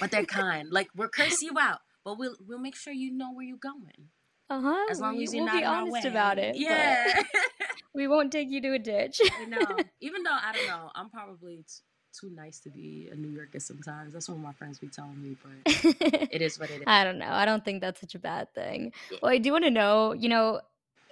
but 0.00 0.10
they're 0.10 0.24
kind. 0.42 0.70
like 0.70 0.88
we'll 0.96 1.08
curse 1.08 1.40
you 1.42 1.52
out, 1.58 1.80
but 2.04 2.18
we'll 2.18 2.36
we'll 2.46 2.58
make 2.58 2.76
sure 2.76 2.92
you 2.92 3.12
know 3.12 3.32
where 3.32 3.44
you're 3.44 3.56
going. 3.56 4.08
Uh 4.48 4.60
huh. 4.60 4.86
As 4.90 5.00
long 5.00 5.16
we, 5.16 5.22
as 5.22 5.32
you're 5.32 5.44
we'll 5.44 5.54
not 5.54 5.60
be 5.60 5.64
honest 5.64 6.04
about 6.06 6.38
it. 6.38 6.56
Yeah. 6.56 7.22
we 7.94 8.08
won't 8.08 8.32
take 8.32 8.50
you 8.50 8.60
to 8.62 8.72
a 8.72 8.80
ditch. 8.80 9.20
I 9.40 9.44
know. 9.44 9.60
Even 10.00 10.24
though 10.24 10.32
I 10.32 10.52
don't 10.52 10.66
know, 10.66 10.90
I'm 10.96 11.08
probably 11.08 11.64
too 12.12 12.30
nice 12.30 12.58
to 12.60 12.70
be 12.70 13.08
a 13.12 13.14
New 13.14 13.28
Yorker 13.28 13.60
sometimes. 13.60 14.12
That's 14.12 14.28
what 14.28 14.38
my 14.38 14.52
friends 14.52 14.78
be 14.78 14.88
telling 14.88 15.20
me, 15.22 15.36
but 15.42 15.72
it 16.30 16.42
is 16.42 16.58
what 16.58 16.70
it 16.70 16.76
is. 16.82 16.82
I 16.86 17.04
don't 17.04 17.18
know. 17.18 17.30
I 17.30 17.44
don't 17.44 17.64
think 17.64 17.80
that's 17.80 18.00
such 18.00 18.14
a 18.14 18.18
bad 18.18 18.52
thing. 18.54 18.92
Well, 19.22 19.32
I 19.32 19.38
do 19.38 19.52
want 19.52 19.64
to 19.64 19.70
know, 19.70 20.12
you 20.12 20.28
know, 20.28 20.60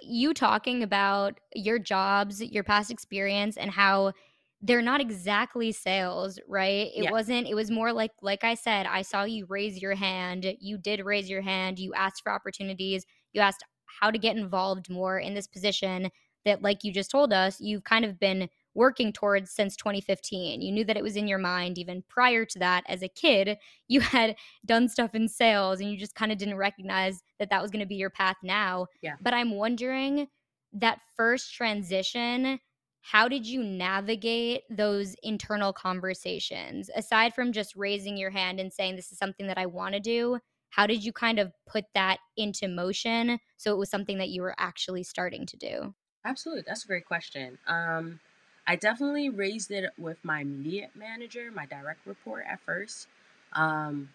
you 0.01 0.33
talking 0.33 0.83
about 0.83 1.39
your 1.53 1.77
jobs, 1.79 2.41
your 2.41 2.63
past 2.63 2.91
experience, 2.91 3.57
and 3.57 3.69
how 3.71 4.13
they're 4.61 4.81
not 4.81 4.99
exactly 5.01 5.71
sales, 5.71 6.39
right? 6.47 6.91
It 6.95 7.03
Yeah. 7.03 7.11
wasn't, 7.11 7.47
it 7.47 7.55
was 7.55 7.71
more 7.71 7.93
like, 7.93 8.11
like 8.21 8.43
I 8.43 8.55
said, 8.55 8.85
I 8.85 9.01
saw 9.03 9.23
you 9.23 9.45
raise 9.47 9.81
your 9.81 9.95
hand. 9.95 10.45
You 10.59 10.77
did 10.77 11.01
raise 11.05 11.29
your 11.29 11.41
hand. 11.41 11.79
You 11.79 11.93
asked 11.93 12.23
for 12.23 12.31
opportunities. 12.31 13.05
You 13.33 13.41
asked 13.41 13.63
how 14.01 14.11
to 14.11 14.17
get 14.17 14.35
involved 14.35 14.89
more 14.89 15.17
in 15.19 15.33
this 15.33 15.47
position 15.47 16.09
that, 16.45 16.61
like 16.61 16.83
you 16.83 16.91
just 16.93 17.11
told 17.11 17.31
us, 17.33 17.59
you've 17.59 17.83
kind 17.83 18.05
of 18.05 18.19
been 18.19 18.49
working 18.79 19.11
towards 19.11 19.51
since 19.51 19.75
2015. 19.75 20.61
You 20.61 20.71
knew 20.71 20.85
that 20.85 20.95
it 20.95 21.03
was 21.03 21.17
in 21.17 21.27
your 21.27 21.37
mind 21.37 21.77
even 21.77 22.01
prior 22.07 22.45
to 22.45 22.59
that 22.59 22.85
as 22.87 23.03
a 23.03 23.09
kid. 23.09 23.57
You 23.89 23.99
had 24.15 24.37
done 24.65 24.87
stuff 24.87 25.13
in 25.13 25.27
sales 25.27 25.81
and 25.81 25.91
you 25.91 25.97
just 25.97 26.15
kind 26.15 26.31
of 26.31 26.37
didn't 26.37 26.55
recognize 26.55 27.21
that 27.39 27.49
that 27.49 27.61
was 27.61 27.71
going 27.71 27.81
to 27.81 27.85
be 27.85 27.95
your 27.95 28.09
path 28.09 28.37
now. 28.41 28.87
Yeah. 29.01 29.15
But 29.21 29.33
I'm 29.33 29.51
wondering 29.51 30.29
that 30.71 31.01
first 31.17 31.53
transition, 31.53 32.57
how 33.01 33.27
did 33.27 33.45
you 33.45 33.61
navigate 33.61 34.61
those 34.69 35.13
internal 35.23 35.73
conversations 35.73 36.89
aside 36.95 37.33
from 37.33 37.51
just 37.51 37.75
raising 37.75 38.15
your 38.15 38.29
hand 38.29 38.61
and 38.61 38.71
saying, 38.71 38.95
This 38.95 39.11
is 39.11 39.17
something 39.17 39.47
that 39.47 39.57
I 39.57 39.65
want 39.65 39.93
to 39.95 39.99
do? 39.99 40.39
How 40.69 40.87
did 40.87 41.03
you 41.03 41.11
kind 41.11 41.37
of 41.37 41.51
put 41.67 41.83
that 41.95 42.19
into 42.37 42.69
motion 42.69 43.39
so 43.57 43.73
it 43.73 43.77
was 43.77 43.89
something 43.89 44.19
that 44.19 44.29
you 44.29 44.41
were 44.41 44.55
actually 44.57 45.03
starting 45.03 45.45
to 45.47 45.57
do? 45.57 45.93
Absolutely. 46.23 46.63
That's 46.65 46.85
a 46.85 46.87
great 46.87 47.05
question. 47.05 47.57
Um, 47.67 48.19
I 48.69 48.75
definitely 48.75 49.29
raised 49.29 49.71
it 49.71 49.89
with 49.97 50.23
my 50.23 50.41
immediate 50.41 50.91
manager, 50.95 51.49
my 51.51 51.65
direct 51.65 52.05
report 52.05 52.45
at 52.47 52.59
first. 52.61 53.07
Um, 53.53 54.09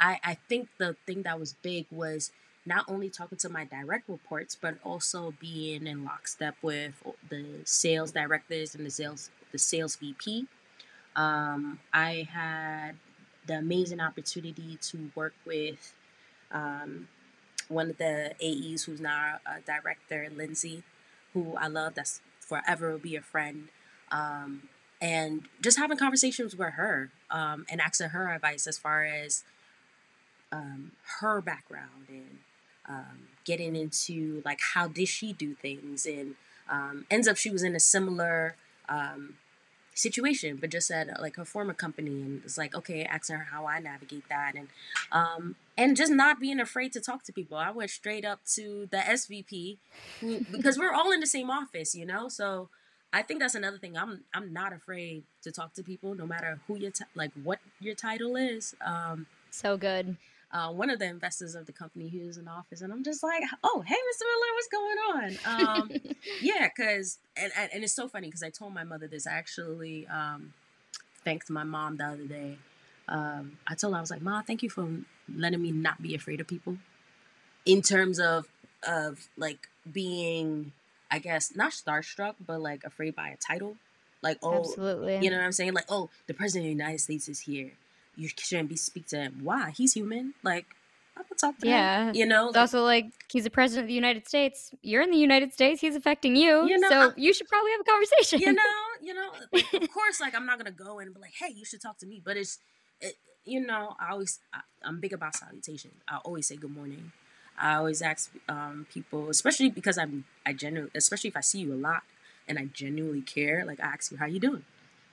I, 0.00 0.18
I 0.24 0.38
think 0.48 0.70
the 0.78 0.96
thing 1.06 1.24
that 1.24 1.38
was 1.38 1.52
big 1.60 1.84
was 1.90 2.32
not 2.64 2.86
only 2.88 3.10
talking 3.10 3.36
to 3.36 3.50
my 3.50 3.66
direct 3.66 4.08
reports, 4.08 4.56
but 4.58 4.76
also 4.82 5.34
being 5.38 5.86
in 5.86 6.06
lockstep 6.06 6.54
with 6.62 6.94
the 7.28 7.44
sales 7.64 8.10
directors 8.12 8.74
and 8.74 8.86
the 8.86 8.90
sales 8.90 9.28
the 9.52 9.58
sales 9.58 9.96
VP. 9.96 10.46
Um, 11.14 11.80
I 11.92 12.28
had 12.32 12.92
the 13.46 13.58
amazing 13.58 14.00
opportunity 14.00 14.78
to 14.82 15.10
work 15.14 15.34
with 15.44 15.92
um, 16.50 17.08
one 17.68 17.90
of 17.90 17.98
the 17.98 18.34
AEs 18.42 18.84
who's 18.84 19.00
now 19.00 19.38
a 19.46 19.60
director, 19.60 20.28
Lindsay, 20.34 20.82
who 21.34 21.56
I 21.56 21.66
love. 21.68 21.94
That's 21.94 22.22
forever 22.40 22.92
will 22.92 22.98
be 22.98 23.16
a 23.16 23.22
friend. 23.22 23.68
Um, 24.10 24.68
and 25.00 25.42
just 25.62 25.78
having 25.78 25.96
conversations 25.96 26.56
with 26.56 26.74
her 26.74 27.10
um, 27.30 27.66
and 27.70 27.80
asking 27.80 28.08
her 28.08 28.32
advice 28.32 28.66
as 28.66 28.78
far 28.78 29.04
as 29.04 29.44
um, 30.50 30.92
her 31.20 31.40
background 31.40 32.06
and 32.08 32.38
um, 32.88 33.28
getting 33.44 33.76
into 33.76 34.42
like 34.44 34.60
how 34.74 34.88
did 34.88 35.08
she 35.08 35.32
do 35.32 35.54
things 35.54 36.06
and 36.06 36.34
um, 36.68 37.06
ends 37.10 37.28
up 37.28 37.36
she 37.36 37.50
was 37.50 37.62
in 37.62 37.76
a 37.76 37.80
similar 37.80 38.56
um, 38.88 39.34
situation 39.94 40.56
but 40.56 40.70
just 40.70 40.90
at 40.90 41.20
like 41.20 41.36
her 41.36 41.44
former 41.44 41.74
company 41.74 42.22
and 42.22 42.42
it's 42.44 42.56
like 42.56 42.74
okay 42.74 43.04
asking 43.04 43.36
her 43.36 43.48
how 43.50 43.66
I 43.66 43.78
navigate 43.78 44.28
that 44.28 44.54
and 44.54 44.68
um, 45.12 45.56
and 45.76 45.96
just 45.96 46.12
not 46.12 46.40
being 46.40 46.60
afraid 46.60 46.92
to 46.94 47.00
talk 47.00 47.24
to 47.24 47.32
people. 47.32 47.56
I 47.56 47.70
went 47.70 47.90
straight 47.90 48.24
up 48.24 48.40
to 48.54 48.88
the 48.90 48.98
SVP 48.98 49.76
who, 50.20 50.40
because 50.50 50.78
we're 50.78 50.94
all 50.94 51.12
in 51.12 51.20
the 51.20 51.26
same 51.26 51.50
office 51.50 51.94
you 51.94 52.06
know? 52.06 52.28
So 52.28 52.68
I 53.12 53.22
think 53.22 53.40
that's 53.40 53.54
another 53.54 53.78
thing 53.78 53.96
I'm 53.96 54.24
I'm 54.34 54.52
not 54.52 54.72
afraid 54.72 55.22
to 55.42 55.50
talk 55.50 55.72
to 55.74 55.82
people 55.82 56.14
no 56.14 56.26
matter 56.26 56.60
who 56.66 56.76
your 56.76 56.90
ti 56.90 57.04
like 57.14 57.30
what 57.42 57.58
your 57.80 57.94
title 57.94 58.36
is 58.36 58.74
um, 58.84 59.26
So 59.50 59.76
good. 59.78 60.16
uh, 60.52 60.70
one 60.70 60.90
of 60.90 60.98
the 60.98 61.06
investors 61.06 61.54
of 61.54 61.66
the 61.66 61.72
company 61.72 62.08
who's 62.08 62.36
in 62.36 62.48
office, 62.48 62.80
and 62.82 62.92
I'm 62.92 63.04
just 63.04 63.22
like, 63.22 63.42
oh, 63.62 63.82
hey, 63.86 63.94
Mr. 63.94 64.24
Miller, 64.30 64.52
what's 64.54 64.68
going 64.68 64.98
on? 65.44 65.80
Um, 65.80 65.90
yeah, 66.40 66.68
because 66.68 67.18
and, 67.36 67.50
and 67.56 67.70
and 67.74 67.84
it's 67.84 67.92
so 67.94 68.08
funny 68.08 68.28
because 68.28 68.42
I 68.42 68.50
told 68.50 68.74
my 68.74 68.84
mother 68.84 69.06
this. 69.08 69.26
I 69.26 69.32
actually 69.32 70.06
um, 70.08 70.52
thanked 71.24 71.48
my 71.50 71.64
mom 71.64 71.96
the 71.96 72.04
other 72.04 72.24
day. 72.26 72.58
Um, 73.08 73.58
I 73.66 73.74
told 73.74 73.94
her 73.94 73.98
I 73.98 74.00
was 74.02 74.10
like, 74.10 74.20
Mom, 74.22 74.42
thank 74.44 74.62
you 74.62 74.68
for 74.70 74.86
letting 75.34 75.62
me 75.62 75.70
not 75.72 76.02
be 76.02 76.14
afraid 76.14 76.40
of 76.40 76.46
people. 76.46 76.76
In 77.64 77.80
terms 77.82 78.18
of 78.20 78.46
of 78.86 79.28
like 79.36 79.68
being, 79.90 80.72
I 81.10 81.18
guess 81.18 81.54
not 81.56 81.72
starstruck, 81.72 82.34
but 82.44 82.60
like 82.60 82.84
afraid 82.84 83.14
by 83.16 83.28
a 83.28 83.36
title. 83.36 83.76
Like 84.22 84.38
oh, 84.42 84.58
Absolutely. 84.60 85.18
you 85.22 85.30
know 85.30 85.38
what 85.38 85.44
I'm 85.44 85.52
saying? 85.52 85.72
Like 85.74 85.86
oh, 85.88 86.10
the 86.26 86.34
president 86.34 86.64
of 86.64 86.66
the 86.66 86.82
United 86.82 87.00
States 87.00 87.28
is 87.28 87.40
here. 87.40 87.70
You 88.16 88.28
shouldn't 88.28 88.68
be 88.68 88.76
speak 88.76 89.06
to 89.08 89.16
him. 89.16 89.40
Why? 89.42 89.70
He's 89.70 89.92
human. 89.94 90.34
Like 90.42 90.66
I 91.16 91.22
would 91.28 91.38
talk 91.38 91.58
to 91.58 91.66
him. 91.66 91.70
Yeah. 91.72 92.12
You 92.12 92.26
know. 92.26 92.48
It's 92.48 92.56
also 92.56 92.82
like 92.84 93.06
he's 93.30 93.44
the 93.44 93.50
president 93.50 93.84
of 93.84 93.88
the 93.88 93.94
United 93.94 94.26
States. 94.26 94.72
You're 94.82 95.02
in 95.02 95.10
the 95.10 95.18
United 95.18 95.52
States. 95.52 95.80
He's 95.80 95.94
affecting 95.96 96.36
you. 96.36 96.66
You 96.66 96.78
know, 96.78 96.88
so 96.88 97.00
I- 97.10 97.12
you 97.16 97.32
should 97.32 97.48
probably 97.48 97.70
have 97.72 97.80
a 97.80 97.84
conversation. 97.84 98.40
you 98.40 98.52
know, 98.52 98.62
you 99.02 99.14
know, 99.14 99.28
like, 99.52 99.72
of 99.82 99.90
course, 99.92 100.20
like 100.20 100.34
I'm 100.34 100.46
not 100.46 100.58
gonna 100.58 100.70
go 100.72 100.98
and 100.98 101.14
be 101.14 101.20
like, 101.20 101.34
"Hey, 101.38 101.52
you 101.54 101.64
should 101.64 101.80
talk 101.80 101.98
to 101.98 102.06
me," 102.06 102.20
but 102.24 102.36
it's, 102.36 102.58
it, 103.00 103.14
you 103.44 103.64
know, 103.64 103.94
I 104.00 104.12
always, 104.12 104.40
I, 104.52 104.60
I'm 104.82 105.00
big 105.00 105.12
about 105.12 105.34
salutation. 105.36 105.92
I 106.08 106.18
always 106.18 106.46
say 106.48 106.56
good 106.56 106.74
morning. 106.74 107.12
I 107.60 107.74
always 107.76 108.02
ask 108.02 108.30
um, 108.48 108.86
people, 108.92 109.30
especially 109.30 109.70
because 109.70 109.98
I'm, 109.98 110.24
I 110.46 110.52
genuinely, 110.52 110.90
especially 110.94 111.28
if 111.28 111.36
I 111.36 111.40
see 111.40 111.60
you 111.60 111.74
a 111.74 111.76
lot 111.76 112.02
and 112.46 112.58
I 112.58 112.66
genuinely 112.66 113.22
care. 113.22 113.64
Like 113.66 113.80
I 113.80 113.84
ask 113.86 114.10
you, 114.10 114.18
"How 114.18 114.26
you 114.26 114.40
doing?" 114.40 114.64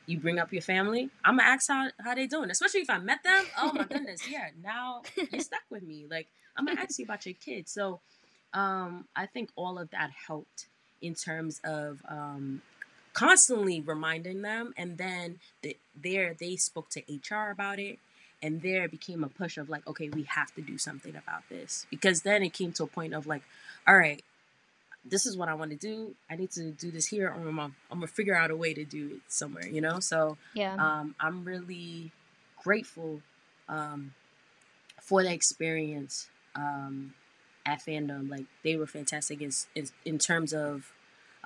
You 0.07 0.19
bring 0.19 0.37
up 0.39 0.53
your 0.53 0.61
family. 0.61 1.09
I'm 1.23 1.37
gonna 1.37 1.49
ask 1.49 1.67
how 1.67 1.89
how 1.99 2.15
they 2.15 2.27
doing, 2.27 2.51
especially 2.51 2.81
if 2.81 2.89
I 2.89 2.99
met 2.99 3.23
them. 3.23 3.43
Oh 3.57 3.73
my 3.73 3.83
goodness, 3.83 4.29
yeah. 4.29 4.49
Now 4.63 5.01
you're 5.15 5.41
stuck 5.41 5.63
with 5.69 5.83
me. 5.83 6.05
Like 6.09 6.27
I'm 6.55 6.65
gonna 6.65 6.79
ask 6.79 6.99
you 6.99 7.05
about 7.05 7.25
your 7.25 7.35
kids. 7.35 7.71
So, 7.71 7.99
um, 8.53 9.05
I 9.15 9.25
think 9.25 9.49
all 9.55 9.79
of 9.79 9.89
that 9.91 10.11
helped 10.27 10.67
in 11.01 11.15
terms 11.15 11.59
of 11.63 12.01
um, 12.07 12.61
constantly 13.13 13.79
reminding 13.81 14.41
them 14.41 14.73
and 14.77 14.97
then 14.97 15.39
the, 15.61 15.77
there 15.95 16.35
they 16.37 16.55
spoke 16.57 16.89
to 16.89 17.01
hr 17.29 17.49
about 17.49 17.79
it 17.79 17.97
and 18.45 18.61
there 18.61 18.83
it 18.85 18.91
became 18.91 19.23
a 19.23 19.29
push 19.41 19.57
of 19.57 19.65
like 19.69 19.85
okay 19.91 20.07
we 20.09 20.23
have 20.23 20.53
to 20.57 20.61
do 20.61 20.77
something 20.77 21.15
about 21.23 21.43
this. 21.49 21.85
Because 21.89 22.17
then 22.21 22.43
it 22.43 22.53
came 22.59 22.71
to 22.73 22.83
a 22.83 22.87
point 22.97 23.13
of 23.13 23.25
like 23.33 23.43
all 23.87 23.97
right 23.97 24.23
this 25.13 25.23
is 25.29 25.33
what 25.37 25.47
i 25.49 25.53
want 25.53 25.71
to 25.71 25.77
do. 25.77 26.15
I 26.31 26.35
need 26.35 26.51
to 26.51 26.71
do 26.71 26.89
this 26.91 27.07
here 27.07 27.27
or 27.29 27.33
i'm 27.33 27.55
gonna, 27.55 27.71
I'm 27.91 27.99
gonna 27.99 28.07
figure 28.07 28.35
out 28.35 28.49
a 28.51 28.55
way 28.63 28.73
to 28.73 28.85
do 28.97 29.03
it 29.15 29.21
somewhere 29.27 29.67
you 29.67 29.81
know? 29.81 29.99
So 29.99 30.37
Yeah. 30.53 30.75
um, 30.85 31.15
i'm 31.19 31.43
really 31.43 32.11
grateful 32.63 33.21
um, 33.69 34.13
for 35.01 35.21
the 35.23 35.31
experience 35.31 36.27
um, 36.55 37.13
at 37.65 37.79
fandom. 37.85 38.29
Like 38.29 38.45
they 38.63 38.75
were 38.75 38.87
fantastic 38.87 39.41
in, 39.41 39.51
in, 39.75 39.87
in 40.03 40.17
terms 40.17 40.53
of 40.53 40.91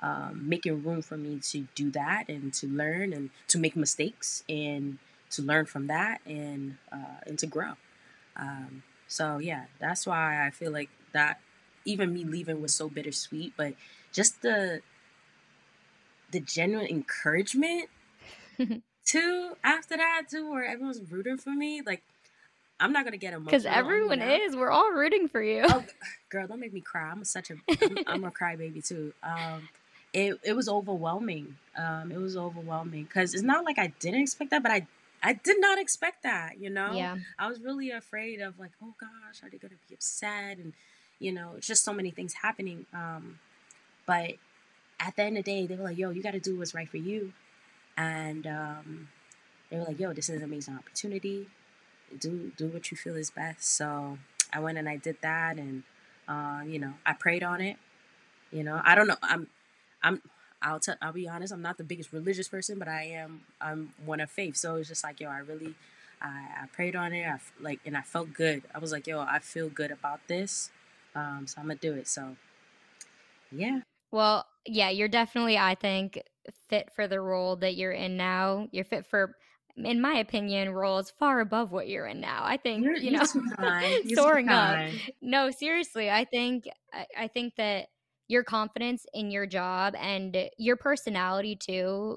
um, 0.00 0.48
making 0.48 0.82
room 0.82 1.02
for 1.02 1.16
me 1.16 1.40
to 1.50 1.66
do 1.74 1.90
that 1.90 2.24
and 2.28 2.54
to 2.54 2.66
learn 2.66 3.12
and 3.12 3.30
to 3.48 3.58
make 3.58 3.76
mistakes 3.76 4.42
and 4.48 4.98
to 5.30 5.42
learn 5.42 5.66
from 5.66 5.86
that 5.86 6.20
and 6.26 6.76
uh, 6.92 7.20
and 7.26 7.38
to 7.38 7.46
grow. 7.46 7.72
Um, 8.36 8.82
so 9.08 9.38
yeah, 9.38 9.64
that's 9.78 10.06
why 10.06 10.46
I 10.46 10.50
feel 10.50 10.72
like 10.72 10.90
that 11.12 11.40
even 11.84 12.12
me 12.12 12.24
leaving 12.24 12.60
was 12.60 12.74
so 12.74 12.88
bittersweet, 12.88 13.52
but 13.56 13.74
just 14.12 14.42
the 14.42 14.80
the 16.30 16.40
genuine 16.40 16.86
encouragement 16.86 17.88
too 19.04 19.56
after 19.64 19.96
that 19.96 20.22
too, 20.30 20.50
where 20.50 20.64
everyone's 20.64 21.00
rooting 21.10 21.38
for 21.38 21.50
me. 21.50 21.82
Like 21.84 22.02
I'm 22.78 22.92
not 22.92 23.04
gonna 23.04 23.16
get 23.18 23.34
emotional 23.34 23.50
Because 23.50 23.66
everyone 23.66 24.22
is. 24.22 24.56
We're 24.56 24.70
all 24.70 24.90
rooting 24.90 25.28
for 25.28 25.42
you. 25.42 25.62
Oh, 25.64 25.84
girl, 26.30 26.46
don't 26.46 26.60
make 26.60 26.72
me 26.72 26.80
cry. 26.80 27.10
I'm 27.10 27.24
such 27.24 27.50
a 27.50 27.54
I'm, 27.82 27.98
I'm 28.06 28.24
a 28.24 28.30
crybaby 28.30 28.86
too. 28.86 29.12
Um, 29.22 29.68
it 30.12 30.38
it 30.42 30.54
was 30.54 30.68
overwhelming. 30.68 31.56
Um, 31.76 32.10
it 32.10 32.18
was 32.18 32.36
overwhelming 32.36 33.04
because 33.04 33.34
it's 33.34 33.42
not 33.42 33.64
like 33.64 33.78
I 33.78 33.88
didn't 34.00 34.22
expect 34.22 34.50
that, 34.50 34.62
but 34.62 34.72
I 34.72 34.86
I 35.22 35.34
did 35.34 35.60
not 35.60 35.78
expect 35.78 36.22
that. 36.22 36.58
You 36.58 36.70
know, 36.70 36.92
Yeah. 36.92 37.16
I 37.38 37.48
was 37.48 37.60
really 37.60 37.90
afraid 37.90 38.40
of 38.40 38.58
like, 38.58 38.72
oh 38.82 38.94
gosh, 39.00 39.42
are 39.42 39.50
they 39.50 39.58
gonna 39.58 39.74
be 39.88 39.94
upset? 39.94 40.58
And 40.58 40.72
you 41.18 41.32
know, 41.32 41.52
it's 41.56 41.66
just 41.66 41.84
so 41.84 41.92
many 41.92 42.10
things 42.10 42.34
happening. 42.34 42.86
Um, 42.94 43.38
but 44.06 44.32
at 44.98 45.16
the 45.16 45.22
end 45.22 45.38
of 45.38 45.44
the 45.44 45.50
day, 45.52 45.66
they 45.66 45.76
were 45.76 45.84
like, 45.84 45.98
yo, 45.98 46.10
you 46.10 46.22
got 46.22 46.32
to 46.32 46.40
do 46.40 46.58
what's 46.58 46.74
right 46.74 46.88
for 46.88 46.96
you, 46.96 47.32
and 47.96 48.46
um, 48.46 49.08
they 49.70 49.78
were 49.78 49.84
like, 49.84 50.00
yo, 50.00 50.12
this 50.12 50.28
is 50.28 50.38
an 50.38 50.44
amazing 50.44 50.76
opportunity. 50.76 51.48
do 52.18 52.52
do 52.56 52.68
what 52.68 52.90
you 52.90 52.96
feel 52.96 53.16
is 53.16 53.30
best. 53.30 53.64
So 53.76 54.18
I 54.52 54.60
went 54.60 54.78
and 54.78 54.88
I 54.88 54.96
did 54.96 55.16
that, 55.22 55.56
and 55.58 55.82
uh, 56.28 56.62
you 56.66 56.78
know, 56.78 56.94
I 57.06 57.12
prayed 57.12 57.42
on 57.42 57.60
it. 57.60 57.76
You 58.50 58.64
know, 58.64 58.80
I 58.84 58.94
don't 58.94 59.06
know. 59.06 59.16
I'm, 59.22 59.46
I'm. 60.02 60.22
I'll 60.62 60.80
tell. 60.80 60.96
I'll 61.00 61.12
be 61.12 61.28
honest. 61.28 61.52
I'm 61.52 61.62
not 61.62 61.78
the 61.78 61.84
biggest 61.84 62.12
religious 62.12 62.48
person, 62.48 62.78
but 62.78 62.88
I 62.88 63.04
am. 63.04 63.42
I'm 63.60 63.92
one 64.04 64.20
of 64.20 64.30
faith. 64.30 64.56
So 64.56 64.76
it's 64.76 64.88
just 64.88 65.04
like, 65.04 65.20
yo, 65.20 65.28
I 65.28 65.38
really, 65.38 65.74
I, 66.20 66.62
I 66.62 66.66
prayed 66.72 66.96
on 66.96 67.12
it. 67.12 67.26
I 67.26 67.38
like, 67.60 67.80
and 67.86 67.96
I 67.96 68.02
felt 68.02 68.32
good. 68.32 68.62
I 68.74 68.78
was 68.78 68.92
like, 68.92 69.06
yo, 69.06 69.20
I 69.20 69.38
feel 69.38 69.68
good 69.68 69.90
about 69.90 70.20
this. 70.28 70.70
Um, 71.14 71.46
so 71.46 71.60
I'm 71.60 71.66
gonna 71.66 71.76
do 71.76 71.94
it. 71.94 72.08
So, 72.08 72.36
yeah. 73.50 73.80
Well, 74.12 74.46
yeah, 74.66 74.90
you're 74.90 75.08
definitely, 75.08 75.56
I 75.56 75.74
think, 75.74 76.22
fit 76.68 76.90
for 76.94 77.08
the 77.08 77.20
role 77.20 77.56
that 77.56 77.76
you're 77.76 77.92
in 77.92 78.16
now. 78.16 78.68
You're 78.70 78.84
fit 78.84 79.06
for 79.06 79.36
in 79.76 80.00
my 80.00 80.18
opinion, 80.18 80.70
roles 80.70 81.10
far 81.10 81.40
above 81.40 81.72
what 81.72 81.88
you're 81.88 82.06
in 82.06 82.20
now. 82.20 82.42
I 82.44 82.56
think 82.56 82.84
you're, 82.84 82.96
you 82.96 83.12
know, 83.12 83.24
soaring 84.14 84.48
up. 84.48 84.90
No, 85.22 85.50
seriously, 85.50 86.10
I 86.10 86.24
think 86.24 86.68
I, 86.92 87.06
I 87.18 87.28
think 87.28 87.56
that 87.56 87.88
your 88.30 88.44
confidence 88.44 89.04
in 89.12 89.30
your 89.32 89.44
job 89.44 89.94
and 89.98 90.48
your 90.56 90.76
personality 90.76 91.56
too, 91.56 92.16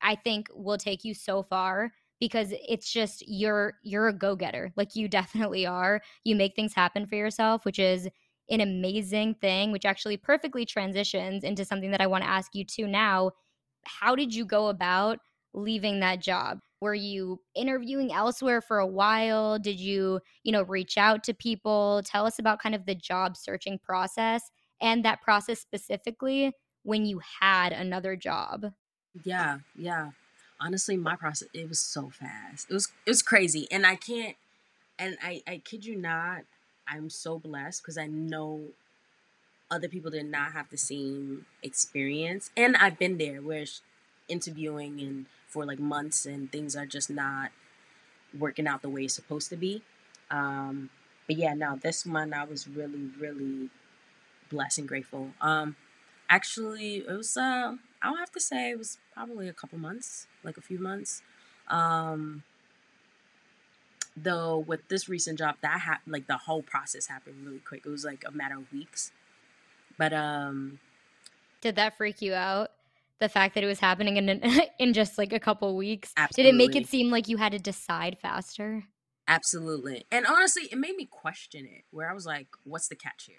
I 0.00 0.14
think 0.14 0.46
will 0.54 0.78
take 0.78 1.04
you 1.04 1.12
so 1.12 1.42
far 1.42 1.90
because 2.20 2.54
it's 2.68 2.92
just 2.92 3.24
you're 3.26 3.74
you're 3.82 4.08
a 4.08 4.12
go-getter. 4.12 4.72
Like 4.76 4.94
you 4.94 5.08
definitely 5.08 5.66
are. 5.66 6.00
You 6.24 6.36
make 6.36 6.54
things 6.54 6.72
happen 6.72 7.04
for 7.04 7.16
yourself, 7.16 7.64
which 7.64 7.80
is 7.80 8.08
an 8.48 8.60
amazing 8.60 9.34
thing, 9.40 9.72
which 9.72 9.84
actually 9.84 10.16
perfectly 10.16 10.64
transitions 10.64 11.42
into 11.42 11.64
something 11.64 11.90
that 11.90 12.00
I 12.00 12.06
want 12.06 12.22
to 12.22 12.30
ask 12.30 12.54
you 12.54 12.64
to 12.64 12.86
now. 12.86 13.32
How 13.84 14.14
did 14.14 14.32
you 14.32 14.44
go 14.44 14.68
about 14.68 15.18
leaving 15.52 15.98
that 16.00 16.20
job? 16.20 16.60
Were 16.80 16.94
you 16.94 17.40
interviewing 17.56 18.12
elsewhere 18.12 18.60
for 18.60 18.78
a 18.78 18.86
while? 18.86 19.58
Did 19.58 19.80
you, 19.80 20.20
you 20.44 20.52
know, 20.52 20.62
reach 20.62 20.96
out 20.96 21.24
to 21.24 21.34
people? 21.34 22.02
Tell 22.04 22.24
us 22.24 22.38
about 22.38 22.62
kind 22.62 22.74
of 22.74 22.86
the 22.86 22.94
job 22.94 23.36
searching 23.36 23.80
process 23.80 24.48
and 24.80 25.04
that 25.04 25.20
process 25.22 25.60
specifically 25.60 26.52
when 26.82 27.04
you 27.04 27.20
had 27.40 27.72
another 27.72 28.16
job. 28.16 28.72
Yeah, 29.24 29.58
yeah. 29.76 30.10
Honestly, 30.60 30.96
my 30.96 31.16
process 31.16 31.48
it 31.54 31.68
was 31.68 31.80
so 31.80 32.10
fast. 32.10 32.66
It 32.70 32.74
was 32.74 32.88
it 33.06 33.10
was 33.10 33.22
crazy. 33.22 33.66
And 33.70 33.86
I 33.86 33.96
can't 33.96 34.36
and 34.98 35.16
I 35.22 35.42
I 35.46 35.62
kid 35.64 35.84
you 35.84 35.96
not, 35.96 36.42
I'm 36.86 37.10
so 37.10 37.38
blessed 37.38 37.82
because 37.82 37.98
I 37.98 38.06
know 38.06 38.60
other 39.70 39.88
people 39.88 40.10
did 40.10 40.26
not 40.26 40.52
have 40.52 40.68
the 40.70 40.76
same 40.76 41.46
experience. 41.62 42.50
And 42.56 42.76
I've 42.76 42.98
been 42.98 43.18
there 43.18 43.40
where 43.40 43.64
interviewing 44.28 45.00
and 45.00 45.26
for 45.48 45.64
like 45.64 45.78
months 45.78 46.26
and 46.26 46.50
things 46.50 46.76
are 46.76 46.86
just 46.86 47.10
not 47.10 47.50
working 48.38 48.66
out 48.66 48.82
the 48.82 48.88
way 48.88 49.04
it's 49.04 49.14
supposed 49.14 49.50
to 49.50 49.56
be. 49.56 49.82
Um, 50.30 50.90
but 51.26 51.36
yeah, 51.36 51.54
no, 51.54 51.76
this 51.76 52.06
one 52.06 52.32
I 52.32 52.44
was 52.44 52.68
really, 52.68 53.10
really 53.18 53.70
blessed 54.50 54.80
and 54.80 54.88
grateful. 54.88 55.30
Um, 55.40 55.76
actually, 56.28 56.98
it 56.98 57.16
was, 57.16 57.36
uh, 57.36 57.76
I'll 58.02 58.16
have 58.16 58.32
to 58.32 58.40
say 58.40 58.70
it 58.70 58.78
was 58.78 58.98
probably 59.14 59.48
a 59.48 59.52
couple 59.52 59.78
months, 59.78 60.26
like 60.44 60.56
a 60.56 60.60
few 60.60 60.78
months. 60.78 61.22
Um, 61.68 62.42
though 64.16 64.58
with 64.58 64.88
this 64.88 65.08
recent 65.08 65.38
job, 65.38 65.56
that 65.62 65.80
happened, 65.80 66.12
like 66.12 66.26
the 66.26 66.36
whole 66.36 66.62
process 66.62 67.06
happened 67.06 67.46
really 67.46 67.60
quick. 67.60 67.82
It 67.86 67.90
was 67.90 68.04
like 68.04 68.24
a 68.26 68.32
matter 68.32 68.56
of 68.56 68.70
weeks. 68.72 69.12
But, 69.96 70.12
um, 70.12 70.80
did 71.60 71.76
that 71.76 71.96
freak 71.96 72.20
you 72.20 72.34
out? 72.34 72.70
the 73.20 73.28
fact 73.28 73.54
that 73.54 73.62
it 73.62 73.66
was 73.66 73.78
happening 73.78 74.16
in 74.16 74.28
in 74.78 74.92
just 74.92 75.16
like 75.16 75.32
a 75.32 75.38
couple 75.38 75.76
weeks? 75.76 76.12
Absolutely. 76.16 76.42
Did 76.42 76.54
it 76.54 76.58
make 76.58 76.76
it 76.76 76.88
seem 76.88 77.10
like 77.10 77.28
you 77.28 77.36
had 77.36 77.52
to 77.52 77.58
decide 77.58 78.18
faster? 78.20 78.84
Absolutely. 79.28 80.04
And 80.10 80.26
honestly, 80.26 80.64
it 80.72 80.76
made 80.76 80.96
me 80.96 81.04
question 81.04 81.64
it. 81.66 81.84
Where 81.92 82.10
I 82.10 82.14
was 82.14 82.26
like, 82.26 82.48
"What's 82.64 82.88
the 82.88 82.96
catch 82.96 83.26
here?" 83.26 83.36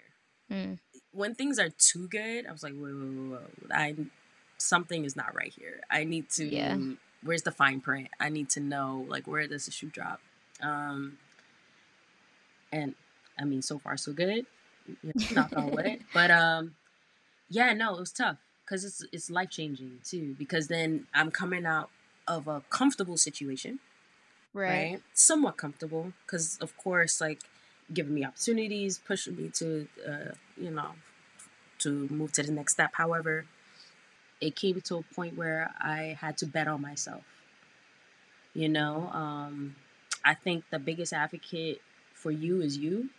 Mm. 0.50 0.78
When 1.12 1.34
things 1.34 1.58
are 1.58 1.68
too 1.70 2.08
good, 2.08 2.46
I 2.46 2.52
was 2.52 2.62
like, 2.62 2.74
"Whoa, 2.74 2.88
whoa, 2.88 3.12
whoa, 3.12 3.36
whoa. 3.36 3.74
I 3.74 3.94
something 4.58 5.04
is 5.04 5.16
not 5.16 5.34
right 5.34 5.52
here. 5.52 5.80
I 5.90 6.04
need 6.04 6.30
to. 6.30 6.44
Yeah. 6.44 6.76
Where's 7.22 7.42
the 7.42 7.52
fine 7.52 7.80
print? 7.80 8.08
I 8.18 8.28
need 8.30 8.50
to 8.50 8.60
know 8.60 9.04
like 9.08 9.26
where 9.26 9.46
does 9.46 9.66
the 9.66 9.72
shoe 9.72 9.90
drop." 9.90 10.20
Um, 10.60 11.18
and 12.72 12.94
I 13.38 13.44
mean, 13.44 13.62
so 13.62 13.78
far 13.78 13.96
so 13.96 14.12
good. 14.12 14.46
You 14.86 14.96
know, 15.02 15.26
knock 15.34 15.52
on 15.56 15.70
wood. 15.70 16.00
But 16.14 16.30
um, 16.30 16.74
yeah, 17.48 17.72
no, 17.74 17.94
it 17.94 18.00
was 18.00 18.12
tough 18.12 18.38
because 18.64 18.84
it's 18.84 19.04
it's 19.12 19.30
life 19.30 19.50
changing 19.50 20.00
too. 20.04 20.34
Because 20.38 20.68
then 20.68 21.06
I'm 21.14 21.30
coming 21.30 21.66
out 21.66 21.90
of 22.26 22.48
a 22.48 22.62
comfortable 22.70 23.16
situation, 23.16 23.80
right? 24.54 24.68
right? 24.68 25.02
Somewhat 25.12 25.56
comfortable, 25.56 26.12
because 26.24 26.58
of 26.60 26.76
course, 26.76 27.20
like 27.20 27.40
giving 27.92 28.14
me 28.14 28.24
opportunities, 28.24 28.98
pushing 28.98 29.36
me 29.36 29.50
to, 29.54 29.88
uh, 30.06 30.32
you 30.56 30.70
know, 30.70 30.92
to 31.80 32.08
move 32.10 32.32
to 32.32 32.42
the 32.42 32.52
next 32.52 32.72
step. 32.74 32.90
However, 32.94 33.44
it 34.40 34.56
came 34.56 34.80
to 34.80 34.96
a 34.96 35.02
point 35.14 35.36
where 35.36 35.72
I 35.80 36.16
had 36.20 36.36
to 36.38 36.46
bet 36.46 36.68
on 36.68 36.80
myself. 36.82 37.22
You 38.54 38.68
know, 38.68 39.10
um, 39.12 39.76
I 40.24 40.34
think 40.34 40.64
the 40.70 40.78
biggest 40.78 41.12
advocate 41.12 41.80
for 42.14 42.30
you 42.30 42.60
is 42.60 42.76
you. 42.76 43.10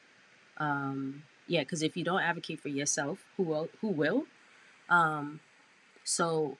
Um, 0.57 1.24
yeah, 1.47 1.61
because 1.61 1.82
if 1.82 1.97
you 1.97 2.03
don't 2.03 2.21
advocate 2.21 2.59
for 2.61 2.69
yourself, 2.69 3.19
who 3.36 3.43
will? 3.43 3.69
Who 3.82 3.88
will? 3.88 4.26
Um, 4.89 5.39
so, 6.03 6.57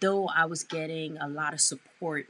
though 0.00 0.28
I 0.28 0.44
was 0.44 0.62
getting 0.64 1.18
a 1.18 1.28
lot 1.28 1.52
of 1.52 1.60
support 1.60 2.26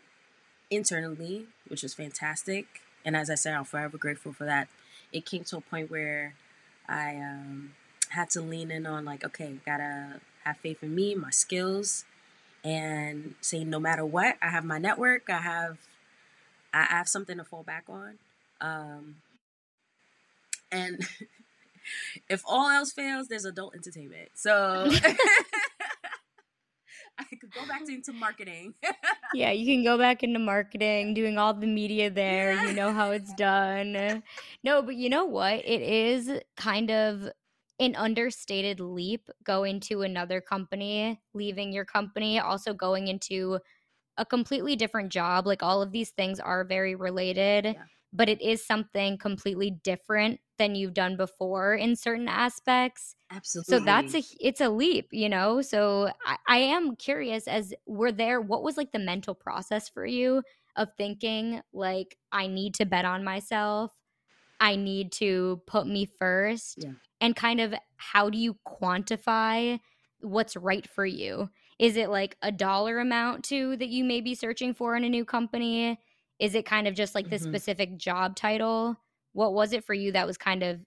internally, 0.71 1.47
which 1.69 1.83
was 1.83 1.95
fantastic, 1.95 2.67
and 3.05 3.17
as 3.17 3.31
I 3.31 3.35
said, 3.35 3.55
I'm 3.55 3.65
forever 3.65 3.99
grateful 3.99 4.33
for 4.33 4.45
that. 4.45 4.69
It 5.13 5.25
came 5.27 5.45
to 5.45 5.57
a 5.59 5.61
point 5.61 5.91
where 5.91 6.35
I 6.89 7.17
um, 7.17 7.73
had 8.11 8.31
to 8.31 8.41
lean 8.41 8.71
in 8.71 8.87
on 8.87 9.05
like, 9.05 9.25
okay, 9.25 9.57
gotta 9.65 10.21
have 10.45 10.57
faith 10.59 10.83
in 10.83 10.95
me, 10.95 11.15
my 11.15 11.31
skills, 11.31 12.05
and 12.65 13.35
saying 13.41 13.71
no 13.71 13.79
matter 13.79 14.05
what, 14.05 14.37
I 14.43 14.49
have 14.49 14.65
my 14.65 14.79
network, 14.79 15.31
I 15.31 15.39
have, 15.39 15.79
I 16.73 16.85
have 16.85 17.09
something 17.09 17.39
to 17.39 17.45
fall 17.45 17.63
back 17.63 17.85
on. 17.89 18.19
Um, 18.61 19.17
and 20.71 21.07
if 22.29 22.43
all 22.47 22.69
else 22.69 22.93
fails, 22.93 23.29
there's 23.29 23.45
adult 23.45 23.75
entertainment. 23.75 24.31
So 24.35 24.91
I 27.33 27.37
could 27.37 27.53
go 27.53 27.67
back 27.67 27.83
into 27.89 28.13
marketing. 28.13 28.75
yeah, 29.35 29.51
you 29.51 29.67
can 29.67 29.85
go 29.85 29.99
back 29.99 30.23
into 30.23 30.39
marketing, 30.39 31.15
doing 31.15 31.39
all 31.39 31.55
the 31.55 31.67
media 31.67 32.11
there. 32.23 32.53
Yeah. 32.53 32.69
You 32.69 32.73
know 32.75 32.93
how 32.93 33.11
it's 33.11 33.33
done. 33.35 34.23
No, 34.63 34.83
but 34.83 34.97
you 34.97 35.09
know 35.09 35.25
what? 35.25 35.65
It 35.65 35.83
is 35.83 36.31
kind 36.57 36.91
of 36.91 37.29
an 37.81 37.95
understated 37.97 38.81
leap 38.81 39.29
going 39.45 39.81
to 39.81 40.03
another 40.03 40.41
company, 40.41 41.21
leaving 41.35 41.73
your 41.73 41.85
company, 41.85 42.39
also 42.41 42.75
going 42.75 43.09
into 43.09 43.59
a 44.17 44.25
completely 44.25 44.75
different 44.75 45.11
job. 45.11 45.47
Like 45.47 45.63
all 45.63 45.81
of 45.83 45.93
these 45.93 46.11
things 46.11 46.41
are 46.41 46.65
very 46.65 46.95
related. 46.95 47.65
Yeah 47.67 47.85
but 48.13 48.29
it 48.29 48.41
is 48.41 48.65
something 48.65 49.19
completely 49.19 49.71
different 49.71 50.41
than 50.59 50.75
you've 50.75 50.95
done 50.95 51.17
before 51.17 51.75
in 51.75 51.95
certain 51.97 52.29
aspects. 52.29 53.15
Absolutely. 53.31 53.79
So 53.79 53.85
that's 53.85 54.15
a 54.15 54.23
it's 54.41 54.61
a 54.61 54.71
leap, 54.71 55.09
you 55.13 55.29
know. 55.29 55.63
So 55.63 56.11
I, 56.25 56.37
I 56.49 56.57
am 56.59 56.97
curious 56.97 57.47
as 57.47 57.75
were 57.87 58.13
there 58.13 58.41
what 58.41 58.63
was 58.63 58.77
like 58.77 58.93
the 58.93 58.99
mental 58.99 59.35
process 59.35 59.89
for 59.89 60.07
you 60.07 60.43
of 60.77 60.89
thinking 60.97 61.61
like 61.73 62.17
I 62.33 62.47
need 62.47 62.75
to 62.75 62.87
bet 62.87 63.05
on 63.05 63.25
myself. 63.25 63.93
I 64.61 64.77
need 64.77 65.13
to 65.13 65.63
put 65.67 65.87
me 65.87 66.07
first. 66.07 66.79
Yeah. 66.79 66.93
And 67.21 67.37
kind 67.37 67.61
of 67.61 67.75
how 67.97 68.31
do 68.31 68.39
you 68.39 68.57
quantify 68.67 69.79
what's 70.21 70.57
right 70.57 70.89
for 70.89 71.07
you? 71.07 71.51
Is 71.79 71.97
it 71.97 72.11
like 72.11 72.37
a 72.43 72.51
dollar 72.51 72.99
amount 72.99 73.45
too 73.45 73.77
that 73.77 73.89
you 73.89 74.05
may 74.05 74.21
be 74.21 74.35
searching 74.35 74.75
for 74.75 74.97
in 74.97 75.05
a 75.05 75.09
new 75.09 75.25
company? 75.25 75.99
Is 76.39 76.55
it 76.55 76.65
kind 76.65 76.87
of 76.87 76.95
just 76.95 77.15
like 77.15 77.31
the 77.31 77.37
mm-hmm. 77.37 77.49
specific 77.49 77.97
job 77.97 78.37
title? 78.37 78.97
What 79.33 79.53
was 79.53 79.73
it 79.73 79.85
for 79.85 79.95
you 79.95 80.13
that 80.13 80.27
was 80.27 80.37
kind 80.37 80.63
of 80.63 80.81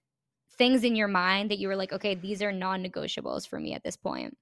things 0.56 0.84
in 0.84 0.96
your 0.96 1.08
mind 1.08 1.50
that 1.50 1.58
you 1.58 1.68
were 1.68 1.76
like, 1.76 1.92
okay, 1.92 2.14
these 2.14 2.42
are 2.42 2.52
non 2.52 2.84
negotiables 2.84 3.46
for 3.46 3.58
me 3.58 3.74
at 3.74 3.82
this 3.82 3.96
point? 3.96 4.36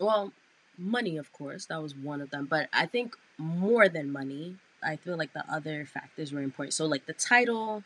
Well, 0.00 0.32
money, 0.78 1.16
of 1.16 1.32
course, 1.32 1.66
that 1.66 1.82
was 1.82 1.94
one 1.94 2.20
of 2.20 2.30
them. 2.30 2.46
But 2.48 2.68
I 2.72 2.86
think 2.86 3.14
more 3.38 3.88
than 3.88 4.12
money, 4.12 4.56
I 4.82 4.96
feel 4.96 5.16
like 5.16 5.32
the 5.32 5.44
other 5.50 5.84
factors 5.84 6.32
were 6.32 6.42
important. 6.42 6.74
So, 6.74 6.86
like 6.86 7.06
the 7.06 7.12
title, 7.12 7.82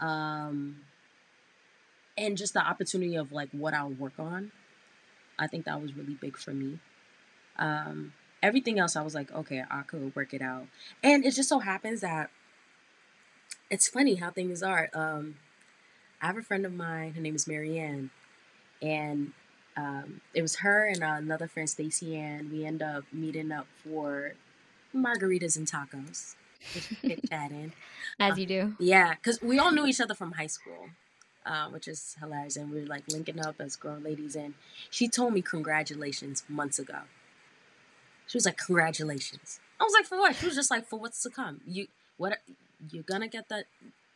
um, 0.00 0.80
and 2.16 2.36
just 2.36 2.54
the 2.54 2.60
opportunity 2.60 3.16
of 3.16 3.32
like 3.32 3.48
what 3.52 3.74
I'll 3.74 3.90
work 3.90 4.18
on. 4.18 4.52
I 5.38 5.46
think 5.46 5.64
that 5.64 5.80
was 5.80 5.94
really 5.94 6.14
big 6.14 6.36
for 6.36 6.52
me. 6.52 6.78
Um, 7.58 8.12
everything 8.44 8.78
else, 8.78 8.94
I 8.94 9.02
was 9.02 9.14
like, 9.14 9.32
okay, 9.32 9.64
I 9.70 9.82
could 9.82 10.14
work 10.14 10.34
it 10.34 10.42
out. 10.42 10.66
And 11.02 11.24
it 11.24 11.32
just 11.34 11.48
so 11.48 11.58
happens 11.60 12.02
that 12.02 12.30
it's 13.70 13.88
funny 13.88 14.16
how 14.16 14.30
things 14.30 14.62
are. 14.62 14.90
Um, 14.94 15.36
I 16.20 16.26
have 16.26 16.36
a 16.36 16.42
friend 16.42 16.64
of 16.66 16.72
mine. 16.72 17.14
Her 17.14 17.20
name 17.20 17.34
is 17.34 17.46
Marianne, 17.48 18.10
and 18.80 19.32
um, 19.76 20.20
it 20.34 20.42
was 20.42 20.56
her 20.56 20.86
and 20.86 21.02
another 21.02 21.48
friend, 21.48 21.68
Stacy 21.68 22.16
Ann. 22.16 22.50
We 22.52 22.64
end 22.64 22.82
up 22.82 23.04
meeting 23.12 23.50
up 23.50 23.66
for 23.82 24.34
margaritas 24.94 25.56
and 25.56 25.66
tacos. 25.66 26.36
just 26.72 27.30
that 27.30 27.50
in, 27.50 27.72
As 28.20 28.34
Uh, 28.34 28.36
you 28.36 28.46
do. 28.46 28.76
yeah, 28.78 29.14
because 29.14 29.40
we 29.42 29.58
all 29.58 29.72
knew 29.72 29.86
each 29.86 30.00
other 30.00 30.14
from 30.14 30.32
high 30.32 30.46
school, 30.46 30.90
uh, 31.44 31.68
which 31.68 31.88
is 31.88 32.16
hilarious. 32.20 32.56
And 32.56 32.70
we 32.70 32.80
were 32.80 32.86
like 32.86 33.04
linking 33.08 33.44
up 33.44 33.56
as 33.60 33.76
grown 33.76 34.02
ladies. 34.02 34.36
And 34.36 34.54
she 34.90 35.08
told 35.08 35.32
me 35.34 35.42
congratulations 35.42 36.44
months 36.48 36.78
ago. 36.78 37.00
She 38.26 38.36
was 38.36 38.46
like, 38.46 38.56
congratulations. 38.56 39.60
I 39.80 39.84
was 39.84 39.92
like, 39.92 40.06
for 40.06 40.18
what? 40.18 40.34
She 40.36 40.46
was 40.46 40.54
just 40.54 40.70
like, 40.70 40.86
for 40.86 40.98
what's 40.98 41.22
to 41.22 41.30
come. 41.30 41.60
You 41.66 41.88
what? 42.16 42.38
You're 42.90 43.02
gonna 43.02 43.28
get 43.28 43.48
that. 43.48 43.64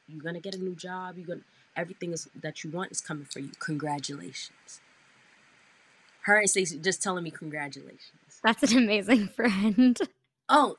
You're 0.07 0.23
gonna 0.23 0.41
get 0.41 0.55
a 0.55 0.59
new 0.59 0.75
job. 0.75 1.17
You're 1.19 1.27
gonna 1.27 1.41
everything 1.77 2.13
is 2.13 2.29
that 2.43 2.65
you 2.65 2.71
want 2.71 2.91
is 2.93 3.01
coming 3.01 3.25
for 3.25 3.39
you. 3.41 3.51
Congratulations. 3.61 4.81
Her 6.23 6.39
and 6.39 6.51
Stacey 6.51 6.79
just 6.79 7.03
telling 7.03 7.25
me 7.25 7.31
congratulations. 7.31 8.41
That's 8.43 8.73
an 8.73 8.79
amazing 8.79 9.29
friend. 9.37 9.99
Oh, 10.49 10.77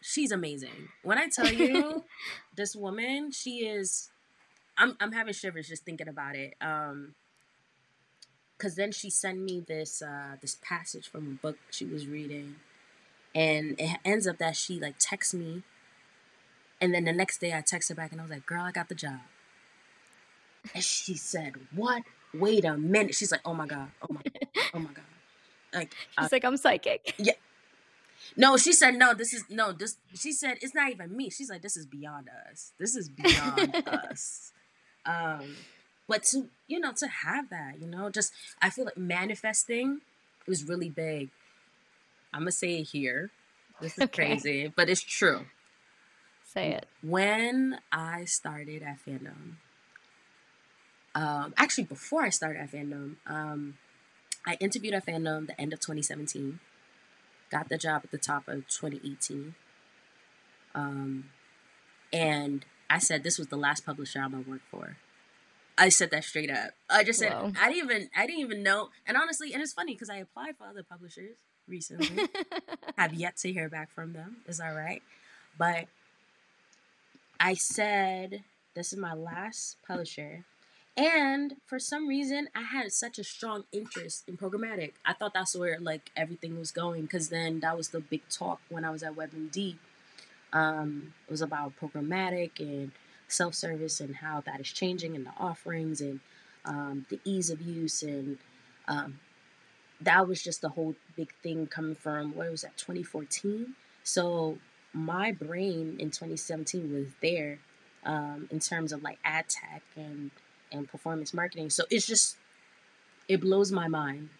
she's 0.00 0.32
amazing. 0.32 0.88
When 1.02 1.18
I 1.18 1.28
tell 1.28 1.50
you, 1.50 2.04
this 2.56 2.74
woman, 2.76 3.30
she 3.32 3.66
is. 3.66 4.10
I'm 4.76 4.96
I'm 5.00 5.12
having 5.12 5.34
shivers 5.34 5.68
just 5.68 5.84
thinking 5.84 6.08
about 6.08 6.36
it. 6.36 6.54
Um, 6.60 7.14
cause 8.58 8.74
then 8.74 8.92
she 8.92 9.10
sent 9.10 9.38
me 9.38 9.60
this 9.66 10.02
uh 10.02 10.36
this 10.40 10.56
passage 10.62 11.08
from 11.08 11.26
a 11.26 11.46
book 11.46 11.58
she 11.70 11.84
was 11.84 12.06
reading, 12.06 12.56
and 13.34 13.76
it 13.78 13.98
ends 14.04 14.26
up 14.26 14.38
that 14.38 14.56
she 14.56 14.80
like 14.80 14.94
texts 14.98 15.34
me, 15.34 15.62
and 16.80 16.94
then 16.94 17.04
the 17.04 17.12
next 17.12 17.40
day 17.40 17.52
I 17.52 17.60
text 17.60 17.88
her 17.88 17.94
back 17.94 18.12
and 18.12 18.20
I 18.20 18.24
was 18.24 18.30
like, 18.30 18.46
"Girl, 18.46 18.62
I 18.62 18.72
got 18.72 18.88
the 18.88 18.94
job," 18.94 19.20
and 20.74 20.82
she 20.82 21.14
said, 21.14 21.54
"What? 21.74 22.02
Wait 22.32 22.64
a 22.64 22.76
minute." 22.76 23.14
She's 23.14 23.32
like, 23.32 23.42
"Oh 23.44 23.54
my 23.54 23.66
god, 23.66 23.88
oh 24.02 24.12
my, 24.12 24.22
God. 24.22 24.64
oh 24.74 24.78
my 24.78 24.92
god." 24.92 25.04
Like, 25.72 25.94
uh, 26.18 26.22
She's 26.22 26.32
like, 26.32 26.44
I'm 26.44 26.56
psychic. 26.56 27.14
Yeah. 27.18 27.32
No, 28.36 28.56
she 28.58 28.72
said 28.72 28.96
no. 28.96 29.14
This 29.14 29.32
is 29.32 29.44
no. 29.48 29.72
This 29.72 29.96
she 30.14 30.32
said 30.32 30.58
it's 30.60 30.74
not 30.74 30.90
even 30.90 31.16
me. 31.16 31.30
She's 31.30 31.48
like 31.50 31.62
this 31.62 31.76
is 31.76 31.86
beyond 31.86 32.28
us. 32.50 32.72
This 32.78 32.94
is 32.94 33.08
beyond 33.08 33.82
us. 33.88 34.52
Um, 35.06 35.56
but 36.06 36.22
to 36.24 36.48
you 36.68 36.78
know 36.78 36.92
to 36.92 37.08
have 37.08 37.48
that, 37.50 37.80
you 37.80 37.86
know, 37.86 38.10
just 38.10 38.32
I 38.60 38.68
feel 38.70 38.84
like 38.84 38.98
manifesting 38.98 40.02
was 40.46 40.64
really 40.64 40.90
big. 40.90 41.30
I'm 42.32 42.40
gonna 42.42 42.52
say 42.52 42.76
it 42.78 42.84
here. 42.88 43.30
This 43.80 43.98
is 43.98 44.04
Okay. 44.04 44.26
crazy, 44.26 44.72
but 44.74 44.88
it's 44.88 45.02
true. 45.02 45.46
Say 46.44 46.72
it. 46.72 46.86
When 47.02 47.80
I 47.92 48.24
started 48.24 48.82
at 48.82 48.98
fandom, 49.04 49.56
um, 51.14 51.54
actually 51.56 51.84
before 51.84 52.22
I 52.22 52.28
started 52.30 52.60
at 52.60 52.70
fandom, 52.70 53.16
um, 53.26 53.78
I 54.46 54.56
interviewed 54.60 54.94
at 54.94 55.06
fandom 55.06 55.46
the 55.46 55.60
end 55.60 55.72
of 55.72 55.80
2017. 55.80 56.60
Got 57.50 57.68
the 57.68 57.78
job 57.78 58.02
at 58.04 58.10
the 58.10 58.18
top 58.18 58.48
of 58.48 58.68
2018. 58.68 59.54
Um, 60.74 61.30
and 62.12 62.64
I 62.88 62.98
said 62.98 63.22
this 63.22 63.38
was 63.38 63.48
the 63.48 63.56
last 63.56 63.84
publisher 63.84 64.20
I'm 64.20 64.32
gonna 64.32 64.44
work 64.46 64.62
for. 64.70 64.96
I 65.78 65.88
said 65.88 66.10
that 66.10 66.24
straight 66.24 66.50
up. 66.50 66.72
I 66.90 67.04
just 67.04 67.18
said 67.20 67.32
Whoa. 67.32 67.52
I 67.58 67.72
didn't 67.72 67.84
even 67.90 68.10
I 68.14 68.26
didn't 68.26 68.40
even 68.40 68.62
know. 68.62 68.90
And 69.06 69.16
honestly, 69.16 69.52
and 69.52 69.62
it's 69.62 69.72
funny 69.72 69.94
because 69.94 70.10
I 70.10 70.16
applied 70.16 70.56
for 70.58 70.64
other 70.66 70.82
publishers 70.82 71.36
recently 71.70 72.28
have 72.98 73.14
yet 73.14 73.36
to 73.38 73.52
hear 73.52 73.68
back 73.68 73.90
from 73.90 74.12
them. 74.12 74.38
Is 74.46 74.60
all 74.60 74.74
right. 74.74 75.02
But 75.56 75.86
I 77.38 77.54
said 77.54 78.42
this 78.74 78.92
is 78.92 78.98
my 78.98 79.14
last 79.14 79.76
publisher. 79.86 80.44
And 80.96 81.56
for 81.64 81.78
some 81.78 82.08
reason, 82.08 82.48
I 82.54 82.62
had 82.62 82.92
such 82.92 83.18
a 83.18 83.24
strong 83.24 83.64
interest 83.72 84.28
in 84.28 84.36
programmatic. 84.36 84.92
I 85.04 85.14
thought 85.14 85.32
that's 85.32 85.56
where 85.56 85.78
like 85.80 86.10
everything 86.16 86.58
was 86.58 86.70
going 86.72 87.02
because 87.02 87.28
then 87.28 87.60
that 87.60 87.76
was 87.76 87.88
the 87.88 88.00
big 88.00 88.22
talk 88.28 88.60
when 88.68 88.84
I 88.84 88.90
was 88.90 89.02
at 89.02 89.14
WebMD. 89.14 89.76
Um, 90.52 91.14
it 91.26 91.30
was 91.30 91.40
about 91.40 91.72
programmatic 91.80 92.58
and 92.58 92.90
self-service 93.28 94.00
and 94.00 94.16
how 94.16 94.40
that 94.42 94.60
is 94.60 94.68
changing 94.68 95.14
and 95.14 95.24
the 95.24 95.32
offerings 95.38 96.00
and 96.00 96.20
um, 96.64 97.06
the 97.08 97.20
ease 97.24 97.50
of 97.50 97.60
use 97.62 98.02
and 98.02 98.38
um, 98.88 99.20
that 100.00 100.26
was 100.28 100.42
just 100.42 100.62
the 100.62 100.70
whole 100.70 100.94
big 101.16 101.32
thing 101.42 101.66
coming 101.66 101.94
from 101.94 102.34
what 102.34 102.50
was 102.50 102.62
that 102.62 102.76
2014 102.76 103.74
so 104.04 104.58
my 104.92 105.32
brain 105.32 105.96
in 105.98 106.10
2017 106.10 106.92
was 106.92 107.06
there 107.22 107.58
um, 108.04 108.48
in 108.50 108.60
terms 108.60 108.92
of 108.92 109.02
like 109.02 109.18
ad 109.24 109.46
tech 109.48 109.82
and 109.96 110.30
and 110.72 110.88
performance 110.88 111.34
marketing. 111.34 111.70
So 111.70 111.84
it's 111.90 112.06
just 112.06 112.36
it 113.28 113.40
blows 113.40 113.72
my 113.72 113.88
mind 113.88 114.30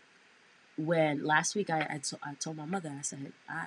when 0.79 1.25
last 1.25 1.55
week 1.55 1.71
I, 1.71 1.81
I, 1.91 1.99
to, 1.99 2.19
I 2.23 2.35
told 2.35 2.57
my 2.57 2.65
mother 2.65 2.93
i 2.99 3.03
said 3.03 3.33
i 3.49 3.67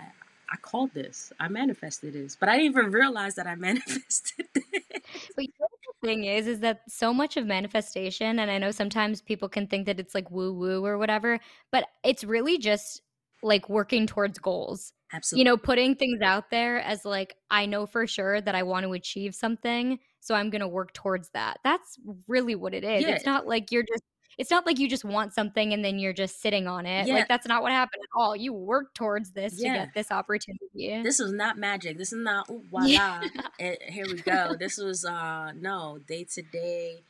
i 0.52 0.58
called 0.62 0.94
this. 0.94 1.32
I 1.40 1.48
manifested 1.50 2.14
this. 2.14 2.36
But 2.40 2.50
i 2.50 2.58
didn't 2.58 2.72
even 2.72 2.92
realize 2.92 3.36
that 3.36 3.48
i 3.48 3.56
manifested 3.70 4.48
it 4.56 5.04
But 5.36 5.46
you 5.46 5.54
know 5.60 5.68
what 5.70 5.80
the 5.82 5.93
thing 6.04 6.26
is, 6.26 6.48
is 6.48 6.60
that 6.60 6.82
so 6.88 7.14
much 7.14 7.38
of 7.38 7.46
manifestation, 7.46 8.40
and 8.40 8.52
I 8.52 8.58
know 8.58 8.72
sometimes 8.72 9.22
people 9.22 9.50
can 9.50 9.68
think 9.68 9.86
that 9.86 10.00
it's 10.00 10.14
like 10.14 10.30
woo 10.30 10.54
woo 10.54 10.86
or 10.86 10.98
whatever, 10.98 11.40
but 11.72 11.86
it's 12.04 12.24
really 12.24 12.58
just 12.58 13.02
like 13.42 13.70
working 13.70 14.08
towards 14.08 14.40
goals. 14.40 14.94
absolutely 15.14 15.42
You 15.42 15.46
know, 15.46 15.58
putting 15.58 15.96
things 15.96 16.22
out 16.22 16.50
there 16.50 16.80
as 16.80 17.06
like, 17.06 17.36
I 17.50 17.66
know 17.66 17.86
for 17.86 18.08
sure 18.08 18.42
that 18.42 18.56
I 18.56 18.64
want 18.64 18.86
to 18.86 18.94
achieve 18.94 19.36
something, 19.36 20.00
so 20.20 20.36
I'm 20.36 20.50
going 20.50 20.62
to 20.62 20.68
work 20.68 20.94
towards 20.94 21.30
that. 21.32 21.60
That's 21.64 21.98
really 22.28 22.56
what 22.56 22.74
it 22.74 22.84
is. 22.84 23.04
Yeah. 23.04 23.16
It's 23.16 23.26
not 23.26 23.48
like 23.48 23.72
you're 23.72 23.84
just. 23.84 24.04
It's 24.38 24.52
not 24.52 24.66
like 24.66 24.80
you 24.80 24.90
just 24.90 25.06
want 25.06 25.34
something 25.34 25.74
and 25.74 25.84
then 25.84 26.00
you're 26.00 26.14
just 26.14 26.42
sitting 26.42 26.68
on 26.68 26.86
it. 26.86 27.08
Yeah. 27.08 27.16
Like 27.16 27.28
that's 27.28 27.48
not 27.48 27.62
what 27.62 27.72
happened 27.72 28.02
at 28.04 28.20
all. 28.20 28.36
You 28.36 28.54
work 28.54 28.94
towards 28.94 29.32
this 29.32 29.58
to 29.58 29.64
get 29.64 29.94
this 29.94 30.12
opportunity. 30.12 31.02
this 31.04 31.20
was 31.20 31.32
not 31.32 31.58
magic. 31.58 31.98
This 31.98 32.14
is 32.14 32.20
not 32.24 32.50
ooh, 32.50 32.62
voila. 32.72 32.88
Yeah. 32.88 33.22
and 33.60 33.78
here 33.90 34.06
we 34.08 34.22
go. 34.22 34.56
This 34.58 34.78
was 34.78 35.06
uh 35.06 35.52
no 35.60 36.00
day 36.08 36.26
to 36.36 36.42
day. 36.42 37.02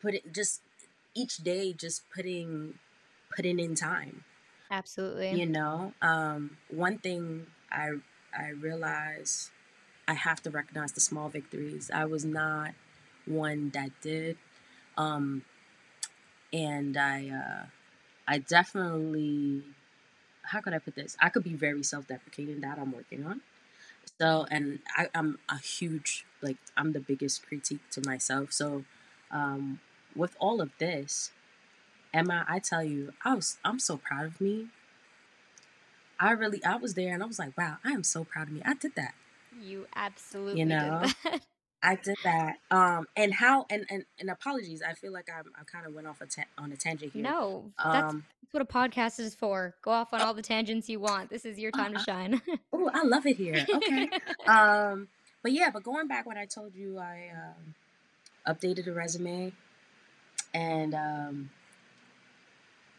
Put 0.00 0.14
it 0.14 0.32
just 0.32 0.60
each 1.14 1.38
day, 1.38 1.72
just 1.72 2.02
putting 2.14 2.74
putting 3.34 3.58
in 3.58 3.74
time. 3.74 4.24
Absolutely. 4.70 5.38
You 5.38 5.46
know, 5.46 5.92
um, 6.00 6.56
one 6.70 6.98
thing 6.98 7.46
I 7.70 7.90
I 8.36 8.48
realized 8.48 9.50
I 10.08 10.14
have 10.14 10.42
to 10.42 10.50
recognize 10.50 10.92
the 10.92 11.00
small 11.00 11.28
victories. 11.28 11.90
I 11.92 12.06
was 12.06 12.24
not 12.24 12.72
one 13.26 13.70
that 13.70 13.90
did, 14.00 14.36
um, 14.96 15.44
and 16.52 16.96
I 16.96 17.28
uh, 17.28 17.66
I 18.26 18.38
definitely 18.38 19.62
how 20.44 20.60
could 20.60 20.74
I 20.74 20.78
put 20.78 20.94
this? 20.94 21.16
I 21.20 21.28
could 21.28 21.44
be 21.44 21.54
very 21.54 21.82
self 21.82 22.08
deprecating. 22.08 22.60
That 22.60 22.78
I'm 22.78 22.92
working 22.92 23.24
on. 23.24 23.40
So, 24.20 24.46
and 24.50 24.80
I, 24.96 25.08
I'm 25.14 25.38
a 25.48 25.58
huge 25.58 26.24
like 26.40 26.58
I'm 26.76 26.92
the 26.92 27.00
biggest 27.00 27.46
critique 27.46 27.88
to 27.92 28.02
myself. 28.04 28.52
So, 28.52 28.84
um, 29.30 29.80
with 30.14 30.36
all 30.38 30.60
of 30.60 30.70
this, 30.78 31.30
Emma, 32.12 32.44
I 32.48 32.58
tell 32.58 32.84
you, 32.84 33.12
I 33.24 33.34
was 33.34 33.58
I'm 33.64 33.78
so 33.78 33.96
proud 33.96 34.26
of 34.26 34.40
me. 34.40 34.68
I 36.20 36.32
really 36.32 36.64
I 36.64 36.76
was 36.76 36.94
there 36.94 37.14
and 37.14 37.22
I 37.22 37.26
was 37.26 37.38
like, 37.38 37.56
wow, 37.56 37.78
I 37.84 37.90
am 37.90 38.04
so 38.04 38.24
proud 38.24 38.48
of 38.48 38.54
me. 38.54 38.62
I 38.64 38.74
did 38.74 38.94
that. 38.96 39.14
You 39.60 39.86
absolutely 39.94 40.60
you 40.60 40.66
know? 40.66 41.00
did 41.02 41.14
that. 41.24 41.42
I 41.82 41.96
did 41.96 42.16
that. 42.24 42.58
Um, 42.70 43.06
and 43.16 43.34
how 43.34 43.66
and 43.70 43.84
and, 43.90 44.04
and 44.20 44.30
apologies. 44.30 44.82
I 44.86 44.94
feel 44.94 45.12
like 45.12 45.28
I'm 45.34 45.50
I 45.58 45.64
kind 45.64 45.86
of 45.86 45.94
went 45.94 46.06
off 46.06 46.20
a 46.20 46.26
ta- 46.26 46.44
on 46.56 46.72
a 46.72 46.76
tangent 46.76 47.12
here. 47.12 47.22
no, 47.22 47.72
that's, 47.76 48.12
Um, 48.12 48.24
that's 48.42 48.54
what 48.54 48.62
a 48.62 48.64
podcast 48.64 49.18
is 49.18 49.34
for. 49.34 49.74
Go 49.82 49.90
off 49.90 50.12
on 50.12 50.20
all 50.20 50.34
the 50.34 50.42
tangents 50.42 50.88
you 50.88 51.00
want. 51.00 51.30
This 51.30 51.44
is 51.44 51.58
your 51.58 51.70
time 51.72 51.92
to 51.94 51.98
uh, 51.98 52.04
shine. 52.04 52.40
oh, 52.72 52.90
I 52.92 53.02
love 53.04 53.26
it 53.26 53.36
here. 53.36 53.66
Okay. 53.68 54.08
um, 54.46 55.08
but 55.42 55.52
yeah, 55.52 55.70
but 55.70 55.82
going 55.82 56.06
back 56.06 56.26
when 56.26 56.38
I 56.38 56.46
told 56.46 56.74
you 56.74 56.98
I 56.98 57.30
um, 57.34 58.54
updated 58.54 58.86
a 58.86 58.92
resume, 58.92 59.52
and 60.54 60.94
um, 60.94 61.50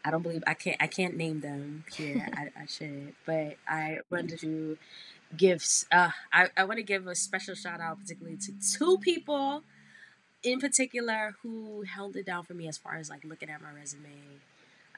I 0.04 0.10
don't 0.10 0.22
believe 0.22 0.44
I 0.46 0.54
can't 0.54 0.76
I 0.80 0.86
can't 0.86 1.16
name 1.16 1.40
them 1.40 1.84
here. 1.92 2.28
I, 2.34 2.62
I 2.62 2.66
should, 2.66 3.14
but 3.24 3.56
I 3.66 3.98
wanted 4.10 4.38
to 4.40 4.76
give 5.36 5.64
uh, 5.90 6.10
I 6.32 6.48
I 6.56 6.64
want 6.64 6.78
to 6.78 6.82
give 6.82 7.06
a 7.06 7.14
special 7.14 7.54
shout 7.54 7.80
out 7.80 8.00
particularly 8.00 8.36
to 8.38 8.52
two 8.78 8.98
people 8.98 9.62
in 10.42 10.60
particular 10.60 11.34
who 11.42 11.82
held 11.82 12.16
it 12.16 12.26
down 12.26 12.44
for 12.44 12.54
me 12.54 12.68
as 12.68 12.76
far 12.76 12.96
as 12.96 13.08
like 13.08 13.24
looking 13.24 13.48
at 13.48 13.62
my 13.62 13.72
resume. 13.72 14.10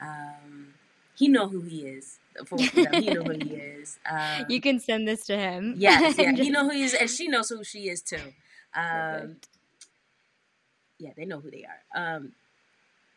Um, 0.01 0.75
he 1.17 1.29
know 1.29 1.49
who 1.49 1.63
he 1.63 1.87
is. 1.87 2.19
For 2.45 2.59
you 2.59 2.69
he 2.93 3.11
know 3.11 3.23
who 3.23 3.33
he 3.33 3.55
is. 3.55 3.99
Um, 4.11 4.47
you 4.49 4.61
can 4.61 4.79
send 4.79 5.09
this 5.09 5.25
to 5.27 5.37
him. 5.37 5.75
Yes, 5.79 6.19
yeah, 6.19 6.33
he 6.33 6.51
know 6.51 6.65
who 6.65 6.71
he 6.71 6.83
is, 6.83 6.95
and 6.95 7.09
she 7.09 7.29
knows 7.29 7.49
who 7.49 7.65
she 7.65 7.89
is 7.89 8.03
too. 8.03 8.21
Um, 8.75 9.37
yeah, 10.99 11.11
they 11.17 11.25
know 11.25 11.41
who 11.41 11.51
they 11.51 11.65
are. 11.65 12.17
Um, 12.17 12.33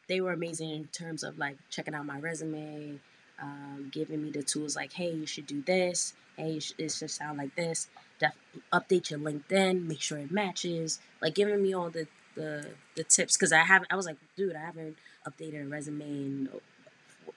they 0.10 0.22
were 0.22 0.34
amazing 0.34 0.72
in 0.72 0.86
terms 0.88 1.24
of 1.24 1.38
like 1.40 1.58
checking 1.70 1.96
out 1.96 2.06
my 2.06 2.20
resume, 2.20 3.00
um, 3.42 3.90
giving 3.94 4.24
me 4.24 4.32
the 4.32 4.44
tools 4.44 4.76
like, 4.76 4.92
hey, 4.94 5.12
you 5.12 5.28
should 5.28 5.48
do 5.48 5.62
this. 5.62 6.14
Hey, 6.36 6.60
it 6.78 6.92
should 6.92 7.12
sound 7.12 7.38
like 7.38 7.56
this. 7.56 7.88
Def- 8.20 8.36
update 8.74 9.12
your 9.12 9.20
LinkedIn, 9.20 9.88
make 9.88 10.02
sure 10.02 10.18
it 10.18 10.32
matches. 10.32 11.00
Like 11.22 11.36
giving 11.36 11.64
me 11.64 11.74
all 11.74 11.92
the 11.92 12.08
the, 12.36 12.68
the 12.96 13.04
tips 13.06 13.38
because 13.38 13.54
I 13.54 13.60
haven't. 13.60 13.92
I 13.92 13.96
was 13.96 14.06
like, 14.06 14.18
dude, 14.36 14.56
I 14.56 14.62
haven't 14.62 14.98
updated 15.28 15.66
a 15.66 15.70
resume 15.70 16.02
in, 16.06 16.50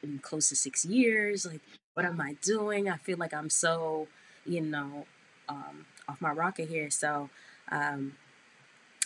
in 0.03 0.19
close 0.21 0.49
to 0.51 0.57
six 0.57 0.85
years. 0.85 1.47
Like, 1.47 1.61
what 1.95 2.07
am 2.07 2.21
I 2.21 2.37
doing? 2.43 2.89
I 2.89 2.97
feel 2.97 3.19
like 3.19 3.35
I'm 3.35 3.51
so, 3.51 4.09
you 4.47 4.61
know, 4.61 5.07
um, 5.49 5.87
off 6.09 6.21
my 6.21 6.33
rocket 6.33 6.69
here. 6.69 6.91
So, 6.91 7.31
um, 7.71 8.15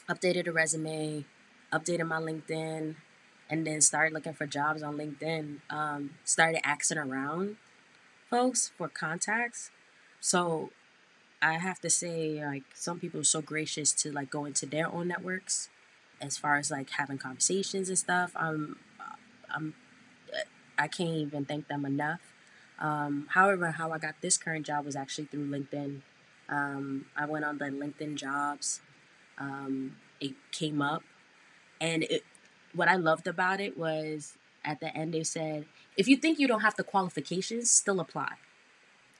updated 0.08 0.46
a 0.48 0.52
resume, 0.52 1.24
updated 1.72 2.06
my 2.08 2.20
LinkedIn, 2.20 2.96
and 3.48 3.66
then 3.66 3.80
started 3.80 4.12
looking 4.12 4.32
for 4.32 4.46
jobs 4.46 4.82
on 4.82 4.96
LinkedIn. 4.96 5.60
Um, 5.70 6.10
started 6.24 6.66
asking 6.66 6.98
around 6.98 7.56
folks 8.28 8.72
for 8.76 8.88
contacts. 8.88 9.70
So 10.20 10.70
I 11.40 11.54
have 11.54 11.80
to 11.80 11.90
say, 11.90 12.44
like, 12.44 12.64
some 12.74 12.98
people 12.98 13.20
are 13.20 13.24
so 13.24 13.40
gracious 13.40 13.92
to 13.92 14.12
like 14.12 14.30
go 14.30 14.44
into 14.44 14.66
their 14.66 14.92
own 14.92 15.08
networks 15.08 15.68
as 16.20 16.36
far 16.36 16.56
as 16.56 16.70
like 16.70 16.90
having 16.90 17.18
conversations 17.18 17.88
and 17.88 17.98
stuff. 17.98 18.32
I'm, 18.34 18.76
I'm, 19.54 19.74
I 20.78 20.88
can't 20.88 21.10
even 21.10 21.44
thank 21.44 21.68
them 21.68 21.84
enough. 21.84 22.20
Um, 22.78 23.28
however, 23.30 23.70
how 23.72 23.92
I 23.92 23.98
got 23.98 24.16
this 24.20 24.36
current 24.36 24.66
job 24.66 24.84
was 24.84 24.96
actually 24.96 25.26
through 25.26 25.48
LinkedIn. 25.48 26.02
Um, 26.48 27.06
I 27.16 27.26
went 27.26 27.44
on 27.44 27.58
the 27.58 27.66
LinkedIn 27.66 28.16
jobs. 28.16 28.80
Um, 29.38 29.96
it 30.20 30.34
came 30.52 30.80
up, 30.80 31.02
and 31.80 32.04
it, 32.04 32.24
what 32.76 32.88
I 32.88 32.96
loved 32.96 33.26
about 33.26 33.60
it 33.60 33.76
was 33.76 34.34
at 34.64 34.80
the 34.80 34.94
end 34.96 35.14
they 35.14 35.22
said, 35.22 35.66
if 35.96 36.08
you 36.08 36.16
think 36.16 36.38
you 36.38 36.46
don't 36.46 36.60
have 36.60 36.76
the 36.76 36.84
qualifications, 36.84 37.70
still 37.70 38.00
apply. 38.00 38.32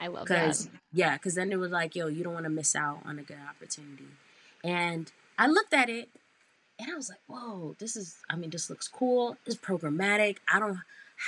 I 0.01 0.09
love 0.09 0.27
Cause 0.27 0.67
that. 0.67 0.73
yeah, 0.93 1.15
because 1.15 1.35
then 1.35 1.51
it 1.53 1.59
was 1.59 1.71
like, 1.71 1.97
yo, 1.97 2.09
you 2.09 2.23
don't 2.23 2.35
want 2.35 2.45
to 2.45 2.51
miss 2.51 2.77
out 2.77 3.01
on 3.05 3.19
a 3.19 3.23
good 3.23 3.39
opportunity. 3.49 4.09
And 4.63 5.11
I 5.39 5.47
looked 5.47 5.73
at 5.73 5.89
it 5.89 6.11
and 6.79 6.91
I 6.91 6.95
was 6.95 7.09
like, 7.09 7.21
whoa, 7.27 7.77
this 7.79 7.97
is, 7.97 8.17
I 8.29 8.37
mean, 8.37 8.51
this 8.51 8.69
looks 8.69 8.89
cool. 8.89 9.39
It's 9.47 9.57
programmatic. 9.57 10.39
I 10.53 10.59
don't 10.59 10.81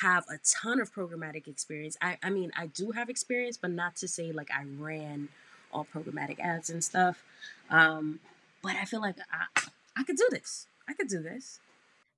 have 0.02 0.24
a 0.28 0.38
ton 0.44 0.80
of 0.80 0.92
programmatic 0.92 1.48
experience. 1.48 1.96
I, 2.02 2.18
I 2.22 2.28
mean, 2.28 2.52
I 2.56 2.66
do 2.66 2.90
have 2.90 3.08
experience, 3.08 3.56
but 3.56 3.70
not 3.70 3.96
to 3.96 4.08
say 4.08 4.32
like 4.32 4.50
I 4.50 4.64
ran 4.78 5.28
all 5.72 5.86
programmatic 5.94 6.38
ads 6.40 6.68
and 6.68 6.84
stuff. 6.84 7.22
Um, 7.70 8.20
but 8.62 8.76
I 8.76 8.84
feel 8.84 9.00
like 9.00 9.16
I, 9.32 9.62
I 9.96 10.02
could 10.02 10.16
do 10.16 10.28
this. 10.30 10.66
I 10.86 10.92
could 10.92 11.08
do 11.08 11.22
this. 11.22 11.60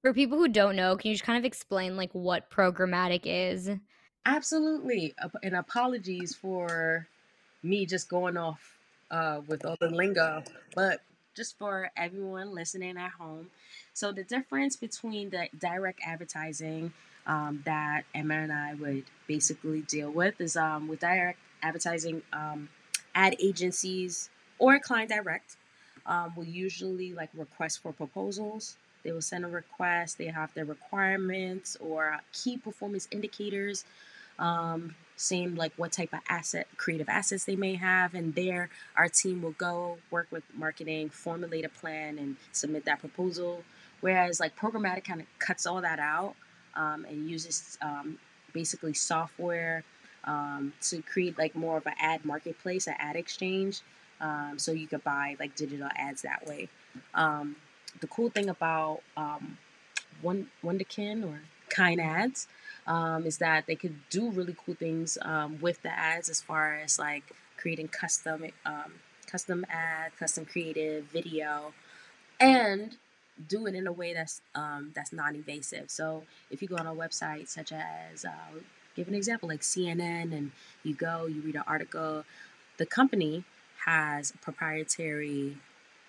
For 0.03 0.15
people 0.15 0.39
who 0.39 0.49
don't 0.49 0.77
know, 0.77 0.97
can 0.97 1.11
you 1.11 1.15
just 1.15 1.25
kind 1.25 1.39
of 1.39 1.45
explain 1.45 1.97
like 1.97 2.11
what 2.13 2.51
programmatic 2.51 3.23
is? 3.25 3.71
Absolutely. 4.25 5.15
And 5.43 5.55
apologies 5.55 6.35
for 6.35 7.07
me 7.63 7.85
just 7.85 8.09
going 8.09 8.39
off 8.39 8.79
uh, 9.11 9.43
with 9.47 9.65
all 9.67 9.77
the 9.79 9.91
lingo, 9.91 10.43
but 10.75 11.01
just 11.37 11.59
for 11.59 11.91
everyone 11.97 12.55
listening 12.55 12.97
at 12.97 13.11
home. 13.13 13.51
So, 13.93 14.13
the 14.13 14.25
difference 14.25 14.77
between 14.77 15.31
the 15.31 15.49
direct 15.59 16.01
advertising 16.05 16.93
um, 17.27 17.63
that 17.67 18.05
Emma 18.15 18.35
and 18.35 18.53
I 18.53 18.75
would 18.75 19.05
basically 19.27 19.83
deal 19.83 20.11
with 20.11 20.41
is 20.41 20.57
um, 20.57 20.89
with 20.89 21.01
direct 21.01 21.39
advertising, 21.63 22.23
um, 22.33 22.71
ad 23.15 23.37
agencies 23.39 24.31
or 24.59 24.79
client 24.79 25.11
direct 25.11 25.57
um, 26.07 26.33
will 26.37 26.45
usually 26.45 27.13
like 27.13 27.29
request 27.35 27.83
for 27.83 27.93
proposals. 27.93 28.77
They 29.03 29.13
will 29.13 29.23
send 29.23 29.45
a 29.45 29.49
request, 29.49 30.19
they 30.19 30.27
have 30.27 30.53
their 30.55 30.65
requirements 30.65 31.77
or 31.81 32.19
key 32.33 32.57
performance 32.57 33.09
indicators 33.11 33.85
um, 34.41 34.95
saying 35.17 35.55
like 35.55 35.73
what 35.77 35.93
type 35.93 36.13
of 36.13 36.21
asset, 36.29 36.67
creative 36.77 37.09
assets 37.09 37.45
they 37.45 37.57
may 37.57 37.75
have, 37.75 38.15
and 38.15 38.35
there 38.35 38.71
our 38.97 39.09
team 39.09 39.43
will 39.43 39.53
go 39.53 39.99
work 40.11 40.27
with 40.31 40.43
marketing, 40.55 41.11
formulate 41.11 41.65
a 41.65 41.69
plan, 41.69 42.19
and 42.19 42.37
submit 42.53 42.87
that 42.87 43.01
proposal. 43.01 43.63
Whereas 44.01 44.41
like 44.41 44.57
programmatic 44.57 45.05
kind 45.05 45.21
of 45.21 45.27
cuts 45.39 45.67
all 45.67 45.83
that 45.83 45.99
out 45.99 46.35
um, 46.75 47.05
and 47.05 47.29
uses 47.29 47.77
um, 47.83 48.19
basically 48.55 48.95
software 48.95 49.85
um, 50.25 50.73
to 50.83 51.03
create 51.03 51.39
like 51.39 51.55
more 51.55 51.77
of 51.77 51.87
an 51.87 51.95
ad 52.01 52.25
marketplace, 52.25 52.87
an 52.87 52.95
ad 52.99 53.17
exchange, 53.17 53.83
um, 54.23 54.55
so 54.59 54.73
you 54.73 54.87
could 54.87 55.05
buy 55.05 55.37
like 55.39 55.55
digital 55.55 55.89
ads 55.97 56.23
that 56.23 56.47
way. 56.47 56.69
The 58.01 58.07
cool 58.07 58.31
thing 58.31 58.49
about 58.49 59.01
um, 59.17 59.59
one 60.23 60.49
Wunderkind 60.63 61.25
or 61.25 61.43
Kind 61.69 62.01
Ads 62.01 62.47
um, 62.87 63.27
is 63.27 63.39
that 63.39 63.67
they 63.67 63.75
could 63.77 63.97
do 64.11 64.31
really 64.31 64.57
cool 64.65 64.75
things 64.75 65.19
um, 65.23 65.59
with 65.61 65.83
the 65.83 65.91
ads 65.91 66.29
as 66.29 66.41
far 66.41 66.75
as 66.77 66.99
like 66.99 67.25
creating 67.57 67.89
custom 67.89 68.47
um, 68.65 68.95
custom 69.27 69.65
ad, 69.71 70.13
custom 70.19 70.45
creative 70.45 71.05
video, 71.05 71.73
and 72.41 72.97
do 73.49 73.67
it 73.67 73.75
in 73.75 73.87
a 73.87 73.93
way 73.93 74.13
that's 74.13 74.41
um, 74.55 74.93
that's 74.95 75.13
non-invasive. 75.13 75.91
So 75.91 76.25
if 76.51 76.63
you 76.63 76.69
go 76.69 76.77
on 76.77 76.87
a 76.87 76.95
website 76.95 77.49
such 77.49 77.73
as 77.73 78.25
uh, 78.25 78.59
give 78.97 79.09
an 79.09 79.15
example 79.15 79.49
like 79.49 79.61
CNN 79.61 80.37
and 80.37 80.53
you 80.83 80.95
go 80.95 81.27
you 81.27 81.41
read 81.43 81.57
an 81.57 81.65
article, 81.67 82.25
the 82.77 82.87
company 82.87 83.45
has 83.87 84.33
proprietary 84.43 85.57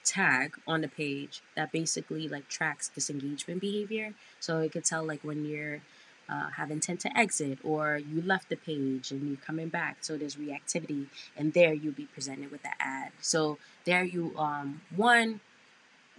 tag 0.04 0.56
on 0.68 0.82
the 0.82 0.88
page 0.88 1.42
that 1.56 1.72
basically 1.72 2.28
like 2.28 2.48
tracks 2.48 2.90
disengagement 2.90 3.62
behavior. 3.62 4.14
So 4.40 4.60
it 4.60 4.72
could 4.72 4.86
tell 4.86 5.04
like 5.04 5.24
when 5.24 5.46
you're 5.46 5.82
uh, 6.30 6.50
have 6.52 6.72
intent 6.72 7.02
to 7.02 7.18
exit 7.18 7.60
or 7.64 7.98
you 7.98 8.22
left 8.22 8.50
the 8.50 8.56
page 8.56 9.12
and 9.12 9.28
you're 9.28 9.38
coming 9.38 9.68
back. 9.68 9.98
So 10.02 10.18
there's 10.18 10.38
reactivity, 10.38 11.08
and 11.36 11.54
there 11.54 11.74
you'll 11.74 11.94
be 11.94 12.06
presented 12.06 12.52
with 12.52 12.64
the 12.64 12.70
ad. 12.80 13.12
So 13.20 13.58
there 13.86 14.04
you 14.04 14.34
um 14.38 14.82
one 14.96 15.42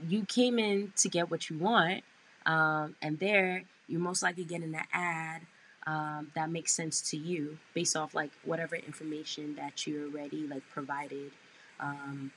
you 0.09 0.25
came 0.25 0.59
in 0.59 0.93
to 0.97 1.09
get 1.09 1.31
what 1.31 1.49
you 1.49 1.59
want, 1.59 2.03
um, 2.47 2.97
and 3.01 3.19
there 3.19 3.65
you're 3.89 4.01
most 4.01 4.23
likely 4.23 4.45
get 4.45 4.63
an 4.63 4.77
ad 4.93 5.43
um, 5.87 6.31
that 6.35 6.51
makes 6.51 6.73
sense 6.73 7.01
to 7.11 7.17
you 7.17 7.59
based 7.75 7.97
off 7.97 8.15
like 8.15 8.31
whatever 8.45 8.77
information 8.77 9.57
that 9.57 9.87
you 9.87 10.11
already 10.15 10.47
like 10.47 10.63
provided. 10.71 11.33
Um, 11.81 12.33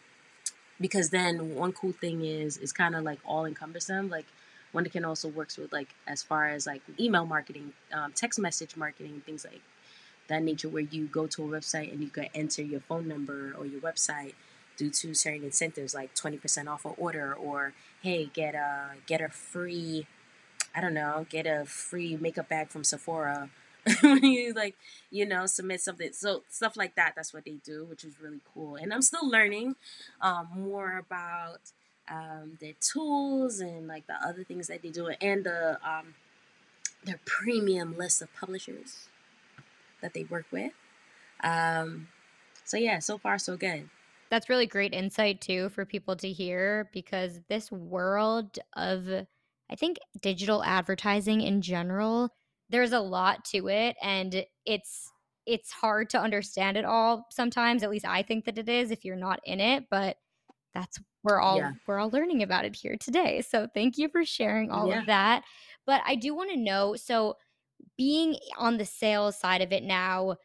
because 0.80 1.10
then 1.10 1.56
one 1.56 1.72
cool 1.72 1.92
thing 1.92 2.24
is 2.24 2.58
it's 2.58 2.72
kind 2.72 2.96
of 2.96 3.04
like 3.04 3.20
all 3.26 3.46
encompassing 3.46 4.10
like 4.10 4.26
Wunderkind 4.74 5.08
also 5.08 5.30
works 5.30 5.58
with 5.58 5.72
like 5.72 5.90
as 6.06 6.22
far 6.22 6.48
as 6.50 6.68
like 6.68 6.82
email 7.00 7.26
marketing 7.26 7.72
um, 7.94 8.12
text 8.14 8.40
message 8.40 8.76
marketing 8.76 9.22
things 9.26 9.46
like 9.46 9.62
that 10.28 10.44
nature 10.44 10.68
where 10.68 10.82
you 10.82 11.06
go 11.06 11.28
to 11.28 11.44
a 11.44 11.60
website 11.60 11.92
and 11.92 12.02
you 12.02 12.10
can 12.10 12.26
enter 12.34 12.62
your 12.62 12.80
phone 12.82 13.08
number 13.08 13.54
or 13.58 13.66
your 13.66 13.80
website 13.80 14.34
due 14.78 14.90
to 14.90 15.14
certain 15.14 15.44
incentives 15.44 15.94
like 15.94 16.14
20% 16.16 16.68
off 16.68 16.84
an 16.86 16.94
order 16.98 17.34
or 17.34 17.74
hey 18.02 18.30
get 18.34 18.56
a 18.56 18.92
get 19.08 19.22
a 19.22 19.30
free 19.30 20.08
i 20.76 20.82
don't 20.82 20.94
know 20.94 21.26
get 21.30 21.46
a 21.46 21.64
free 21.66 22.18
makeup 22.18 22.50
bag 22.50 22.68
from 22.70 22.84
sephora 22.84 23.50
when 24.02 24.24
you 24.24 24.54
like 24.54 24.76
you 25.12 25.26
know 25.26 25.46
submit 25.46 25.80
something 25.80 26.12
so 26.12 26.42
stuff 26.50 26.76
like 26.76 26.96
that 26.96 27.14
that's 27.16 27.34
what 27.34 27.46
they 27.46 27.58
do 27.64 27.86
which 27.86 28.04
is 28.04 28.20
really 28.20 28.40
cool 28.54 28.76
and 28.76 28.92
i'm 28.92 29.02
still 29.02 29.30
learning 29.30 29.76
um, 30.22 30.48
more 30.56 30.98
about 30.98 31.60
um, 32.10 32.58
their 32.60 32.74
tools 32.82 33.60
and 33.60 33.88
like 33.88 34.08
the 34.08 34.16
other 34.26 34.44
things 34.44 34.68
that 34.68 34.82
they 34.82 34.90
do 34.90 35.10
and 35.22 35.44
the 35.44 35.78
um, 35.88 36.16
their 37.04 37.20
premium 37.26 37.96
list 37.98 38.22
of 38.22 38.34
publishers 38.34 39.08
that 40.02 40.14
they 40.14 40.24
work 40.24 40.46
with 40.52 40.72
um, 41.44 42.08
so 42.64 42.78
yeah 42.78 43.00
so 43.00 43.18
far 43.18 43.38
so 43.38 43.56
good. 43.56 43.90
That's 44.32 44.50
really 44.50 44.66
great 44.66 44.94
insight 44.94 45.40
too 45.40 45.70
for 45.70 45.86
people 45.86 46.16
to 46.18 46.32
hear 46.32 46.90
because 46.92 47.42
this 47.48 47.72
world 47.72 48.58
of 48.76 49.08
I 49.70 49.76
think 49.76 49.98
digital 50.22 50.64
advertising 50.64 51.42
in 51.42 51.62
general 51.62 52.32
there's 52.70 52.92
a 52.94 53.00
lot 53.00 53.46
to 53.46 53.68
it 53.68 53.96
and 54.02 54.46
it's 54.66 55.12
it's 55.46 55.72
hard 55.72 56.10
to 56.10 56.20
understand 56.20 56.78
it 56.78 56.86
all 56.86 57.28
sometimes 57.32 57.84
at 57.84 57.90
least 57.92 58.06
I 58.06 58.24
think 58.24 58.46
that 58.46 58.58
it 58.58 58.68
is 58.70 58.92
if 58.92 59.06
you're 59.06 59.16
not 59.16 59.40
in 59.46 59.60
it 59.60 59.86
but 59.90 60.18
that's 60.74 61.00
we're 61.24 61.40
all 61.42 61.68
Yeah. 61.68 61.74
we're 61.88 62.00
all 62.00 62.10
learning 62.12 62.44
about 62.44 62.66
it 62.66 62.76
here 62.76 62.98
today. 62.98 63.42
So 63.42 63.68
thank 63.74 63.98
you 63.98 64.10
for 64.10 64.26
sharing 64.26 64.72
all 64.72 64.92
Yeah. 64.92 64.94
of 64.94 65.06
that. 65.08 65.44
But 65.86 66.02
I 66.06 66.16
do 66.16 66.36
want 66.36 66.52
to 66.52 66.58
know 66.58 66.96
so 66.96 67.38
being 67.98 68.38
on 68.58 68.78
the 68.78 68.86
sales 68.86 69.38
side 69.38 69.62
of 69.62 69.72
it 69.72 69.84
now, 69.84 70.38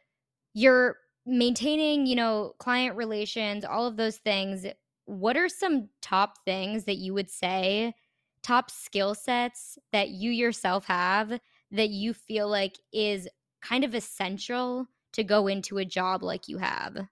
you're 0.55 0.97
maintaining, 1.27 2.07
you 2.07 2.16
know, 2.16 2.55
client 2.59 2.97
relations, 2.97 3.64
all 3.64 3.87
of 3.87 3.97
those 3.97 4.18
things. 4.18 4.66
What 5.07 5.37
are 5.37 5.49
some 5.49 5.91
top 6.03 6.45
things 6.45 6.85
that 6.85 6.97
you 6.99 7.14
would 7.14 7.31
say, 7.31 7.95
top 8.43 8.71
skill 8.71 9.14
sets 9.14 9.79
that 9.93 10.11
you 10.11 10.31
yourself 10.31 10.87
have 10.87 11.41
that 11.71 11.91
you 11.91 12.12
feel 12.12 12.49
like 12.49 12.79
is 12.93 13.29
kind 13.61 13.85
of 13.85 13.95
essential 13.95 14.89
to 15.12 15.25
go 15.25 15.47
into 15.47 15.79
a 15.79 15.85
job 15.85 16.23
like 16.23 16.49
you 16.49 16.59
have? 16.59 17.09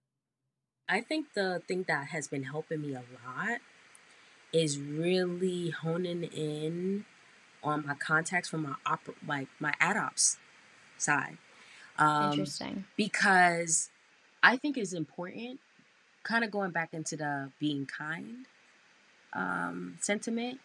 I 0.88 1.00
think 1.00 1.34
the 1.34 1.62
thing 1.68 1.84
that 1.88 2.08
has 2.08 2.28
been 2.28 2.44
helping 2.44 2.80
me 2.80 2.94
a 2.94 3.02
lot 3.26 3.58
is 4.52 4.78
really 4.78 5.70
honing 5.70 6.24
in 6.24 7.04
on 7.62 7.86
my 7.86 7.94
contacts 7.94 8.48
from 8.48 8.62
my 8.62 8.74
op- 8.86 9.16
like 9.26 9.48
my 9.60 9.74
ad 9.80 9.96
ops 9.96 10.38
side. 10.96 11.36
Um, 11.98 12.32
Interesting. 12.32 12.84
because 12.96 13.90
I 14.42 14.56
think 14.56 14.76
it's 14.76 14.92
important, 14.92 15.60
kind 16.22 16.44
of 16.44 16.50
going 16.50 16.70
back 16.70 16.94
into 16.94 17.16
the 17.16 17.50
being 17.58 17.86
kind 17.86 18.46
um, 19.32 19.98
sentiment. 20.00 20.60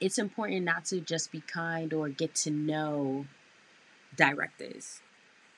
It's 0.00 0.18
important 0.18 0.64
not 0.64 0.84
to 0.86 1.00
just 1.00 1.32
be 1.32 1.40
kind 1.40 1.92
or 1.92 2.08
get 2.08 2.34
to 2.36 2.50
know 2.50 3.26
directors 4.14 5.00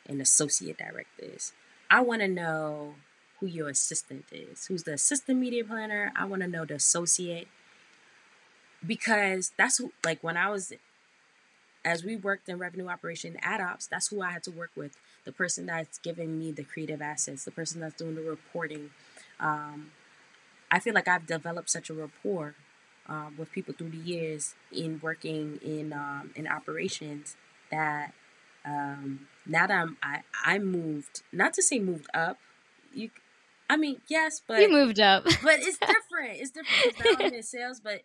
and 0.07 0.21
associate 0.21 0.79
directors. 0.79 1.53
I 1.91 2.01
want 2.01 2.23
to 2.23 2.29
know 2.29 2.95
who 3.41 3.47
your 3.47 3.69
assistant 3.69 4.27
is. 4.33 4.67
Who's 4.67 4.85
the 4.85 4.95
assistant 4.95 5.39
media 5.39 5.65
planner? 5.65 6.13
I 6.17 6.25
want 6.25 6.43
to 6.43 6.49
know 6.49 6.65
the 6.65 6.75
associate 6.75 7.49
because 8.87 9.53
that's 9.57 9.79
who, 9.79 9.93
like 10.05 10.23
when 10.23 10.37
I 10.37 10.51
was, 10.51 10.73
as 11.85 12.05
we 12.05 12.17
worked 12.17 12.49
in 12.49 12.59
revenue 12.59 12.89
operation 12.89 13.37
ad 13.43 13.61
ops, 13.61 13.87
that's 13.87 14.09
who 14.09 14.23
I 14.23 14.31
had 14.31 14.43
to 14.45 14.51
work 14.51 14.71
with. 14.77 14.97
The 15.25 15.33
person 15.33 15.67
that's 15.67 15.99
giving 15.99 16.39
me 16.39 16.53
the 16.53 16.65
creative 16.65 17.03
assets, 17.03 17.45
the 17.45 17.51
person 17.51 17.81
that's 17.81 17.97
doing 17.97 18.15
the 18.15 18.23
reporting. 18.23 18.91
Um, 19.41 19.93
I 20.71 20.79
feel 20.79 20.95
like 20.95 21.09
I've 21.09 21.27
developed 21.27 21.71
such 21.71 21.91
a 21.91 21.95
rapport 21.95 22.55
um, 23.09 23.35
with 23.39 23.51
people 23.53 23.75
through 23.75 23.91
the 23.91 23.97
years 23.97 24.55
in 24.73 25.01
working 25.03 25.59
in 25.63 25.93
um, 25.93 26.31
in 26.35 26.47
operations 26.47 27.37
that 27.71 28.13
um, 28.65 29.29
now 29.47 29.67
that 29.67 29.75
I'm 29.75 29.97
I 30.03 30.23
I 30.45 30.59
moved 30.59 31.23
not 31.33 31.55
to 31.55 31.63
say 31.63 31.79
moved 31.79 32.09
up 32.15 32.39
you 32.93 33.11
I 33.69 33.77
mean 33.77 34.01
yes 34.09 34.41
but 34.47 34.61
you 34.61 34.71
moved 34.71 35.01
up. 35.01 35.25
but 35.43 35.61
it's 35.61 35.79
different 35.79 36.41
it's 36.41 36.51
different 36.51 36.99
now 36.99 37.27
I'm 37.27 37.35
in 37.35 37.43
sales 37.43 37.81
but 37.81 38.03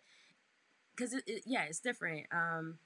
because 0.94 1.12
it, 1.12 1.24
it, 1.26 1.42
yeah 1.46 1.64
it's 1.64 1.80
different 1.80 2.26
um 2.32 2.78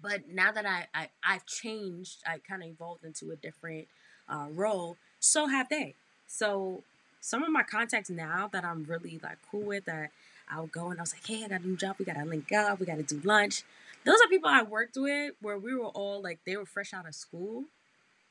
but 0.00 0.28
now 0.28 0.50
that 0.50 0.66
I, 0.66 0.86
I 0.94 1.08
I've 1.24 1.46
changed 1.46 2.22
I 2.26 2.38
kind 2.38 2.62
of 2.62 2.68
evolved 2.68 3.04
into 3.04 3.30
a 3.30 3.36
different 3.36 3.86
uh, 4.28 4.46
role 4.50 4.96
so 5.22 5.46
have 5.46 5.68
they. 5.68 5.94
So 6.26 6.82
some 7.20 7.44
of 7.44 7.50
my 7.50 7.62
contacts 7.62 8.10
now 8.10 8.50
that 8.52 8.64
I'm 8.64 8.82
really 8.84 9.20
like 9.22 9.38
cool 9.50 9.62
with 9.62 9.84
that 9.84 10.10
I'll 10.52 10.66
go 10.66 10.90
and 10.90 10.98
I 10.98 11.02
was 11.02 11.14
like, 11.14 11.26
hey, 11.26 11.44
I 11.44 11.48
got 11.48 11.62
a 11.62 11.66
new 11.66 11.76
job. 11.76 11.96
We 11.98 12.04
got 12.04 12.16
to 12.16 12.24
link 12.24 12.52
up. 12.52 12.78
We 12.78 12.86
got 12.86 12.96
to 12.96 13.02
do 13.02 13.20
lunch. 13.24 13.62
Those 14.04 14.16
are 14.24 14.28
people 14.28 14.50
I 14.50 14.62
worked 14.62 14.96
with 14.96 15.34
where 15.40 15.58
we 15.58 15.74
were 15.74 15.86
all 15.86 16.20
like, 16.20 16.40
they 16.44 16.56
were 16.56 16.66
fresh 16.66 16.92
out 16.92 17.06
of 17.06 17.14
school. 17.14 17.64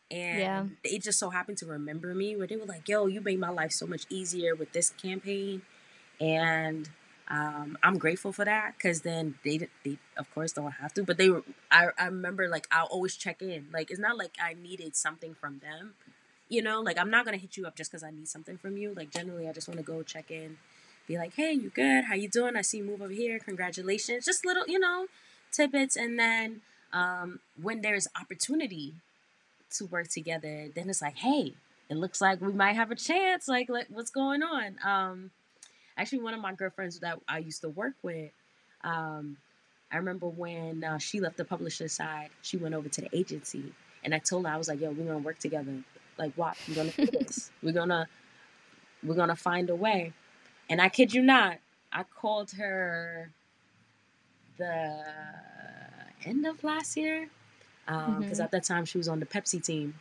And 0.10 0.40
yeah. 0.40 0.66
they 0.84 0.98
just 0.98 1.20
so 1.20 1.30
happened 1.30 1.58
to 1.60 1.66
remember 1.66 2.14
me 2.14 2.36
where 2.36 2.46
they 2.46 2.58
were 2.58 2.66
like, 2.66 2.88
yo, 2.90 3.08
you 3.08 3.22
made 3.22 3.40
my 3.40 3.50
life 3.50 3.72
so 3.72 3.88
much 3.88 4.06
easier 4.10 4.54
with 4.56 4.74
this 4.74 4.90
campaign. 4.90 5.62
And 6.20 6.90
um, 7.30 7.78
I'm 7.82 7.98
grateful 7.98 8.34
for 8.34 8.44
that 8.44 8.74
because 8.78 9.02
then 9.02 9.36
they, 9.46 9.70
they, 9.86 9.98
of 10.18 10.30
course, 10.34 10.52
don't 10.52 10.72
have 10.74 10.94
to. 10.96 11.04
But 11.04 11.18
they 11.18 11.30
were, 11.30 11.44
I, 11.72 11.88
I 11.98 12.06
remember 12.08 12.50
like, 12.50 12.68
I'll 12.72 12.88
always 12.88 13.16
check 13.16 13.42
in. 13.42 13.68
Like, 13.72 13.90
it's 13.90 14.02
not 14.02 14.18
like 14.18 14.36
I 14.44 14.54
needed 14.54 14.98
something 14.98 15.34
from 15.34 15.60
them. 15.60 15.94
You 16.50 16.62
know, 16.62 16.82
like 16.82 17.00
I'm 17.00 17.10
not 17.10 17.24
gonna 17.24 17.38
hit 17.38 17.56
you 17.56 17.66
up 17.66 17.78
just 17.78 17.90
because 17.90 18.04
I 18.04 18.12
need 18.12 18.28
something 18.28 18.58
from 18.58 18.76
you. 18.76 18.94
Like 18.94 19.10
generally, 19.10 19.48
I 19.48 19.54
just 19.54 19.70
want 19.70 19.78
to 19.78 19.86
go 19.86 20.04
check 20.04 20.30
in, 20.30 20.58
be 21.12 21.18
like, 21.18 21.34
hey, 21.36 21.52
you 21.52 21.70
good? 21.70 22.06
How 22.06 22.16
you 22.16 22.30
doing? 22.30 22.56
I 22.56 22.62
see 22.62 22.78
you 22.78 22.86
move 22.86 23.02
over 23.02 23.12
here. 23.12 23.38
Congratulations. 23.40 24.26
Just 24.26 24.46
little, 24.46 24.64
you 24.68 24.80
know, 24.80 25.08
tidbits. 25.52 25.98
And 25.98 26.18
then 26.18 26.62
um, 26.94 27.40
when 27.62 27.82
there's 27.82 28.08
opportunity 28.20 28.94
to 29.72 29.86
work 29.86 30.08
together, 30.08 30.68
then 30.74 30.90
it's 30.90 31.02
like, 31.02 31.18
hey, 31.18 31.54
it 31.90 31.98
looks 31.98 32.22
like 32.22 32.40
we 32.40 32.54
might 32.54 32.78
have 32.78 32.92
a 32.92 32.96
chance. 32.96 33.48
Like, 33.48 33.70
like 33.70 33.88
what's 33.90 34.10
going 34.10 34.42
on? 34.42 34.78
Um, 34.86 35.32
actually, 35.98 36.22
one 36.22 36.34
of 36.34 36.40
my 36.40 36.54
girlfriends 36.54 37.00
that 37.00 37.20
I 37.28 37.40
used 37.40 37.62
to 37.62 37.70
work 37.70 37.96
with, 38.02 38.32
um, 38.84 39.36
I 39.92 39.98
remember 39.98 40.28
when 40.28 40.86
uh, 40.86 40.98
she 40.98 41.20
left 41.20 41.36
the 41.36 41.44
publisher 41.44 41.90
side, 41.90 42.30
she 42.42 42.56
went 42.56 42.74
over 42.74 42.88
to 42.88 43.02
the 43.02 43.10
agency, 43.14 43.74
and 44.06 44.16
I 44.16 44.20
told 44.20 44.46
her 44.46 44.54
I 44.54 44.58
was 44.58 44.70
like, 44.70 44.80
"Yo, 44.80 44.92
we're 44.92 45.06
gonna 45.06 45.18
work 45.18 45.40
together. 45.40 45.84
Like, 46.18 46.32
what? 46.36 46.56
We're 46.70 46.76
gonna 46.76 46.92
do 46.92 47.08
this. 47.08 47.52
We're 47.62 47.74
gonna, 47.74 48.08
we're 49.04 49.16
gonna 49.16 49.36
find 49.36 49.70
a 49.70 49.76
way." 49.76 50.14
And 50.72 50.82
I 50.82 50.88
kid 50.88 51.14
you 51.14 51.22
not, 51.22 51.58
I 51.92 52.04
called 52.04 52.52
her 52.52 53.30
the 54.58 55.04
end 56.24 56.46
of 56.46 56.64
last 56.64 56.96
year 56.96 57.28
because 57.86 58.08
um, 58.08 58.24
mm-hmm. 58.24 58.42
at 58.42 58.52
that 58.52 58.64
time 58.64 58.86
she 58.86 58.98
was 58.98 59.10
on 59.10 59.20
the 59.20 59.26
Pepsi 59.26 59.62
team 59.62 59.96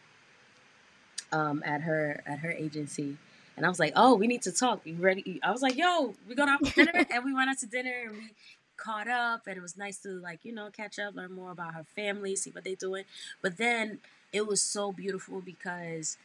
um, 1.33 1.61
at 1.67 1.81
her 1.81 2.23
at 2.25 2.39
her 2.39 2.53
agency. 2.53 3.17
And 3.57 3.67
I 3.67 3.69
was 3.69 3.81
like, 3.81 3.95
"Oh, 3.97 4.15
we 4.15 4.29
need 4.29 4.43
to 4.43 4.53
talk. 4.53 4.83
You 4.85 4.95
ready?" 4.95 5.41
I 5.43 5.51
was 5.51 5.61
like, 5.61 5.77
"Yo, 5.77 6.15
we 6.29 6.37
going 6.37 6.49
out 6.49 6.65
for 6.65 6.85
dinner," 6.85 7.05
and 7.11 7.25
we 7.25 7.35
went 7.35 7.51
out 7.51 7.59
to 7.59 7.67
dinner 7.67 8.05
and 8.07 8.13
we 8.13 8.31
caught 8.77 9.09
up, 9.09 9.49
and 9.49 9.57
it 9.57 9.61
was 9.61 9.77
nice 9.77 9.99
to 9.99 10.09
like 10.09 10.45
you 10.45 10.55
know 10.55 10.71
catch 10.71 11.01
up, 11.01 11.17
learn 11.17 11.33
more 11.33 11.51
about 11.51 11.75
her 11.75 11.85
family, 11.97 12.37
see 12.37 12.51
what 12.53 12.63
they're 12.63 12.77
doing. 12.77 13.05
But 13.43 13.57
then 13.57 13.99
it 14.33 14.47
was 14.47 14.63
so 14.63 14.93
beautiful 14.93 15.41
because 15.41 16.17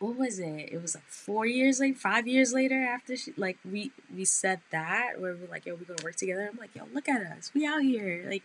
what 0.00 0.16
was 0.16 0.38
it? 0.38 0.70
It 0.72 0.80
was 0.80 0.94
like 0.94 1.06
four 1.06 1.46
years 1.46 1.78
like 1.78 1.96
five 1.96 2.26
years 2.26 2.52
later 2.52 2.82
after 2.82 3.16
she 3.16 3.32
like 3.36 3.58
we 3.70 3.92
we 4.14 4.24
said 4.24 4.60
that 4.72 5.20
where 5.20 5.36
we're 5.36 5.50
like, 5.50 5.66
yo, 5.66 5.74
we're 5.74 5.84
gonna 5.84 6.02
work 6.02 6.16
together. 6.16 6.48
I'm 6.50 6.58
like, 6.58 6.74
yo, 6.74 6.84
look 6.92 7.08
at 7.08 7.20
us. 7.20 7.52
We 7.54 7.66
out 7.66 7.82
here. 7.82 8.24
Like 8.28 8.44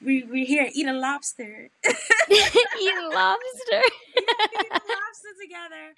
we 0.00 0.22
we're 0.22 0.46
here 0.46 0.68
eating 0.72 0.94
lobster. 0.94 1.70
eating 2.30 3.10
lobster. 3.12 3.82
eating 4.16 4.70
lobster 4.70 5.34
together. 5.42 5.94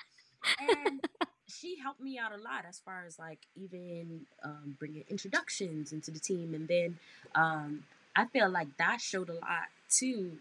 And 0.58 1.04
she 1.46 1.76
helped 1.76 2.00
me 2.00 2.18
out 2.18 2.32
a 2.32 2.42
lot 2.42 2.64
as 2.66 2.78
far 2.78 3.04
as 3.06 3.18
like 3.18 3.40
even 3.56 4.22
um, 4.42 4.74
bringing 4.78 5.04
introductions 5.10 5.92
into 5.92 6.10
the 6.10 6.20
team. 6.20 6.54
And 6.54 6.66
then 6.66 6.98
um, 7.34 7.84
I 8.16 8.24
feel 8.24 8.48
like 8.48 8.74
that 8.78 9.02
showed 9.02 9.28
a 9.28 9.34
lot 9.34 9.68
too 9.90 10.38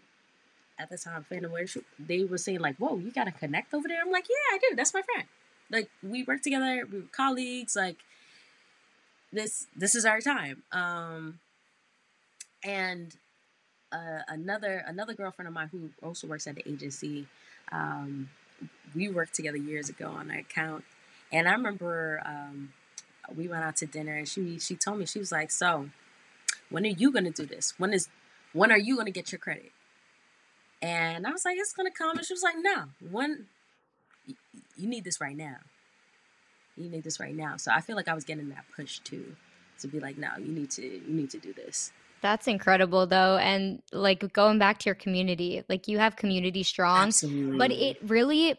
at 0.78 0.90
the 0.90 0.98
time 0.98 1.26
Fandom 1.30 1.50
Worship, 1.50 1.84
they 1.98 2.24
were 2.24 2.38
saying 2.38 2.60
like, 2.60 2.76
"Whoa, 2.76 2.98
you 2.98 3.10
got 3.10 3.24
to 3.24 3.32
connect 3.32 3.74
over 3.74 3.88
there." 3.88 4.00
I'm 4.00 4.10
like, 4.12 4.28
"Yeah, 4.28 4.56
I 4.56 4.58
do. 4.58 4.76
That's 4.76 4.94
my 4.94 5.02
friend. 5.02 5.28
Like 5.70 5.90
we 6.02 6.22
work 6.24 6.42
together. 6.42 6.86
We 6.90 7.00
were 7.00 7.06
colleagues. 7.12 7.76
Like 7.76 7.96
this, 9.32 9.66
this 9.76 9.94
is 9.94 10.04
our 10.04 10.20
time." 10.20 10.62
Um, 10.72 11.40
and 12.64 13.16
uh, 13.92 14.20
another 14.28 14.84
another 14.86 15.14
girlfriend 15.14 15.48
of 15.48 15.54
mine 15.54 15.68
who 15.72 15.90
also 16.02 16.26
works 16.26 16.46
at 16.46 16.54
the 16.56 16.68
agency, 16.68 17.26
um, 17.72 18.30
we 18.94 19.08
worked 19.08 19.34
together 19.34 19.56
years 19.56 19.88
ago 19.88 20.08
on 20.08 20.30
an 20.30 20.38
account, 20.38 20.84
and 21.32 21.48
I 21.48 21.52
remember 21.52 22.22
um, 22.24 22.72
we 23.34 23.48
went 23.48 23.64
out 23.64 23.76
to 23.76 23.86
dinner, 23.86 24.14
and 24.14 24.28
she 24.28 24.58
she 24.58 24.76
told 24.76 24.98
me 24.98 25.06
she 25.06 25.18
was 25.18 25.32
like, 25.32 25.50
"So, 25.50 25.90
when 26.70 26.84
are 26.84 26.88
you 26.88 27.10
gonna 27.10 27.30
do 27.30 27.46
this? 27.46 27.74
When 27.78 27.92
is 27.92 28.08
when 28.52 28.70
are 28.70 28.78
you 28.78 28.96
gonna 28.96 29.10
get 29.10 29.32
your 29.32 29.38
credit?" 29.38 29.72
And 30.80 31.26
I 31.26 31.30
was 31.30 31.44
like, 31.44 31.56
it's 31.58 31.72
gonna 31.72 31.90
come. 31.90 32.16
And 32.18 32.26
she 32.26 32.34
was 32.34 32.42
like, 32.42 32.56
no, 32.58 32.84
one, 33.10 33.46
you 34.76 34.88
need 34.88 35.04
this 35.04 35.20
right 35.20 35.36
now. 35.36 35.56
You 36.76 36.88
need 36.88 37.02
this 37.02 37.18
right 37.18 37.34
now. 37.34 37.56
So 37.56 37.72
I 37.72 37.80
feel 37.80 37.96
like 37.96 38.08
I 38.08 38.14
was 38.14 38.24
getting 38.24 38.48
that 38.50 38.64
push 38.76 39.00
too, 39.00 39.34
to 39.80 39.88
be 39.88 39.98
like, 39.98 40.16
no, 40.16 40.28
you 40.38 40.52
need 40.52 40.70
to, 40.72 40.82
you 40.82 41.02
need 41.08 41.30
to 41.30 41.38
do 41.38 41.52
this. 41.52 41.92
That's 42.20 42.46
incredible 42.46 43.06
though. 43.06 43.36
And 43.36 43.82
like 43.92 44.32
going 44.32 44.58
back 44.58 44.78
to 44.80 44.86
your 44.86 44.94
community, 44.94 45.62
like 45.68 45.88
you 45.88 45.98
have 45.98 46.16
community 46.16 46.62
strong, 46.62 47.08
Absolutely. 47.08 47.58
but 47.58 47.70
it 47.72 47.98
really, 48.02 48.56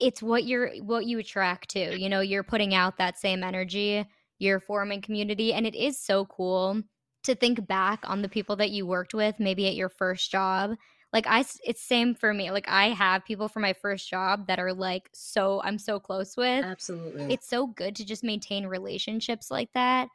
it's 0.00 0.22
what 0.22 0.44
you're, 0.44 0.70
what 0.82 1.06
you 1.06 1.18
attract 1.18 1.70
to, 1.70 1.98
you 1.98 2.08
know, 2.08 2.20
you're 2.20 2.42
putting 2.42 2.74
out 2.74 2.98
that 2.98 3.18
same 3.18 3.42
energy, 3.42 4.06
you're 4.38 4.60
forming 4.60 5.02
community. 5.02 5.52
And 5.52 5.66
it 5.66 5.74
is 5.74 5.98
so 5.98 6.24
cool 6.26 6.82
to 7.24 7.34
think 7.34 7.66
back 7.66 8.00
on 8.04 8.22
the 8.22 8.28
people 8.28 8.56
that 8.56 8.70
you 8.70 8.86
worked 8.86 9.12
with, 9.12 9.40
maybe 9.40 9.66
at 9.66 9.74
your 9.74 9.88
first 9.88 10.30
job 10.30 10.76
like 11.12 11.26
i 11.26 11.44
it's 11.64 11.82
same 11.82 12.14
for 12.14 12.34
me 12.34 12.50
like 12.50 12.68
i 12.68 12.88
have 12.88 13.24
people 13.24 13.48
from 13.48 13.62
my 13.62 13.72
first 13.72 14.08
job 14.08 14.46
that 14.46 14.58
are 14.58 14.72
like 14.72 15.08
so 15.12 15.60
i'm 15.64 15.78
so 15.78 15.98
close 15.98 16.36
with. 16.36 16.64
Absolutely. 16.64 17.32
It's 17.32 17.48
so 17.48 17.66
good 17.66 17.96
to 17.96 18.04
just 18.04 18.24
maintain 18.24 18.66
relationships 18.66 19.50
like 19.50 19.72
that 19.72 20.08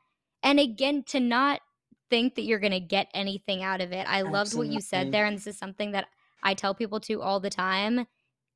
and 0.43 0.59
again 0.59 1.03
to 1.07 1.19
not 1.19 1.61
think 2.09 2.35
that 2.35 2.43
you're 2.43 2.59
going 2.59 2.71
to 2.71 2.79
get 2.79 3.07
anything 3.13 3.63
out 3.63 3.81
of 3.81 3.91
it. 3.91 4.07
I 4.07 4.19
absolutely. 4.19 4.31
loved 4.31 4.55
what 4.55 4.67
you 4.67 4.81
said 4.81 5.11
there 5.11 5.25
and 5.25 5.37
this 5.37 5.47
is 5.47 5.57
something 5.57 5.91
that 5.91 6.07
i 6.43 6.53
tell 6.53 6.75
people 6.75 6.99
to 7.01 7.21
all 7.21 7.39
the 7.39 7.49
time 7.49 8.05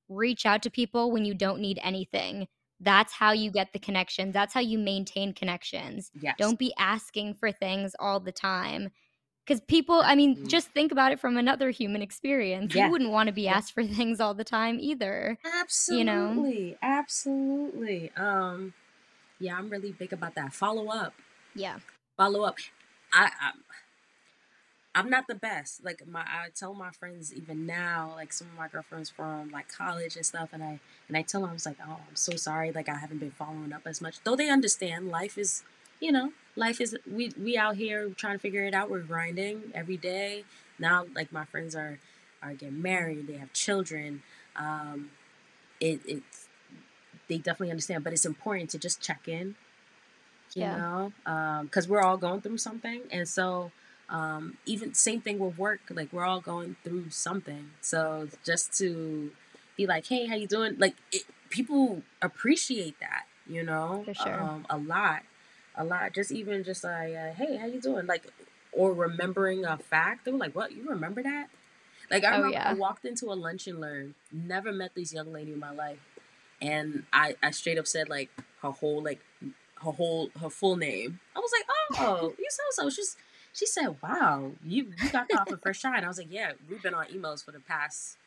reach 0.10 0.46
out 0.46 0.62
to 0.64 0.70
people 0.70 1.12
when 1.12 1.26
you 1.26 1.34
don't 1.34 1.60
need 1.60 1.80
anything. 1.84 2.48
That's 2.80 3.12
how 3.12 3.32
you 3.32 3.52
get 3.52 3.74
the 3.74 3.80
connections 3.80 4.34
that's 4.34 4.54
how 4.54 4.62
you 4.62 4.78
maintain 4.78 5.34
connections. 5.34 6.12
Yes. 6.22 6.36
don't 6.38 6.60
be 6.60 6.74
asking 6.78 7.34
for 7.34 7.52
things 7.52 7.96
all 8.00 8.20
the 8.20 8.32
time 8.32 8.92
because 9.48 9.62
people 9.62 10.02
i 10.04 10.16
mean 10.16 10.36
mm. 10.36 10.48
just 10.48 10.68
think 10.70 10.92
about 10.92 11.12
it 11.12 11.20
from 11.20 11.38
another 11.38 11.70
human 11.70 12.02
experience. 12.02 12.76
Yeah. 12.76 12.86
you 12.86 12.92
wouldn't 12.92 13.12
want 13.12 13.28
to 13.28 13.34
be 13.34 13.48
asked 13.48 13.74
for 13.74 13.84
things 14.00 14.20
all 14.20 14.34
the 14.34 14.44
time 14.44 14.78
either 14.80 15.38
absolutely 15.62 16.00
you 16.00 16.06
know? 16.06 16.76
absolutely 16.82 18.12
um 18.18 18.74
yeah 19.40 19.58
i'm 19.58 19.70
really 19.70 19.92
big 19.92 20.12
about 20.12 20.36
that. 20.36 20.54
Follow 20.54 20.88
up. 20.88 21.14
Yeah. 21.56 21.80
Follow 22.16 22.44
up. 22.44 22.58
I 23.14 23.30
i'm, 23.42 23.64
I'm 24.96 25.10
not 25.12 25.28
the 25.28 25.36
best. 25.36 25.86
Like 25.86 26.02
my 26.08 26.22
i 26.22 26.50
tell 26.56 26.74
my 26.74 26.92
friends 26.92 27.34
even 27.34 27.66
now 27.66 28.14
like 28.16 28.34
some 28.34 28.48
of 28.48 28.58
my 28.58 28.68
girlfriends 28.68 29.10
from 29.10 29.52
like 29.52 29.72
college 29.72 30.16
and 30.16 30.26
stuff 30.26 30.50
and 30.52 30.64
i 30.64 30.80
and 31.08 31.16
i 31.16 31.22
tell 31.22 31.42
them 31.42 31.52
i 31.52 31.54
was 31.54 31.66
like 31.66 31.78
oh 31.88 32.00
i'm 32.10 32.16
so 32.16 32.36
sorry. 32.36 32.72
Like 32.72 32.90
i 32.90 32.96
haven't 32.96 33.20
been 33.20 33.32
following 33.32 33.72
up 33.74 33.84
as 33.86 34.02
much. 34.02 34.18
Though 34.24 34.36
they 34.36 34.50
understand 34.50 35.10
life 35.10 35.38
is 35.38 35.64
you 36.00 36.12
know 36.12 36.32
life 36.56 36.82
is 36.82 36.98
we 37.10 37.32
we 37.42 37.58
out 37.58 37.76
here 37.76 38.10
trying 38.10 38.36
to 38.36 38.40
figure 38.40 38.66
it 38.66 38.74
out. 38.74 38.90
We're 38.90 39.00
grinding 39.00 39.72
every 39.74 39.98
day. 39.98 40.44
Now, 40.80 41.06
like 41.16 41.32
my 41.32 41.46
friends 41.46 41.76
are 41.76 42.00
are 42.42 42.54
getting 42.54 42.82
married. 42.82 43.28
They 43.28 43.38
have 43.38 43.54
children. 43.54 44.24
Um, 44.56 45.12
it 45.80 46.02
it's 46.06 46.48
they 47.28 47.38
definitely 47.38 47.72
understand, 47.72 48.04
but 48.04 48.14
it's 48.14 48.26
important 48.26 48.70
to 48.72 48.78
just 48.78 49.02
check 49.02 49.28
in. 49.28 49.56
You 50.54 50.64
yeah. 50.64 50.78
know, 50.78 51.14
because 51.64 51.86
um, 51.86 51.92
we're 51.92 52.02
all 52.02 52.18
going 52.18 52.42
through 52.42 52.58
something, 52.58 53.02
and 53.12 53.28
so 53.28 53.72
um, 54.10 54.58
even 54.66 54.94
same 54.94 55.22
thing 55.22 55.40
with 55.40 55.58
work. 55.58 55.82
Like 55.90 56.12
we're 56.12 56.26
all 56.26 56.42
going 56.42 56.78
through 56.84 57.10
something. 57.10 57.72
So 57.82 58.30
just 58.46 58.74
to 58.80 59.32
be 59.76 59.86
like, 59.86 60.08
hey, 60.08 60.26
how 60.26 60.36
you 60.36 60.48
doing? 60.48 60.76
Like 60.78 60.96
it, 61.12 61.24
people 61.50 62.04
appreciate 62.22 63.00
that, 63.00 63.26
you 63.46 63.64
know, 63.64 64.04
For 64.06 64.14
sure. 64.14 64.42
um, 64.42 64.66
a 64.70 64.78
lot, 64.78 65.24
a 65.78 65.84
lot. 65.84 66.14
Just 66.14 66.32
even 66.32 66.64
just 66.64 66.84
like, 66.84 67.14
uh, 67.16 67.34
hey, 67.34 67.58
how 67.58 67.68
you 67.68 67.80
doing? 67.82 68.06
Like, 68.08 68.26
or 68.72 68.94
remembering 68.94 69.66
a 69.66 69.78
fact. 69.78 70.26
They 70.26 70.32
were 70.32 70.38
like, 70.38 70.56
what? 70.56 70.72
You 70.72 70.88
remember 70.90 71.24
that? 71.24 71.48
Like 72.10 72.24
I 72.24 72.36
Oh, 72.36 72.38
remember 72.44 72.58
I 72.60 72.74
walked 72.74 73.06
into 73.06 73.26
a 73.28 73.36
lunch 73.36 73.68
and 73.68 73.82
learn. 73.82 74.16
Never 74.32 74.72
met 74.72 74.96
this 74.96 75.14
young 75.14 75.34
lady 75.34 75.52
in 75.54 75.60
my 75.60 75.72
life, 75.72 76.00
and 76.62 77.04
I 77.12 77.36
I 77.44 77.52
straight 77.52 77.78
up 77.78 77.86
said 77.88 78.08
like 78.10 78.30
her 78.62 78.72
whole 78.72 79.02
like 79.04 79.20
her 79.84 79.92
whole 79.92 80.30
her 80.40 80.50
full 80.50 80.78
name. 80.78 81.20
I 81.36 81.40
was 81.40 81.52
like, 81.52 81.66
oh, 82.00 82.34
you 82.38 82.48
so 82.50 82.64
so. 82.84 82.90
She's 82.90 83.18
she 83.54 83.66
said, 83.66 83.98
wow, 84.02 84.52
you 84.66 84.94
you 85.02 85.10
got 85.10 85.28
off 85.36 85.50
the 85.50 85.58
first 85.58 85.82
try. 85.82 85.98
And 85.98 86.06
I 86.06 86.08
was 86.08 86.18
like, 86.18 86.32
yeah, 86.32 86.54
we've 86.70 86.82
been 86.82 86.94
on 86.94 87.08
emails 87.08 87.44
for 87.44 87.52
the 87.52 87.60
past 87.60 88.18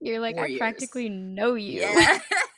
You're 0.00 0.18
like, 0.20 0.36
I 0.38 0.46
years. 0.46 0.58
practically 0.58 1.08
know 1.08 1.54
you. 1.54 1.82
Yeah. 1.82 2.18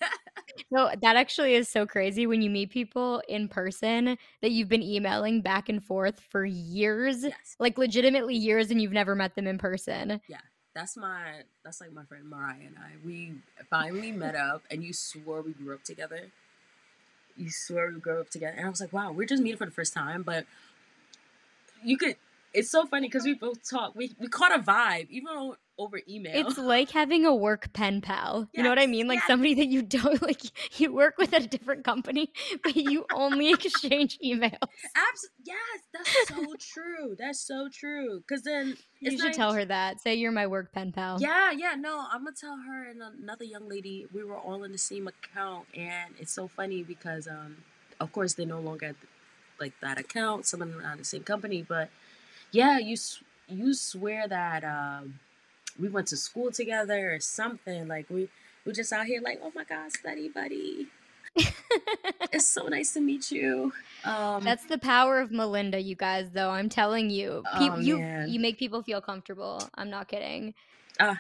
No, 0.71 0.91
that 1.01 1.17
actually 1.17 1.55
is 1.55 1.69
so 1.69 1.87
crazy 1.87 2.27
when 2.27 2.43
you 2.43 2.51
meet 2.51 2.71
people 2.71 3.23
in 3.29 3.49
person 3.49 4.17
that 4.41 4.51
you've 4.51 4.69
been 4.69 4.83
emailing 4.83 5.41
back 5.41 5.69
and 5.69 5.83
forth 5.83 6.21
for 6.21 6.45
years, 6.45 7.23
yes. 7.23 7.57
like 7.59 7.79
legitimately 7.79 8.35
years, 8.35 8.71
and 8.71 8.81
you've 8.81 8.93
never 8.93 9.15
met 9.15 9.35
them 9.35 9.47
in 9.47 9.59
person. 9.59 10.21
Yeah. 10.29 10.39
That's 10.75 10.97
my 10.97 11.43
that's 11.63 11.83
like 11.83 11.93
my 11.93 12.05
friend 12.05 12.29
Mariah 12.31 12.67
and 12.67 12.77
I. 12.79 12.93
We 13.05 13.35
finally 13.69 14.11
met 14.11 14.35
up 14.35 14.63
and 14.71 14.83
you 14.83 14.95
swore 14.95 15.43
we 15.43 15.53
grew 15.53 15.75
up 15.75 15.85
together. 15.85 16.29
You 17.37 17.51
swore 17.51 17.91
we 17.93 18.01
grew 18.01 18.21
up 18.21 18.31
together. 18.31 18.57
And 18.57 18.67
I 18.67 18.71
was 18.71 18.81
like, 18.81 18.93
wow, 18.93 19.13
we're 19.13 19.27
just 19.27 19.43
meeting 19.43 19.59
for 19.59 19.67
the 19.67 19.71
first 19.71 19.93
time, 19.93 20.23
but 20.23 20.47
you 21.85 21.99
could 21.99 22.17
it's 22.55 22.71
so 22.71 22.87
funny 22.87 23.09
because 23.09 23.25
we 23.25 23.35
both 23.35 23.69
talk. 23.69 23.95
We 23.95 24.13
we 24.19 24.29
caught 24.29 24.55
a 24.55 24.63
vibe, 24.63 25.11
even 25.11 25.29
o- 25.29 25.57
over 25.79 26.01
email. 26.09 26.33
It's 26.35 26.59
like 26.59 26.91
having 26.91 27.25
a 27.25 27.35
work 27.35 27.73
pen 27.73 28.01
pal. 28.01 28.49
You 28.53 28.63
know 28.63 28.69
what 28.69 28.79
I 28.79 28.87
mean? 28.87 29.09
Like 29.09 29.19
yes. 29.21 29.27
somebody 29.27 29.55
that 29.55 29.67
you 29.67 29.83
don't 29.83 30.21
like, 30.29 30.43
you 30.81 30.93
work 30.93 31.17
with 31.19 31.33
at 31.35 31.45
a 31.45 31.47
different 31.47 31.85
company, 31.85 32.33
but 32.63 32.77
you 32.77 33.07
only 33.15 33.51
exchange 33.51 34.19
emails. 34.25 34.57
Abs- 34.95 35.31
yes, 35.45 35.57
that's 35.93 36.29
so 36.29 36.55
true. 36.59 37.17
That's 37.19 37.41
so 37.41 37.69
true. 37.69 38.21
Because 38.21 38.43
then 38.43 38.77
You 39.01 39.19
should 39.19 39.33
tell 39.33 39.53
her 39.53 39.65
that. 39.65 40.01
Say 40.01 40.15
you're 40.15 40.33
my 40.33 40.47
work 40.47 40.73
pen 40.73 40.93
pal. 40.93 41.21
Yeah, 41.21 41.51
yeah, 41.51 41.75
no, 41.77 42.05
I'm 42.11 42.25
gonna 42.25 42.37
tell 42.39 42.59
her 42.67 42.85
and 42.85 43.03
another 43.03 43.45
young 43.45 43.69
lady. 43.69 44.07
We 44.13 44.25
were 44.25 44.37
all 44.37 44.65
in 44.65 44.73
the 44.73 44.79
same 44.79 45.09
account, 45.09 45.67
and 45.75 46.15
it's 46.19 46.33
so 46.33 46.49
funny 46.49 46.83
because, 46.83 47.27
um, 47.27 47.59
of 48.01 48.13
course, 48.13 48.35
they're 48.35 48.47
no 48.47 48.61
longer 48.61 48.95
like 49.59 49.73
that 49.81 49.99
account. 49.99 50.47
Some 50.47 50.63
of 50.63 50.71
them 50.71 50.81
are 50.85 50.93
at 50.93 50.99
the 50.99 51.05
same 51.05 51.23
company, 51.23 51.65
but 51.67 51.89
yeah, 52.51 52.79
you 52.79 52.97
you 53.49 53.75
swear 53.75 54.29
that 54.29 54.65
um, 54.65 55.21
we 55.81 55.89
went 55.89 56.09
to 56.09 56.17
school 56.17 56.51
together 56.51 57.13
or 57.15 57.21
something. 57.21 57.89
Like 57.89 58.07
we 58.11 58.29
we 58.65 58.73
just 58.73 58.93
out 58.93 59.07
here 59.07 59.21
like, 59.23 59.41
oh 59.43 59.53
my 59.55 59.65
god, 59.65 59.93
study 59.93 60.29
buddy. 60.29 60.89
It's 62.33 62.47
so 62.49 62.67
nice 62.67 62.95
to 62.95 63.01
meet 63.01 63.31
you. 63.31 63.73
Um, 64.05 64.43
That's 64.43 64.65
the 64.65 64.79
power 64.79 65.21
of 65.21 65.31
Melinda, 65.31 65.79
you 65.81 65.95
guys. 65.95 66.31
Though 66.31 66.49
I'm 66.51 66.69
telling 66.71 67.11
you, 67.11 67.43
Pe- 67.59 67.69
Oh, 67.71 67.79
you 67.79 67.99
man. 67.99 68.29
you 68.31 68.41
make 68.41 68.59
people 68.59 68.83
feel 68.83 69.01
comfortable. 69.03 69.63
I'm 69.75 69.91
not 69.91 70.09
kidding. 70.09 70.55
uh, 70.99 71.17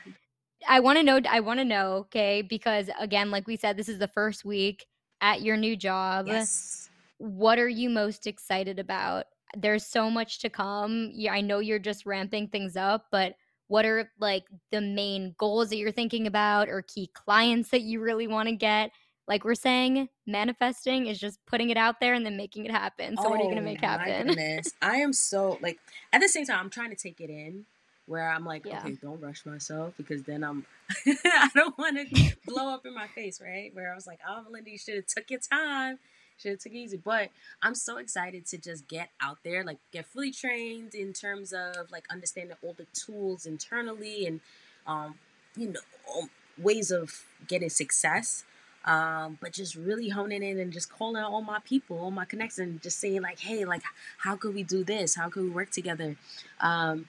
I 0.68 0.80
want 0.80 0.98
to 0.98 1.02
know. 1.02 1.20
I 1.28 1.40
want 1.40 1.60
to 1.60 1.64
know, 1.64 1.92
okay? 2.06 2.40
Because 2.42 2.88
again, 2.98 3.30
like 3.30 3.46
we 3.46 3.56
said, 3.56 3.76
this 3.76 3.88
is 3.88 3.98
the 3.98 4.08
first 4.08 4.44
week 4.44 4.86
at 5.20 5.42
your 5.42 5.56
new 5.56 5.76
job. 5.76 6.26
yes. 6.28 6.88
What 7.18 7.58
are 7.58 7.68
you 7.68 7.88
most 7.90 8.26
excited 8.26 8.78
about? 8.78 9.26
There's 9.56 9.86
so 9.86 10.10
much 10.10 10.38
to 10.40 10.48
come. 10.50 11.10
Yeah, 11.12 11.32
I 11.34 11.40
know 11.40 11.58
you're 11.60 11.78
just 11.78 12.04
ramping 12.06 12.48
things 12.48 12.76
up, 12.76 13.06
but 13.12 13.34
what 13.72 13.86
are 13.86 14.10
like 14.20 14.44
the 14.70 14.82
main 14.82 15.34
goals 15.38 15.70
that 15.70 15.76
you're 15.76 15.90
thinking 15.92 16.26
about, 16.26 16.68
or 16.68 16.82
key 16.82 17.08
clients 17.14 17.70
that 17.70 17.80
you 17.80 18.00
really 18.00 18.26
want 18.26 18.48
to 18.50 18.54
get? 18.54 18.90
Like 19.26 19.44
we're 19.44 19.54
saying, 19.54 20.08
manifesting 20.26 21.06
is 21.06 21.18
just 21.18 21.38
putting 21.46 21.70
it 21.70 21.78
out 21.78 21.98
there 21.98 22.12
and 22.12 22.26
then 22.26 22.36
making 22.36 22.66
it 22.66 22.70
happen. 22.70 23.16
So 23.16 23.30
what 23.30 23.40
are 23.40 23.44
you 23.44 23.46
oh 23.46 23.54
gonna 23.54 23.60
Oh, 23.62 23.64
make 23.64 23.80
happen? 23.80 24.36
I 24.82 24.96
am 24.96 25.12
so 25.14 25.58
like 25.62 25.78
at 26.12 26.20
the 26.20 26.28
same 26.28 26.44
time 26.44 26.58
I'm 26.60 26.70
trying 26.70 26.90
to 26.90 26.96
take 26.96 27.18
it 27.20 27.30
in 27.30 27.64
where 28.06 28.28
I'm 28.28 28.44
like, 28.44 28.66
Yeah. 28.66 28.80
okay, 28.80 28.98
don't 29.00 29.22
rush 29.22 29.46
myself 29.46 29.94
because 29.96 30.22
then 30.24 30.44
I'm 30.44 30.66
I 31.06 31.48
don't 31.54 31.78
want 31.78 31.96
to 32.14 32.36
blow 32.46 32.68
up 32.74 32.84
in 32.84 32.94
my 32.94 33.06
face, 33.06 33.40
right? 33.40 33.70
Where 33.74 33.90
I 33.90 33.94
was 33.94 34.06
like, 34.06 34.20
oh 34.28 34.42
Melinda, 34.42 34.70
you 34.70 34.78
should 34.78 34.96
have 34.96 35.06
took 35.06 35.30
your 35.30 35.40
time. 35.40 35.98
Should 36.42 36.52
have 36.52 36.60
took 36.60 36.72
it 36.72 36.78
easy. 36.78 36.96
But 36.96 37.30
I'm 37.62 37.74
so 37.74 37.98
excited 37.98 38.46
to 38.46 38.58
just 38.58 38.88
get 38.88 39.10
out 39.20 39.38
there, 39.44 39.64
like 39.64 39.78
get 39.92 40.06
fully 40.06 40.32
trained 40.32 40.94
in 40.94 41.12
terms 41.12 41.52
of 41.52 41.90
like 41.90 42.04
understanding 42.10 42.56
all 42.62 42.74
the 42.74 42.86
tools 42.92 43.46
internally 43.46 44.26
and 44.26 44.40
um, 44.86 45.14
you 45.56 45.68
know, 45.68 45.80
um, 46.18 46.30
ways 46.58 46.90
of 46.90 47.24
getting 47.46 47.70
success 47.70 48.44
um, 48.84 49.38
but 49.40 49.52
just 49.52 49.76
really 49.76 50.08
honing 50.08 50.42
in 50.42 50.58
and 50.58 50.72
just 50.72 50.90
calling 50.90 51.22
all 51.22 51.42
my 51.42 51.60
people, 51.64 51.98
all 51.98 52.10
my 52.10 52.24
connections, 52.24 52.58
and 52.58 52.82
just 52.82 52.98
saying 52.98 53.22
like, 53.22 53.38
hey, 53.38 53.64
like, 53.64 53.82
how 54.18 54.36
could 54.36 54.54
we 54.54 54.62
do 54.62 54.82
this? 54.82 55.14
How 55.14 55.28
could 55.28 55.44
we 55.44 55.50
work 55.50 55.70
together? 55.70 56.16
Um, 56.60 57.06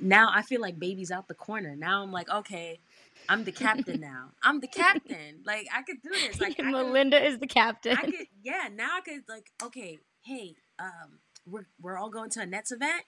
now 0.00 0.30
I 0.32 0.42
feel 0.42 0.60
like 0.60 0.78
baby's 0.78 1.10
out 1.10 1.28
the 1.28 1.34
corner. 1.34 1.76
Now 1.76 2.02
I'm 2.02 2.12
like, 2.12 2.30
okay, 2.30 2.78
I'm 3.28 3.44
the 3.44 3.52
captain 3.52 4.00
now. 4.00 4.30
I'm 4.42 4.60
the 4.60 4.66
captain. 4.68 5.42
Like 5.44 5.66
I 5.74 5.82
could 5.82 6.02
do 6.02 6.10
this. 6.10 6.40
Like 6.40 6.52
I 6.60 6.62
could, 6.62 6.66
Melinda 6.66 7.24
is 7.24 7.38
the 7.38 7.46
captain. 7.46 7.96
I 7.96 8.02
could, 8.02 8.26
yeah. 8.42 8.68
Now 8.74 8.96
I 8.96 9.00
could 9.00 9.22
like, 9.28 9.50
okay, 9.62 9.98
hey, 10.22 10.56
um, 10.78 11.18
we're 11.46 11.66
we're 11.80 11.98
all 11.98 12.10
going 12.10 12.30
to 12.30 12.40
a 12.40 12.46
Nets 12.46 12.72
event. 12.72 13.02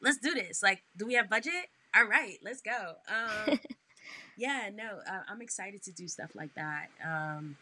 Let's 0.00 0.18
do 0.18 0.34
this. 0.34 0.62
Like, 0.62 0.82
do 0.96 1.06
we 1.06 1.14
have 1.14 1.30
budget? 1.30 1.68
All 1.96 2.04
right, 2.04 2.38
let's 2.42 2.60
go. 2.60 2.94
Um, 3.08 3.58
yeah, 4.36 4.68
no, 4.74 4.98
uh, 5.08 5.20
I'm 5.28 5.40
excited 5.40 5.82
to 5.84 5.92
do 5.92 6.08
stuff 6.08 6.30
like 6.34 6.54
that. 6.54 6.88
Um, 7.04 7.56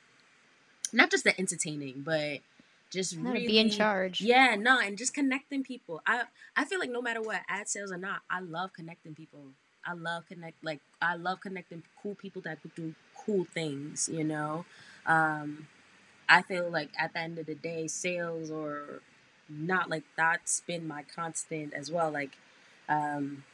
not 0.93 1.11
just 1.11 1.25
the 1.25 1.39
entertaining, 1.39 2.03
but 2.05 2.41
just 2.91 3.17
No, 3.17 3.33
really 3.33 3.47
be 3.47 3.59
in 3.59 3.71
charge. 3.71 4.21
Yeah, 4.21 4.57
no, 4.59 4.79
and 4.79 4.99
just 4.99 5.15
connecting 5.15 5.63
people. 5.63 6.01
I 6.07 6.25
I 6.57 6.65
feel 6.65 6.79
like 6.79 6.91
no 6.91 7.03
matter 7.03 7.23
what, 7.23 7.41
ad 7.49 7.69
sales 7.69 7.93
or 7.93 7.99
not, 7.99 8.21
I 8.31 8.41
love 8.41 8.73
connecting 8.73 9.15
people. 9.15 9.53
I 9.87 9.95
love 9.95 10.27
connect 10.29 10.63
like 10.65 10.81
I 11.01 11.17
love 11.17 11.41
connecting 11.41 11.83
cool 12.01 12.15
people 12.15 12.43
that 12.43 12.63
could 12.63 12.75
do 12.75 12.95
cool 13.17 13.47
things. 13.53 14.09
You 14.13 14.25
know, 14.25 14.65
um, 15.07 15.67
I 16.29 16.43
feel 16.43 16.71
like 16.71 16.91
at 16.99 17.13
the 17.13 17.21
end 17.21 17.39
of 17.39 17.47
the 17.47 17.55
day, 17.55 17.87
sales 17.89 18.51
or 18.51 19.01
not 19.49 19.91
like 19.91 20.05
that's 20.17 20.61
been 20.61 20.87
my 20.87 21.03
constant 21.03 21.75
as 21.75 21.91
well. 21.91 22.11
Like, 22.11 22.37
um, 22.89 23.45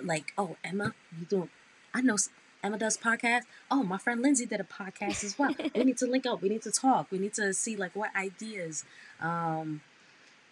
like 0.00 0.32
oh 0.38 0.56
Emma, 0.64 0.94
you 1.18 1.26
doing? 1.26 1.50
I 1.94 2.00
know 2.00 2.16
Emma 2.62 2.78
does 2.78 2.96
podcast. 2.96 3.42
Oh, 3.70 3.82
my 3.82 3.98
friend 3.98 4.22
Lindsay 4.22 4.46
did 4.46 4.60
a 4.60 4.64
podcast 4.64 5.24
as 5.24 5.38
well. 5.38 5.54
we 5.74 5.84
need 5.84 5.98
to 5.98 6.06
link 6.06 6.26
up. 6.26 6.42
We 6.42 6.48
need 6.48 6.62
to 6.62 6.70
talk. 6.70 7.10
We 7.10 7.18
need 7.18 7.34
to 7.34 7.52
see 7.52 7.76
like 7.76 7.96
what 7.96 8.14
ideas. 8.14 8.84
Um, 9.20 9.80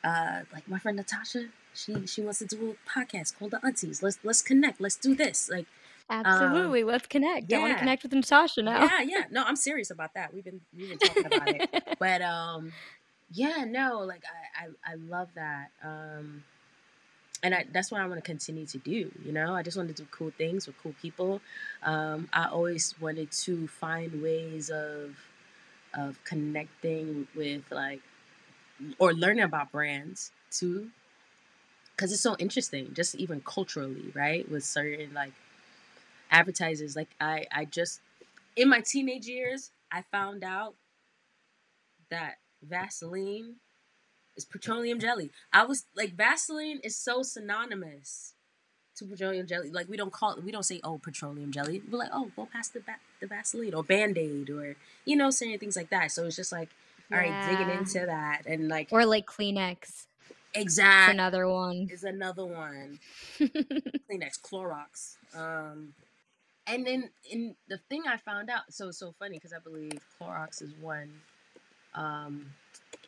uh, 0.02 0.40
like 0.52 0.66
my 0.68 0.78
friend 0.78 0.96
Natasha, 0.96 1.46
she 1.74 2.06
she 2.06 2.22
wants 2.22 2.38
to 2.40 2.46
do 2.46 2.76
a 2.76 2.90
podcast 2.90 3.38
called 3.38 3.52
the 3.52 3.64
Aunties. 3.64 4.02
Let's 4.02 4.18
let's 4.24 4.42
connect. 4.42 4.80
Let's 4.80 4.96
do 4.96 5.14
this. 5.14 5.48
Like 5.50 5.66
Absolutely. 6.10 6.82
Let's 6.82 7.06
connect. 7.06 7.52
I 7.52 7.58
want 7.58 7.68
yeah. 7.68 7.74
to 7.74 7.78
connect 7.78 8.02
with 8.02 8.12
Natasha 8.12 8.62
now. 8.62 8.80
yeah, 8.80 9.00
yeah. 9.02 9.24
No, 9.30 9.44
I'm 9.44 9.54
serious 9.54 9.90
about 9.90 10.14
that. 10.14 10.34
We've 10.34 10.44
been 10.44 10.60
we've 10.76 10.88
been 10.88 10.98
talking 10.98 11.26
about 11.26 11.48
it. 11.48 11.84
But 12.00 12.22
um, 12.22 12.72
yeah, 13.32 13.64
no, 13.66 14.00
like 14.00 14.22
I 14.24 14.64
I, 14.64 14.92
I 14.92 14.94
love 14.96 15.28
that. 15.36 15.70
Um, 15.84 16.42
and 17.42 17.54
I, 17.54 17.64
that's 17.72 17.90
what 17.90 18.00
I 18.00 18.06
want 18.06 18.22
to 18.22 18.28
continue 18.28 18.66
to 18.66 18.78
do. 18.78 19.10
You 19.24 19.32
know, 19.32 19.54
I 19.54 19.62
just 19.62 19.76
want 19.76 19.88
to 19.88 19.94
do 19.94 20.06
cool 20.10 20.32
things 20.36 20.66
with 20.66 20.76
cool 20.82 20.94
people. 21.00 21.40
Um, 21.82 22.28
I 22.32 22.48
always 22.48 22.94
wanted 23.00 23.30
to 23.32 23.68
find 23.68 24.22
ways 24.22 24.70
of 24.70 25.16
of 25.94 26.22
connecting 26.24 27.28
with 27.36 27.62
like 27.70 28.00
or 28.98 29.12
learning 29.12 29.44
about 29.44 29.70
brands 29.70 30.32
too, 30.50 30.88
because 32.00 32.12
it's 32.12 32.22
so 32.22 32.34
interesting. 32.38 32.94
Just 32.94 33.14
even 33.16 33.42
culturally, 33.42 34.10
right? 34.14 34.50
With 34.50 34.64
certain 34.64 35.12
like 35.12 35.34
advertisers, 36.30 36.96
like 36.96 37.10
I 37.20 37.44
I 37.52 37.66
just 37.66 38.00
in 38.56 38.70
my 38.70 38.80
teenage 38.80 39.26
years, 39.26 39.70
I 39.92 40.02
found 40.10 40.42
out 40.42 40.76
that 42.10 42.36
Vaseline 42.62 43.56
is 44.34 44.46
petroleum 44.46 44.98
jelly. 44.98 45.30
I 45.52 45.64
was 45.64 45.84
like, 45.94 46.14
Vaseline 46.14 46.80
is 46.82 46.96
so 46.96 47.22
synonymous 47.22 48.32
to 48.96 49.04
petroleum 49.04 49.46
jelly. 49.46 49.70
Like 49.70 49.90
we 49.90 49.98
don't 49.98 50.12
call 50.12 50.32
it, 50.32 50.42
we 50.42 50.50
don't 50.50 50.64
say, 50.64 50.80
oh, 50.82 50.96
petroleum 50.96 51.52
jelly. 51.52 51.82
We're 51.90 51.98
like, 51.98 52.10
oh, 52.14 52.30
go 52.34 52.48
past 52.50 52.72
the 52.72 52.80
va- 52.80 52.96
the 53.20 53.26
Vaseline 53.26 53.74
or 53.74 53.84
Band 53.84 54.16
Aid 54.16 54.48
or 54.48 54.76
you 55.04 55.16
know, 55.16 55.28
saying 55.28 55.58
things 55.58 55.76
like 55.76 55.90
that. 55.90 56.12
So 56.12 56.24
it's 56.24 56.36
just 56.36 56.50
like, 56.50 56.70
all 57.12 57.18
right, 57.18 57.46
digging 57.46 57.68
into 57.68 58.06
that 58.06 58.46
and 58.46 58.68
like 58.68 58.88
Or 58.90 59.04
like 59.04 59.26
Kleenex. 59.26 60.06
It's 60.54 60.62
exact 60.64 61.12
another 61.14 61.48
one. 61.48 61.88
is 61.90 62.04
another 62.04 62.44
one. 62.44 62.98
Kleenex, 63.38 64.40
Clorox. 64.42 65.16
Um, 65.34 65.94
and 66.66 66.86
then 66.86 67.10
in 67.30 67.54
the 67.68 67.78
thing 67.88 68.02
I 68.08 68.16
found 68.16 68.50
out, 68.50 68.62
so 68.70 68.90
so 68.90 69.12
funny 69.18 69.36
because 69.36 69.52
I 69.52 69.58
believe 69.58 69.92
Clorox 70.20 70.62
is 70.62 70.72
one 70.80 71.10
um, 71.94 72.46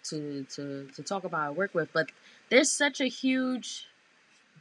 to 0.04 0.44
to 0.54 0.88
to 0.94 1.02
talk 1.02 1.24
about 1.24 1.56
work 1.56 1.74
with, 1.74 1.92
but 1.92 2.10
there's 2.50 2.70
such 2.70 3.00
a 3.00 3.06
huge 3.06 3.86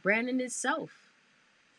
brand 0.02 0.28
in 0.28 0.40
itself. 0.40 0.90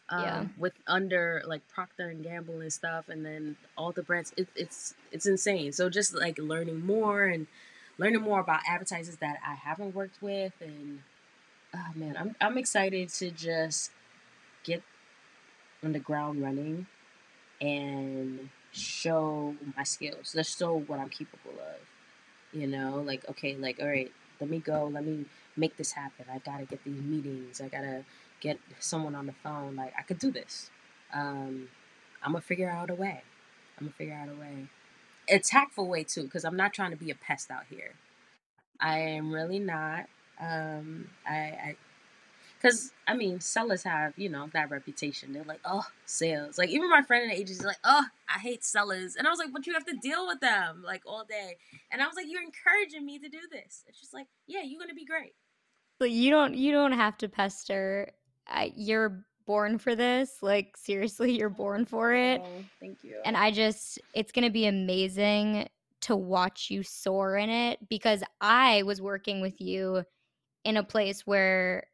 Um, 0.10 0.22
Yeah. 0.22 0.46
with 0.58 0.74
under 0.86 1.42
like 1.46 1.66
Procter 1.70 2.10
and 2.10 2.24
Gamble 2.24 2.60
and 2.60 2.72
stuff, 2.74 3.08
and 3.10 3.26
then 3.26 3.56
all 3.78 3.92
the 3.94 4.04
brands. 4.04 4.34
It, 4.36 4.48
it's 4.56 4.94
it's 5.12 5.26
insane. 5.26 5.72
So 5.72 5.90
just 5.90 6.14
like 6.14 6.38
learning 6.38 6.86
more 6.86 7.24
and 7.26 7.48
learning 7.98 8.22
more 8.22 8.40
about 8.40 8.62
advertisers 8.68 9.18
that 9.18 9.38
I 9.46 9.56
haven't 9.56 9.96
worked 9.96 10.22
with, 10.22 10.54
and 10.62 11.00
oh 11.76 11.92
man, 11.96 12.16
I'm 12.18 12.36
I'm 12.42 12.58
excited 12.58 13.10
to 13.10 13.32
just 13.32 13.92
get 14.64 14.82
on 15.84 15.94
the 15.94 16.00
ground 16.00 16.42
running 16.42 16.88
and 17.62 18.50
show 18.72 19.56
my 19.76 19.84
skills. 19.84 20.34
Let's 20.36 20.56
show 20.56 20.80
what 20.80 21.00
I'm 21.00 21.10
capable 21.10 21.52
of. 21.52 22.60
You 22.60 22.68
know, 22.68 23.02
like 23.06 23.28
okay, 23.30 23.56
like 23.56 23.80
all 23.80 23.88
right, 23.88 24.12
let 24.40 24.50
me 24.50 24.60
go, 24.60 24.90
let 24.92 25.06
me 25.06 25.26
make 25.56 25.78
this 25.78 25.92
happen. 25.92 26.26
I 26.32 26.40
gotta 26.40 26.66
get 26.66 26.84
these 26.84 27.02
meetings. 27.02 27.62
I 27.62 27.68
gotta 27.68 28.06
get 28.42 28.60
someone 28.80 29.16
on 29.16 29.26
the 29.26 29.34
phone. 29.44 29.76
Like 29.76 29.94
I 29.98 30.04
could 30.04 30.20
do 30.20 30.32
this. 30.32 30.70
Um, 31.14 31.70
I'm 32.22 32.34
gonna 32.34 32.42
figure 32.42 32.70
out 32.70 32.90
a 32.90 32.96
way. 32.96 33.22
I'm 33.78 33.88
gonna 33.88 33.96
figure 33.98 34.14
out 34.14 34.30
a 34.30 34.40
way. 34.40 34.68
A 35.30 35.40
tactful 35.40 35.88
way 35.88 36.04
too, 36.04 36.24
because 36.24 36.46
I'm 36.46 36.58
not 36.58 36.74
trying 36.74 36.92
to 36.92 36.98
be 36.98 37.12
a 37.12 37.16
pest 37.16 37.50
out 37.50 37.64
here. 37.70 37.94
I 38.80 39.00
am 39.00 39.32
really 39.32 39.60
not. 39.60 40.06
Um, 40.40 41.10
I, 41.26 41.34
I 41.34 41.76
because 42.64 42.94
I 43.08 43.14
mean, 43.14 43.42
sellers 43.42 43.84
have 43.84 44.14
you 44.18 44.30
know 44.30 44.50
that 44.54 44.70
reputation. 44.70 45.34
They're 45.34 45.44
like, 45.44 45.60
oh, 45.66 45.86
sales. 46.06 46.58
Like 46.58 46.70
even 46.70 46.90
my 46.90 47.02
friend 47.02 47.24
in 47.24 47.30
the 47.30 47.36
agency 47.36 47.60
is 47.60 47.66
like, 47.66 47.78
oh, 47.84 48.06
I 48.34 48.40
hate 48.40 48.64
sellers, 48.64 49.16
and 49.16 49.28
I 49.28 49.30
was 49.30 49.40
like, 49.40 49.52
but 49.52 49.68
you 49.68 49.74
have 49.74 49.86
to 49.86 49.98
deal 50.02 50.28
with 50.28 50.40
them 50.40 50.84
like 50.86 51.04
all 51.06 51.26
day. 51.26 51.58
And 51.92 52.02
I 52.02 52.08
was 52.08 52.16
like, 52.16 52.26
you're 52.30 52.42
encouraging 52.42 53.06
me 53.06 53.20
to 53.20 53.30
do 53.30 53.40
this. 53.52 53.84
It's 53.88 54.00
just 54.00 54.14
like, 54.14 54.28
yeah, 54.48 54.62
you're 54.64 54.80
gonna 54.80 54.94
be 54.94 55.06
great. 55.06 55.34
But 56.00 56.12
you 56.12 56.30
don't 56.32 56.56
you 56.56 56.72
don't 56.72 56.94
have 56.94 57.18
to 57.20 57.30
pester. 57.30 58.12
I, 58.48 58.74
you're 58.76 59.24
born 59.46 59.78
for 59.78 59.96
this. 59.96 60.38
Like 60.42 60.76
seriously, 60.78 61.38
you're 61.38 61.50
oh, 61.50 61.54
born 61.54 61.86
for 61.86 62.14
it. 62.14 62.42
Oh, 62.44 62.64
thank 62.80 63.04
you. 63.04 63.16
And 63.26 63.38
I 63.38 63.52
just, 63.52 64.00
it's 64.14 64.32
going 64.32 64.46
to 64.46 64.52
be 64.52 64.66
amazing 64.66 65.68
to 66.02 66.16
watch 66.16 66.70
you 66.70 66.84
soar 66.84 67.38
in 67.38 67.50
it 67.50 67.80
because 67.90 68.24
I 68.42 68.84
was 68.84 69.02
working 69.02 69.42
with 69.42 69.62
you 69.62 70.04
in 70.66 70.78
a 70.78 70.84
place 70.84 71.26
where, 71.26 71.86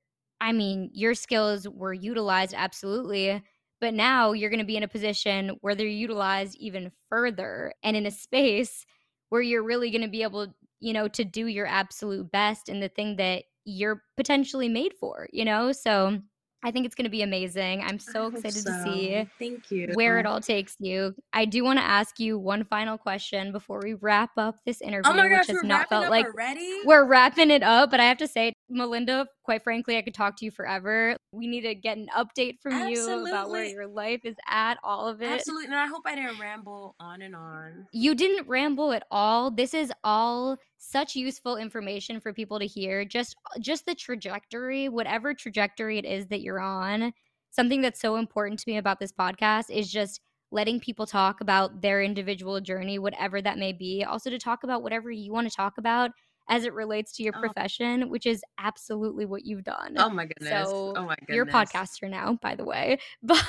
I 0.42 0.52
mean, 0.52 0.90
your 0.94 1.14
skills 1.14 1.68
were 1.68 1.94
utilized 1.94 2.54
absolutely, 2.56 3.44
but 3.82 3.94
now 3.94 4.32
you're 4.32 4.50
going 4.50 4.60
to 4.60 4.66
be 4.66 4.78
in 4.78 4.84
a 4.84 4.88
position 4.88 5.58
where 5.62 5.76
they're 5.76 5.88
utilized 5.88 6.58
even 6.60 6.92
further 7.10 7.74
and 7.84 7.96
in 7.96 8.06
a 8.06 8.12
space 8.12 8.86
where 9.30 9.42
you're 9.42 9.64
really 9.64 9.92
going 9.92 10.02
to 10.02 10.08
be 10.08 10.24
able, 10.24 10.54
you 10.80 10.94
know, 10.94 11.08
to 11.08 11.24
do 11.24 11.48
your 11.48 11.68
absolute 11.68 12.32
best 12.32 12.68
in 12.68 12.80
the 12.80 12.90
thing 12.90 13.16
that 13.18 13.44
you're 13.66 14.04
potentially 14.18 14.70
made 14.70 14.94
for, 15.00 15.28
you 15.32 15.46
know? 15.46 15.72
So 15.72 16.20
I 16.62 16.72
think 16.72 16.86
it's 16.86 16.96
going 16.96 17.06
to 17.06 17.10
be 17.10 17.22
amazing. 17.22 17.82
I'm 17.82 18.00
so 18.00 18.28
excited 18.28 18.66
to 18.66 18.84
so. 18.84 18.84
see 18.84 19.28
Thank 19.40 19.72
you. 19.72 19.92
where 19.94 20.20
it 20.20 20.26
all 20.26 20.42
takes 20.42 20.76
you. 20.80 21.16
I 21.32 21.46
do 21.46 21.64
want 21.64 21.80
to 21.80 21.86
ask 21.86 22.20
you 22.20 22.38
one 22.38 22.66
final 22.66 22.98
question 22.98 23.52
before 23.54 23.80
we 23.82 23.94
wrap 23.94 24.32
up 24.38 24.58
this 24.66 24.82
interview, 24.82 25.10
Oh 25.10 25.16
my 25.16 25.30
gosh, 25.30 25.48
which 25.48 25.48
has 25.48 25.56
we're 25.64 25.64
not 25.64 25.88
felt 25.88 26.10
like 26.10 26.26
already. 26.26 26.82
we're 26.86 27.06
wrapping 27.06 27.50
it 27.50 27.64
up. 27.64 27.92
But 27.92 28.02
I 28.02 28.06
have 28.06 28.18
to 28.18 28.28
say, 28.28 28.54
Melinda, 28.70 29.28
quite 29.44 29.64
frankly, 29.64 29.98
I 29.98 30.02
could 30.02 30.14
talk 30.14 30.38
to 30.38 30.46
you 30.46 30.52
forever. 30.52 31.16
We 31.32 31.48
need 31.48 31.62
to 31.62 31.76
get 31.76 31.98
an 31.98 32.08
update 32.16 32.60
from 32.62 32.88
you 32.88 33.26
about 33.26 33.50
where 33.50 33.66
your 33.66 33.88
life 33.88 34.22
is 34.24 34.36
at, 34.48 34.78
all 34.84 35.08
of 35.08 35.22
it. 35.22 35.32
Absolutely, 35.32 35.66
and 35.66 35.76
I 35.76 35.88
hope 35.88 36.04
I 36.06 36.16
didn't 36.16 36.40
ramble 36.40 36.96
on 37.00 37.22
and 37.22 37.36
on. 37.36 37.88
You 37.92 38.16
didn't 38.16 38.48
ramble 38.48 38.92
at 38.94 39.04
all. 39.12 39.52
This 39.52 39.74
is 39.74 39.92
all 40.04 40.58
such 40.78 41.16
useful 41.16 41.58
information 41.58 42.20
for 42.20 42.34
people 42.34 42.60
to 42.60 42.66
hear. 42.66 43.06
Just 43.06 43.36
just 43.60 43.86
the 43.86 43.96
trajectory, 43.96 44.90
whatever 44.90 45.34
trajectory 45.34 45.98
it 45.98 46.06
is 46.06 46.28
that 46.28 46.42
you're 46.42 46.62
on. 46.62 47.14
Something 47.52 47.82
that's 47.82 48.00
so 48.00 48.16
important 48.16 48.60
to 48.60 48.70
me 48.70 48.78
about 48.78 49.00
this 49.00 49.12
podcast 49.12 49.72
is 49.72 49.92
just 49.92 50.22
letting 50.52 50.80
people 50.80 51.06
talk 51.06 51.42
about 51.42 51.82
their 51.82 52.02
individual 52.02 52.60
journey, 52.60 52.98
whatever 53.00 53.42
that 53.42 53.58
may 53.58 53.74
be. 53.74 54.04
Also 54.04 54.30
to 54.30 54.40
talk 54.40 54.64
about 54.64 54.82
whatever 54.82 55.12
you 55.12 55.32
want 55.32 55.50
to 55.50 55.56
talk 55.56 55.78
about 55.78 56.12
as 56.50 56.66
it 56.66 56.74
relates 56.74 57.12
to 57.14 57.24
your 57.24 57.34
Oh. 57.36 57.40
profession, 57.40 58.10
which 58.10 58.26
is 58.26 58.44
absolutely 58.58 59.26
what 59.26 59.46
you've 59.46 59.64
done. 59.64 59.96
Oh 59.98 60.10
my 60.10 60.26
goodness. 60.26 60.50
So 60.50 60.94
oh 60.96 61.06
my 61.06 61.16
goodness. 61.16 61.36
you're 61.36 61.46
a 61.46 61.48
podcaster 61.48 62.10
now, 62.10 62.38
by 62.42 62.56
the 62.56 62.66
way. 62.66 63.00
But 63.24 63.44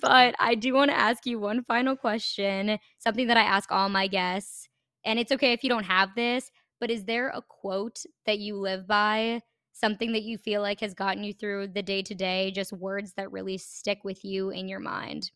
but 0.00 0.34
I 0.38 0.54
do 0.54 0.74
want 0.74 0.90
to 0.90 0.96
ask 0.96 1.26
you 1.26 1.38
one 1.38 1.62
final 1.64 1.96
question, 1.96 2.78
something 2.98 3.28
that 3.28 3.36
I 3.36 3.42
ask 3.42 3.70
all 3.70 3.88
my 3.88 4.06
guests. 4.08 4.68
And 5.04 5.18
it's 5.18 5.32
okay 5.32 5.52
if 5.52 5.62
you 5.62 5.70
don't 5.70 5.84
have 5.84 6.14
this, 6.16 6.50
but 6.80 6.90
is 6.90 7.04
there 7.04 7.28
a 7.28 7.40
quote 7.40 8.02
that 8.26 8.38
you 8.38 8.56
live 8.56 8.86
by? 8.86 9.42
Something 9.72 10.12
that 10.12 10.22
you 10.22 10.38
feel 10.38 10.62
like 10.62 10.80
has 10.80 10.94
gotten 10.94 11.22
you 11.22 11.32
through 11.32 11.68
the 11.68 11.82
day 11.82 12.02
to 12.02 12.14
day, 12.14 12.50
just 12.50 12.72
words 12.72 13.12
that 13.14 13.30
really 13.30 13.58
stick 13.58 14.04
with 14.04 14.24
you 14.24 14.50
in 14.50 14.68
your 14.68 14.80
mind. 14.80 15.30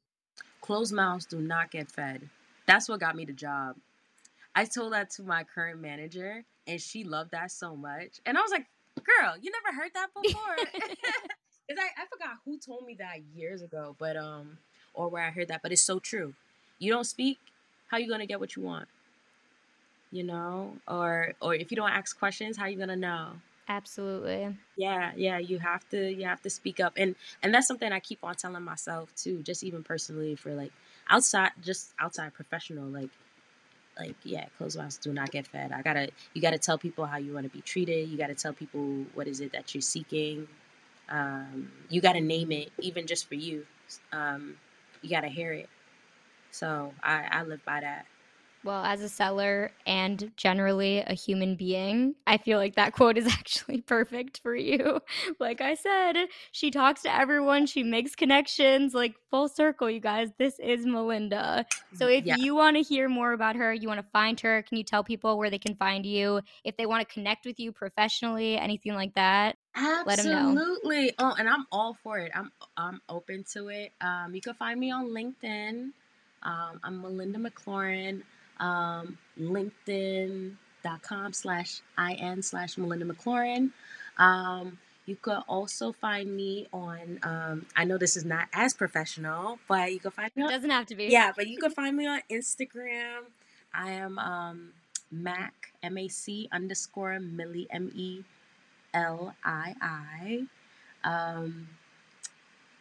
Closed 0.60 0.92
mouths 0.92 1.26
do 1.26 1.40
not 1.40 1.70
get 1.70 1.90
fed. 1.90 2.28
That's 2.66 2.88
what 2.88 3.00
got 3.00 3.16
me 3.16 3.24
the 3.24 3.32
job. 3.32 3.76
I 4.54 4.64
told 4.64 4.92
that 4.92 5.10
to 5.12 5.22
my 5.22 5.44
current 5.44 5.80
manager, 5.80 6.44
and 6.66 6.80
she 6.80 7.04
loved 7.04 7.30
that 7.32 7.50
so 7.52 7.76
much. 7.76 8.20
And 8.26 8.36
I 8.36 8.40
was 8.40 8.50
like, 8.50 8.66
"Girl, 8.96 9.34
you 9.40 9.50
never 9.50 9.76
heard 9.80 9.92
that 9.94 10.08
before?" 10.22 10.56
Because 11.68 11.84
I, 11.96 12.02
I 12.02 12.06
forgot 12.06 12.38
who 12.44 12.58
told 12.58 12.84
me 12.84 12.94
that 12.98 13.20
years 13.32 13.62
ago, 13.62 13.94
but 13.96 14.16
um, 14.16 14.58
or 14.92 15.08
where 15.08 15.22
I 15.22 15.30
heard 15.30 15.48
that, 15.48 15.62
but 15.62 15.70
it's 15.70 15.84
so 15.84 16.00
true. 16.00 16.34
You 16.80 16.92
don't 16.92 17.04
speak, 17.04 17.38
how 17.86 17.98
you 17.98 18.08
gonna 18.08 18.26
get 18.26 18.40
what 18.40 18.56
you 18.56 18.62
want? 18.62 18.88
You 20.10 20.24
know, 20.24 20.72
or 20.88 21.34
or 21.40 21.54
if 21.54 21.70
you 21.70 21.76
don't 21.76 21.90
ask 21.90 22.18
questions, 22.18 22.56
how 22.56 22.66
you 22.66 22.76
gonna 22.76 22.96
know? 22.96 23.34
Absolutely. 23.68 24.56
Yeah, 24.76 25.12
yeah, 25.16 25.38
you 25.38 25.60
have 25.60 25.88
to 25.90 26.10
you 26.10 26.24
have 26.24 26.42
to 26.42 26.50
speak 26.50 26.80
up. 26.80 26.94
And 26.96 27.14
and 27.40 27.54
that's 27.54 27.68
something 27.68 27.92
I 27.92 28.00
keep 28.00 28.18
on 28.24 28.34
telling 28.34 28.64
myself 28.64 29.14
too, 29.14 29.42
just 29.44 29.62
even 29.62 29.84
personally 29.84 30.34
for 30.34 30.52
like 30.54 30.72
outside 31.08 31.52
just 31.62 31.92
outside 32.00 32.34
professional 32.34 32.88
like 32.88 33.10
like 33.98 34.16
yeah, 34.24 34.46
closed 34.58 34.78
mouths 34.78 34.98
do 34.98 35.12
not 35.12 35.30
get 35.30 35.46
fed. 35.46 35.72
I 35.72 35.82
gotta 35.82 36.10
you 36.34 36.42
gotta 36.42 36.58
tell 36.58 36.78
people 36.78 37.06
how 37.06 37.18
you 37.18 37.32
want 37.34 37.44
to 37.44 37.50
be 37.50 37.60
treated. 37.60 38.08
You 38.08 38.16
gotta 38.16 38.34
tell 38.34 38.52
people 38.52 39.04
what 39.14 39.26
is 39.28 39.40
it 39.40 39.52
that 39.52 39.74
you're 39.74 39.82
seeking. 39.82 40.48
Um, 41.08 41.70
you 41.88 42.00
gotta 42.00 42.20
name 42.20 42.52
it, 42.52 42.70
even 42.78 43.06
just 43.06 43.28
for 43.28 43.34
you. 43.34 43.66
Um, 44.12 44.56
you 45.02 45.10
gotta 45.10 45.28
hear 45.28 45.52
it. 45.52 45.68
So 46.50 46.92
I, 47.02 47.26
I 47.30 47.42
live 47.44 47.64
by 47.64 47.80
that. 47.80 48.06
Well, 48.62 48.84
as 48.84 49.00
a 49.00 49.08
seller 49.08 49.72
and 49.86 50.32
generally 50.36 50.98
a 50.98 51.14
human 51.14 51.56
being, 51.56 52.14
I 52.26 52.36
feel 52.36 52.58
like 52.58 52.74
that 52.76 52.92
quote 52.94 53.16
is 53.16 53.26
actually 53.26 53.80
perfect 53.80 54.40
for 54.42 54.54
you. 54.54 55.00
Like 55.40 55.60
I 55.62 55.74
said, 55.74 56.16
she 56.52 56.70
talks 56.70 57.02
to 57.02 57.14
everyone, 57.14 57.66
she 57.66 57.82
makes 57.82 58.14
connections, 58.14 58.92
like 58.94 59.14
full 59.30 59.48
circle, 59.48 59.88
you 59.90 60.00
guys. 60.00 60.30
This 60.38 60.58
is 60.58 60.84
Melinda. 60.86 61.64
So 61.92 62.06
if 62.08 62.24
Yeah. 62.24 62.36
you 62.36 62.54
want 62.54 62.76
to 62.76 62.82
hear 62.82 63.08
more 63.08 63.32
about 63.32 63.56
her, 63.56 63.72
you 63.72 63.88
want 63.88 64.00
to 64.00 64.06
find 64.12 64.38
her, 64.40 64.62
can 64.62 64.76
you 64.76 64.84
tell 64.84 65.02
people 65.04 65.38
where 65.38 65.50
they 65.50 65.58
can 65.58 65.74
find 65.76 66.04
you? 66.04 66.40
If 66.64 66.76
they 66.76 66.86
want 66.86 67.06
to 67.06 67.12
connect 67.14 67.46
with 67.46 67.58
you 67.58 67.72
professionally, 67.72 68.56
anything 68.58 68.94
like 68.94 69.14
that? 69.14 69.56
Let 70.04 70.18
'em 70.18 70.28
know. 70.28 70.62
Absolutely. 70.64 71.12
Oh, 71.18 71.34
and 71.38 71.48
I'm 71.48 71.66
all 71.70 71.94
for 71.94 72.18
it. 72.18 72.32
I'm 72.34 72.50
I'm 72.76 73.00
open 73.08 73.44
to 73.52 73.68
it. 73.68 73.92
Um, 74.00 74.34
you 74.34 74.40
can 74.40 74.54
find 74.54 74.78
me 74.80 74.90
on 74.90 75.06
LinkedIn. 75.08 75.92
Um, 76.42 76.80
I'm 76.82 77.00
Melinda 77.00 77.38
McLauren. 77.38 78.22
Um, 78.60 79.18
LinkedIn.com 79.40 81.32
slash 81.32 81.80
in 81.98 82.42
slash 82.42 82.78
Melinda 82.78 83.04
McLauren. 83.06 83.70
Um, 84.18 84.78
you 85.06 85.16
could 85.16 85.38
also 85.48 85.92
find 85.92 86.36
me 86.36 86.68
on. 86.72 87.18
Um, 87.22 87.66
I 87.74 87.84
know 87.84 87.98
this 87.98 88.16
is 88.16 88.24
not 88.24 88.48
as 88.52 88.74
professional, 88.74 89.58
but 89.66 89.92
you 89.92 89.98
can 89.98 90.12
find 90.12 90.30
me 90.36 90.44
on 90.44 90.50
Doesn't 90.50 90.70
have 90.70 90.86
to 90.86 90.94
be. 90.94 91.06
yeah, 91.06 91.32
but 91.34 91.48
you 91.48 91.58
can 91.58 91.72
find 91.72 91.96
me 91.96 92.06
on 92.06 92.20
Instagram. 92.30 93.22
I 93.74 93.90
am 93.92 94.18
um, 94.18 94.72
Mac 95.10 95.72
M 95.82 95.98
A 95.98 96.06
C 96.08 96.48
underscore 96.52 97.18
Millie 97.18 97.66
M 97.70 97.90
E 97.94 98.22
L 98.94 99.34
I 99.44 99.74
I. 99.80 100.46
Um, 101.02 101.68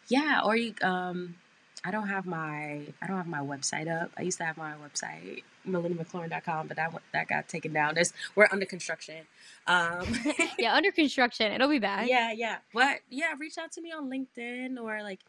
yeah, 0.08 0.42
or 0.44 0.56
you 0.56 0.74
um, 0.82 1.36
I 1.84 1.92
don't 1.92 2.08
have 2.10 2.26
my 2.26 2.82
I 3.02 3.08
don't 3.08 3.18
have 3.18 3.28
my 3.28 3.40
website 3.40 3.88
up. 3.90 4.12
I 4.18 4.24
used 4.24 4.38
to 4.40 4.46
have 4.46 4.58
my 4.58 4.74
website 4.74 5.44
melindamclauren.com, 5.68 6.68
but 6.68 6.78
that 6.78 6.94
that 7.14 7.28
got 7.28 7.48
taken 7.48 7.74
down. 7.74 7.96
There's, 7.96 8.14
we're 8.36 8.48
under 8.52 8.66
construction. 8.66 9.26
Um, 9.68 10.06
yeah, 10.60 10.74
under 10.74 10.92
construction. 10.92 11.52
It'll 11.52 11.70
be 11.70 11.80
back. 11.80 12.10
yeah, 12.10 12.32
yeah. 12.32 12.58
But 12.74 13.00
yeah, 13.10 13.34
reach 13.40 13.58
out 13.58 13.72
to 13.74 13.82
me 13.82 13.92
on 13.92 14.10
LinkedIn 14.10 14.78
or 14.82 15.02
like 15.04 15.20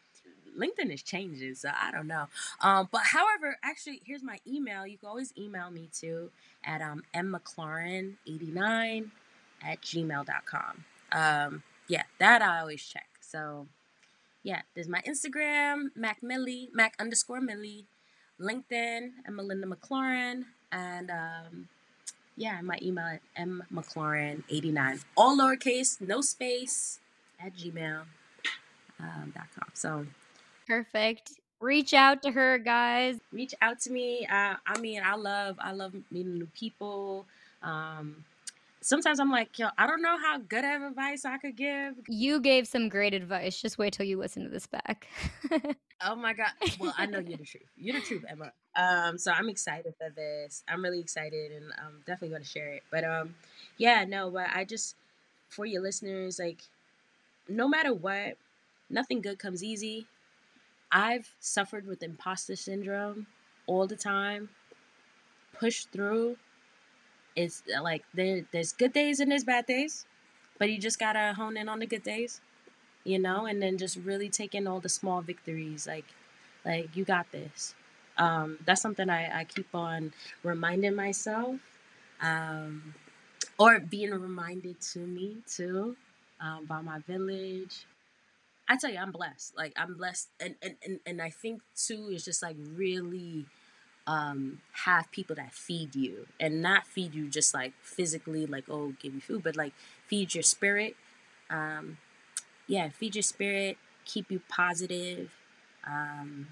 LinkedIn 0.59 0.93
is 0.93 1.01
changing, 1.01 1.55
so 1.55 1.69
I 1.69 1.91
don't 1.91 2.07
know. 2.07 2.25
Um, 2.61 2.89
but 2.91 3.01
however, 3.05 3.57
actually, 3.63 4.01
here's 4.05 4.23
my 4.23 4.39
email. 4.47 4.85
You 4.85 4.97
can 4.97 5.07
always 5.09 5.33
email 5.37 5.71
me 5.71 5.89
too 5.93 6.31
at 6.65 6.81
um 6.81 7.03
mmclauren89 7.15 9.09
at 9.63 9.81
gmail.com. 9.81 10.85
Um, 11.13 11.63
yeah, 11.87 12.03
that 12.19 12.41
I 12.41 12.59
always 12.59 12.83
check. 12.83 13.07
So 13.21 13.67
yeah, 14.43 14.61
there's 14.75 14.87
my 14.87 15.01
Instagram, 15.01 15.87
Mac 15.95 16.21
Millie, 16.23 16.69
Mac 16.73 16.95
underscore 16.99 17.41
Millie, 17.41 17.85
LinkedIn, 18.39 19.11
and 19.25 19.35
Melinda 19.35 19.67
McLauren, 19.67 20.45
and 20.71 21.11
um, 21.11 21.67
yeah, 22.35 22.59
my 22.61 22.77
email 22.81 23.05
at 23.05 23.21
mmclauren89. 23.37 25.03
All 25.15 25.37
lowercase, 25.37 26.01
no 26.01 26.21
space, 26.21 26.99
at 27.43 27.55
Gmail. 27.55 28.01
um, 28.99 29.33
.com. 29.35 29.69
So 29.73 30.05
perfect. 30.67 31.33
Reach 31.59 31.93
out 31.93 32.23
to 32.23 32.31
her, 32.31 32.57
guys. 32.57 33.19
Reach 33.31 33.53
out 33.61 33.79
to 33.81 33.91
me. 33.91 34.25
Uh, 34.25 34.55
I 34.65 34.79
mean, 34.79 35.01
I 35.05 35.15
love 35.15 35.57
I 35.59 35.73
love 35.73 35.93
meeting 36.09 36.39
new 36.39 36.47
people. 36.57 37.25
Um, 37.61 38.25
sometimes 38.81 39.19
I'm 39.19 39.31
like, 39.31 39.57
yo, 39.57 39.67
I 39.77 39.87
don't 39.87 40.01
know 40.01 40.17
how 40.17 40.39
good 40.39 40.65
of 40.65 40.81
advice 40.81 41.23
I 41.23 41.37
could 41.37 41.55
give. 41.55 41.95
You 42.07 42.39
gave 42.41 42.67
some 42.67 42.89
great 42.89 43.13
advice. 43.13 43.61
Just 43.61 43.77
wait 43.77 43.93
till 43.93 44.05
you 44.05 44.17
listen 44.17 44.43
to 44.43 44.49
this 44.49 44.67
back. 44.67 45.07
oh 46.01 46.15
my 46.15 46.33
god. 46.33 46.51
Well, 46.79 46.93
I 46.97 47.05
know 47.05 47.19
you're 47.19 47.37
the 47.37 47.45
truth. 47.45 47.69
You're 47.77 47.99
the 47.99 48.05
truth, 48.05 48.25
Emma. 48.27 48.51
Um, 48.75 49.17
so 49.17 49.31
I'm 49.31 49.49
excited 49.49 49.93
for 49.97 50.09
this. 50.09 50.63
I'm 50.67 50.83
really 50.83 50.99
excited 50.99 51.51
and 51.51 51.71
I'm 51.77 51.99
definitely 52.05 52.35
gonna 52.35 52.45
share 52.45 52.73
it. 52.73 52.83
But 52.91 53.03
um, 53.03 53.35
yeah, 53.77 54.03
no, 54.05 54.29
but 54.31 54.47
I 54.53 54.65
just 54.65 54.95
for 55.49 55.65
your 55.65 55.81
listeners, 55.81 56.39
like, 56.39 56.61
no 57.47 57.67
matter 57.67 57.93
what, 57.93 58.37
nothing 58.89 59.21
good 59.21 59.37
comes 59.37 59.63
easy. 59.63 60.07
I've 60.91 61.29
suffered 61.39 61.85
with 61.85 62.03
imposter 62.03 62.55
syndrome 62.55 63.27
all 63.67 63.87
the 63.87 63.95
time. 63.95 64.49
Pushed 65.57 65.91
through 65.91 66.37
it's 67.35 67.63
uh, 67.75 67.81
like 67.81 68.03
there 68.13 68.45
there's 68.51 68.73
good 68.73 68.93
days 68.93 69.19
and 69.19 69.31
there's 69.31 69.43
bad 69.43 69.65
days, 69.65 70.05
but 70.59 70.69
you 70.71 70.79
just 70.79 70.99
gotta 70.99 71.33
hone 71.35 71.57
in 71.57 71.69
on 71.69 71.79
the 71.79 71.87
good 71.87 72.03
days, 72.03 72.41
you 73.03 73.19
know, 73.19 73.45
and 73.45 73.61
then 73.61 73.77
just 73.77 73.97
really 73.97 74.29
take 74.29 74.55
in 74.55 74.67
all 74.67 74.79
the 74.79 74.89
small 74.89 75.21
victories. 75.21 75.87
Like 75.87 76.05
like 76.65 76.95
you 76.95 77.05
got 77.05 77.31
this. 77.31 77.75
Um, 78.17 78.59
that's 78.65 78.81
something 78.81 79.09
I, 79.09 79.41
I 79.41 79.43
keep 79.45 79.73
on 79.73 80.13
reminding 80.43 80.95
myself. 80.95 81.55
Um, 82.21 82.93
or 83.57 83.79
being 83.79 84.11
reminded 84.11 84.81
to 84.93 84.99
me 84.99 85.37
too 85.47 85.95
um, 86.39 86.65
by 86.65 86.81
my 86.81 86.99
village. 86.99 87.85
I 88.67 88.77
tell 88.77 88.91
you, 88.91 88.97
I'm 88.99 89.11
blessed. 89.11 89.55
Like 89.57 89.73
I'm 89.77 89.95
blessed, 89.95 90.29
and 90.39 90.55
and 90.61 90.75
and, 90.85 90.99
and 91.05 91.21
I 91.21 91.29
think 91.29 91.61
too 91.75 92.09
is 92.11 92.23
just 92.25 92.41
like 92.41 92.55
really 92.75 93.45
um, 94.11 94.59
have 94.83 95.09
people 95.11 95.37
that 95.37 95.53
feed 95.53 95.95
you 95.95 96.27
and 96.37 96.61
not 96.61 96.85
feed 96.85 97.15
you 97.15 97.29
just 97.29 97.53
like 97.53 97.71
physically, 97.81 98.45
like, 98.45 98.65
oh, 98.69 98.93
give 99.01 99.15
you 99.15 99.21
food, 99.21 99.41
but 99.41 99.55
like 99.55 99.71
feed 100.05 100.35
your 100.35 100.43
spirit. 100.43 100.97
Um, 101.49 101.97
yeah, 102.67 102.89
feed 102.89 103.15
your 103.15 103.23
spirit, 103.23 103.77
keep 104.03 104.29
you 104.29 104.41
positive. 104.49 105.31
Um, 105.87 106.47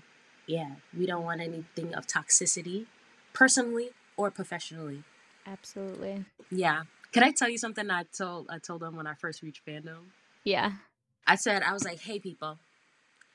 yeah, 0.47 0.75
we 0.97 1.05
don't 1.05 1.23
want 1.25 1.41
anything 1.41 1.93
of 1.93 2.07
toxicity, 2.07 2.85
personally 3.33 3.89
or 4.15 4.31
professionally. 4.31 5.03
Absolutely. 5.45 6.23
Yeah. 6.49 6.83
Can 7.11 7.23
I 7.23 7.31
tell 7.31 7.49
you 7.49 7.57
something 7.57 7.91
I 7.91 8.03
told 8.03 8.47
I 8.49 8.59
told 8.59 8.81
them 8.81 8.95
when 8.95 9.05
I 9.05 9.15
first 9.15 9.41
reached 9.41 9.65
Fandom? 9.65 10.11
Yeah. 10.45 10.71
I 11.27 11.35
said 11.35 11.61
I 11.63 11.73
was 11.73 11.83
like, 11.83 11.99
"Hey 11.99 12.19
people, 12.19 12.57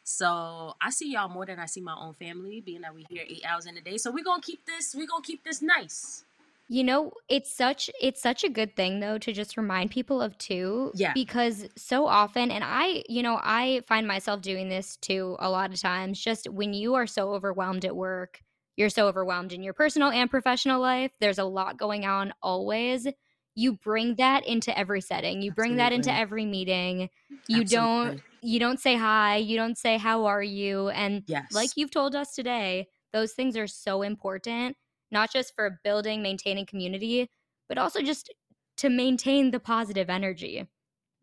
so 0.05 0.75
I 0.81 0.91
see 0.91 1.13
y'all 1.13 1.29
more 1.29 1.47
than 1.47 1.59
I 1.59 1.67
see 1.67 1.81
my 1.81 1.97
own 1.99 2.13
family, 2.15 2.61
being 2.61 2.83
that 2.83 2.95
we 2.95 3.07
here 3.09 3.25
eight 3.27 3.45
hours 3.49 3.67
in 3.67 3.77
a 3.77 3.81
day. 3.81 3.97
So 3.97 4.11
we're 4.11 4.25
gonna 4.25 4.43
keep 4.43 4.67
this, 4.67 4.95
we're 4.95 5.07
gonna 5.07 5.23
keep 5.23 5.43
this 5.45 5.63
nice. 5.63 6.25
You 6.69 6.85
know, 6.85 7.13
it's 7.29 7.53
such 7.53 7.91
it's 8.01 8.23
such 8.23 8.45
a 8.45 8.49
good 8.49 8.77
thing 8.77 9.01
though 9.01 9.19
to 9.19 9.33
just 9.33 9.57
remind 9.57 9.91
people 9.91 10.23
of 10.23 10.37
too. 10.39 10.93
Yeah. 10.95 11.13
Because 11.15 11.67
so 11.77 12.07
often 12.07 12.51
and 12.51 12.65
I, 12.65 13.05
you 13.09 13.23
know, 13.23 13.39
I 13.43 13.83
find 13.87 14.07
myself 14.07 14.41
doing 14.43 14.69
this 14.69 14.97
too 14.97 15.37
a 15.39 15.51
lot 15.51 15.73
of 15.73 15.81
times, 15.81 16.21
just 16.21 16.49
when 16.51 16.75
you 16.75 16.95
are 16.95 17.07
so 17.07 17.33
overwhelmed 17.35 17.85
at 17.85 17.97
work, 17.97 18.41
you're 18.77 18.91
so 18.91 19.09
overwhelmed 19.09 19.53
in 19.53 19.63
your 19.63 19.75
personal 19.75 20.11
and 20.11 20.31
professional 20.31 20.81
life, 20.81 21.13
there's 21.21 21.39
a 21.39 21.45
lot 21.45 21.79
going 21.79 22.05
on 22.05 22.33
always 22.43 23.07
you 23.55 23.73
bring 23.75 24.17
that 24.17 24.47
into 24.47 24.77
every 24.77 25.01
setting 25.01 25.43
you 25.43 25.53
bring 25.53 25.73
Absolutely. 25.73 25.77
that 25.79 25.93
into 25.93 26.13
every 26.13 26.45
meeting 26.45 27.09
you 27.49 27.61
Absolutely. 27.63 27.67
don't 27.67 28.23
you 28.43 28.59
don't 28.59 28.81
say 28.81 28.97
hi 28.97 29.37
you 29.37 29.57
don't 29.57 29.79
say 29.79 29.99
how 29.99 30.25
are 30.27 30.43
you 30.43 30.89
and 30.91 31.25
yes. 31.27 31.47
like 31.53 31.71
you've 31.77 31.91
told 31.91 32.15
us 32.15 32.35
today 32.35 32.87
those 33.13 33.33
things 33.33 33.57
are 33.57 33.67
so 33.67 34.03
important 34.03 34.77
not 35.11 35.33
just 35.33 35.55
for 35.55 35.81
building 35.85 36.23
maintaining 36.23 36.67
community 36.67 37.31
but 37.69 37.79
also 37.79 38.03
just 38.03 38.33
to 38.77 38.89
maintain 38.89 39.51
the 39.51 39.61
positive 39.61 40.11
energy 40.11 40.69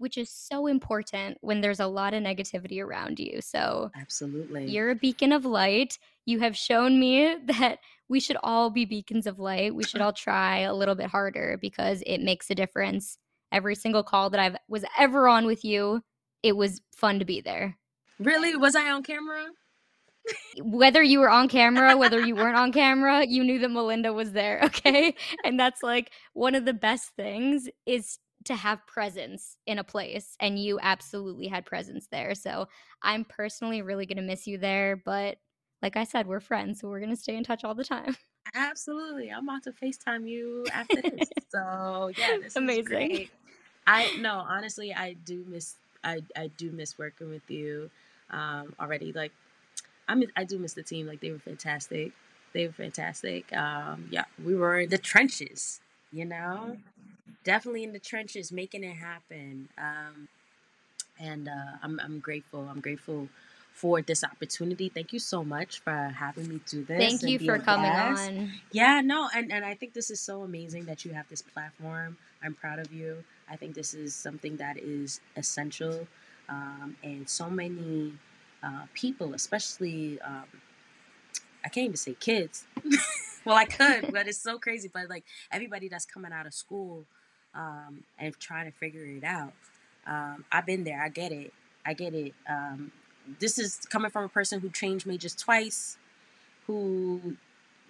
which 0.02 0.18
is 0.18 0.30
so 0.30 0.68
important 0.68 1.38
when 1.41 1.62
there's 1.62 1.80
a 1.80 1.88
lot 1.88 2.14
of 2.14 2.24
negativity 2.24 2.84
around 2.84 3.20
you. 3.20 3.39
So, 3.41 3.91
absolutely. 3.95 4.66
You're 4.66 4.89
a 4.89 4.95
beacon 4.95 5.32
of 5.32 5.45
light. 5.45 5.97
You 6.26 6.39
have 6.39 6.58
shown 6.58 6.99
me 6.99 7.36
that 7.45 7.80
we 8.10 8.20
should 8.20 8.38
all 8.43 8.70
be 8.70 8.86
beacons 8.86 9.28
of 9.28 9.39
light. 9.39 9.76
We 9.76 9.84
should 9.84 10.02
all 10.06 10.14
try 10.14 10.60
a 10.60 10.74
little 10.74 10.95
bit 10.95 11.08
harder 11.08 11.58
because 11.62 12.04
it 12.06 12.22
makes 12.22 12.49
a 12.49 12.56
difference. 12.56 13.18
Every 13.52 13.76
single 13.76 14.04
call 14.04 14.30
that 14.32 14.39
I 14.39 14.58
was 14.68 14.86
ever 14.97 15.28
on 15.28 15.45
with 15.45 15.64
you, 15.64 16.02
it 16.41 16.56
was 16.56 16.82
fun 16.95 17.20
to 17.20 17.26
be 17.26 17.41
there. 17.41 17.78
Really? 18.20 18.56
Was 18.56 18.76
I 18.76 18.89
on 18.91 19.04
camera? 19.04 19.45
whether 20.62 21.02
you 21.02 21.20
were 21.20 21.30
on 21.30 21.47
camera, 21.47 21.97
whether 21.97 22.20
you 22.26 22.36
weren't 22.36 22.58
on 22.58 22.72
camera, 22.74 23.26
you 23.26 23.43
knew 23.43 23.60
that 23.60 23.72
Melinda 23.72 24.14
was 24.14 24.32
there, 24.32 24.62
okay? 24.64 25.16
And 25.43 25.60
that's 25.60 25.84
like 25.84 26.12
one 26.34 26.56
of 26.56 26.66
the 26.66 26.74
best 26.74 27.10
things 27.16 27.70
is 27.86 28.20
to 28.45 28.55
have 28.55 28.85
presence 28.87 29.57
in 29.65 29.79
a 29.79 29.83
place 29.83 30.35
and 30.39 30.59
you 30.59 30.79
absolutely 30.81 31.47
had 31.47 31.65
presence 31.65 32.07
there 32.11 32.33
so 32.35 32.67
i'm 33.01 33.25
personally 33.25 33.81
really 33.81 34.05
going 34.05 34.17
to 34.17 34.23
miss 34.23 34.47
you 34.47 34.57
there 34.57 35.01
but 35.05 35.37
like 35.81 35.95
i 35.95 36.03
said 36.03 36.27
we're 36.27 36.39
friends 36.39 36.79
so 36.79 36.87
we're 36.87 36.99
going 36.99 37.09
to 37.09 37.15
stay 37.15 37.35
in 37.35 37.43
touch 37.43 37.63
all 37.63 37.75
the 37.75 37.83
time. 37.83 38.15
Absolutely 38.55 39.29
i'm 39.31 39.47
about 39.47 39.63
to 39.63 39.71
facetime 39.71 40.27
you 40.27 40.65
after 40.73 41.01
this 41.01 41.29
so 41.49 42.11
yeah 42.17 42.37
this 42.41 42.55
amazing. 42.55 42.83
great. 42.85 43.29
i 43.87 44.11
no 44.19 44.45
honestly 44.49 44.93
i 44.93 45.13
do 45.25 45.45
miss 45.47 45.75
i 46.03 46.21
i 46.35 46.47
do 46.57 46.71
miss 46.71 46.97
working 46.97 47.29
with 47.29 47.49
you 47.49 47.89
um 48.31 48.73
already 48.79 49.13
like 49.13 49.31
i 50.07 50.15
miss, 50.15 50.29
i 50.35 50.43
do 50.43 50.57
miss 50.57 50.73
the 50.73 50.83
team 50.83 51.07
like 51.07 51.21
they 51.21 51.31
were 51.31 51.39
fantastic 51.39 52.11
they 52.53 52.65
were 52.65 52.73
fantastic 52.73 53.55
um 53.55 54.07
yeah 54.11 54.25
we 54.43 54.55
were 54.55 54.79
in 54.79 54.89
the 54.89 54.97
trenches 54.97 55.79
you 56.11 56.25
know 56.25 56.75
definitely 57.43 57.84
in 57.84 57.93
the 57.93 57.99
trenches 57.99 58.51
making 58.51 58.84
it 58.84 58.95
happen. 58.95 59.69
Um, 59.78 60.28
and 61.19 61.47
uh, 61.47 61.78
I'm, 61.84 61.99
I'm 62.03 62.19
grateful. 62.19 62.67
I'm 62.69 62.80
grateful 62.82 63.28
for 63.74 64.01
this 64.01 64.24
opportunity. 64.24 64.89
Thank 64.89 65.13
you 65.13 65.19
so 65.19 65.43
much 65.43 65.80
for 65.80 65.91
having 65.91 66.47
me 66.49 66.59
do 66.69 66.84
this. 66.84 67.22
Thank 67.22 67.24
you 67.24 67.39
for 67.39 67.57
coming 67.59 67.91
on. 67.91 68.51
Yeah, 68.72 69.01
no, 69.01 69.30
and, 69.34 69.51
and 69.51 69.63
I 69.65 69.76
think 69.76 69.93
this 69.93 70.11
is 70.11 70.19
so 70.19 70.43
amazing 70.43 70.86
that 70.86 71.05
you 71.05 71.13
have 71.13 71.28
this 71.30 71.41
platform. 71.41 72.17
I'm 72.43 72.53
proud 72.53 72.80
of 72.80 72.91
you. 72.93 73.24
I 73.49 73.55
think 73.55 73.76
this 73.76 73.93
is 73.93 74.13
something 74.15 74.57
that 74.57 74.78
is 74.78 75.22
essential. 75.38 76.07
Um, 76.49 76.97
and 77.03 77.30
so 77.30 77.49
many 77.49 78.13
uh, 78.63 78.84
people, 78.93 79.34
especially, 79.34 80.19
um, 80.22 80.45
I 81.63 81.69
can't 81.69 81.86
even 81.86 81.97
say 81.97 82.15
kids. 82.19 82.65
well, 83.45 83.55
I 83.55 83.65
could, 83.65 84.11
but 84.11 84.27
it's 84.27 84.37
so 84.37 84.57
crazy. 84.57 84.89
But 84.93 85.09
like 85.09 85.23
everybody 85.51 85.87
that's 85.87 86.05
coming 86.05 86.31
out 86.31 86.45
of 86.45 86.53
school 86.53 87.05
um, 87.53 88.03
and 88.18 88.38
trying 88.39 88.72
to 88.72 88.77
figure 88.77 89.05
it 89.05 89.23
out. 89.23 89.53
Um, 90.07 90.45
I've 90.51 90.65
been 90.65 90.84
there. 90.84 91.01
I 91.01 91.09
get 91.09 91.31
it. 91.31 91.53
I 91.85 91.93
get 91.93 92.13
it. 92.13 92.34
Um, 92.49 92.91
this 93.39 93.57
is 93.59 93.77
coming 93.89 94.11
from 94.11 94.26
a 94.26 94.30
person 94.30 94.59
who 94.59 94.69
changed 94.69 95.05
majors 95.05 95.35
twice, 95.35 95.97
who 96.68 97.38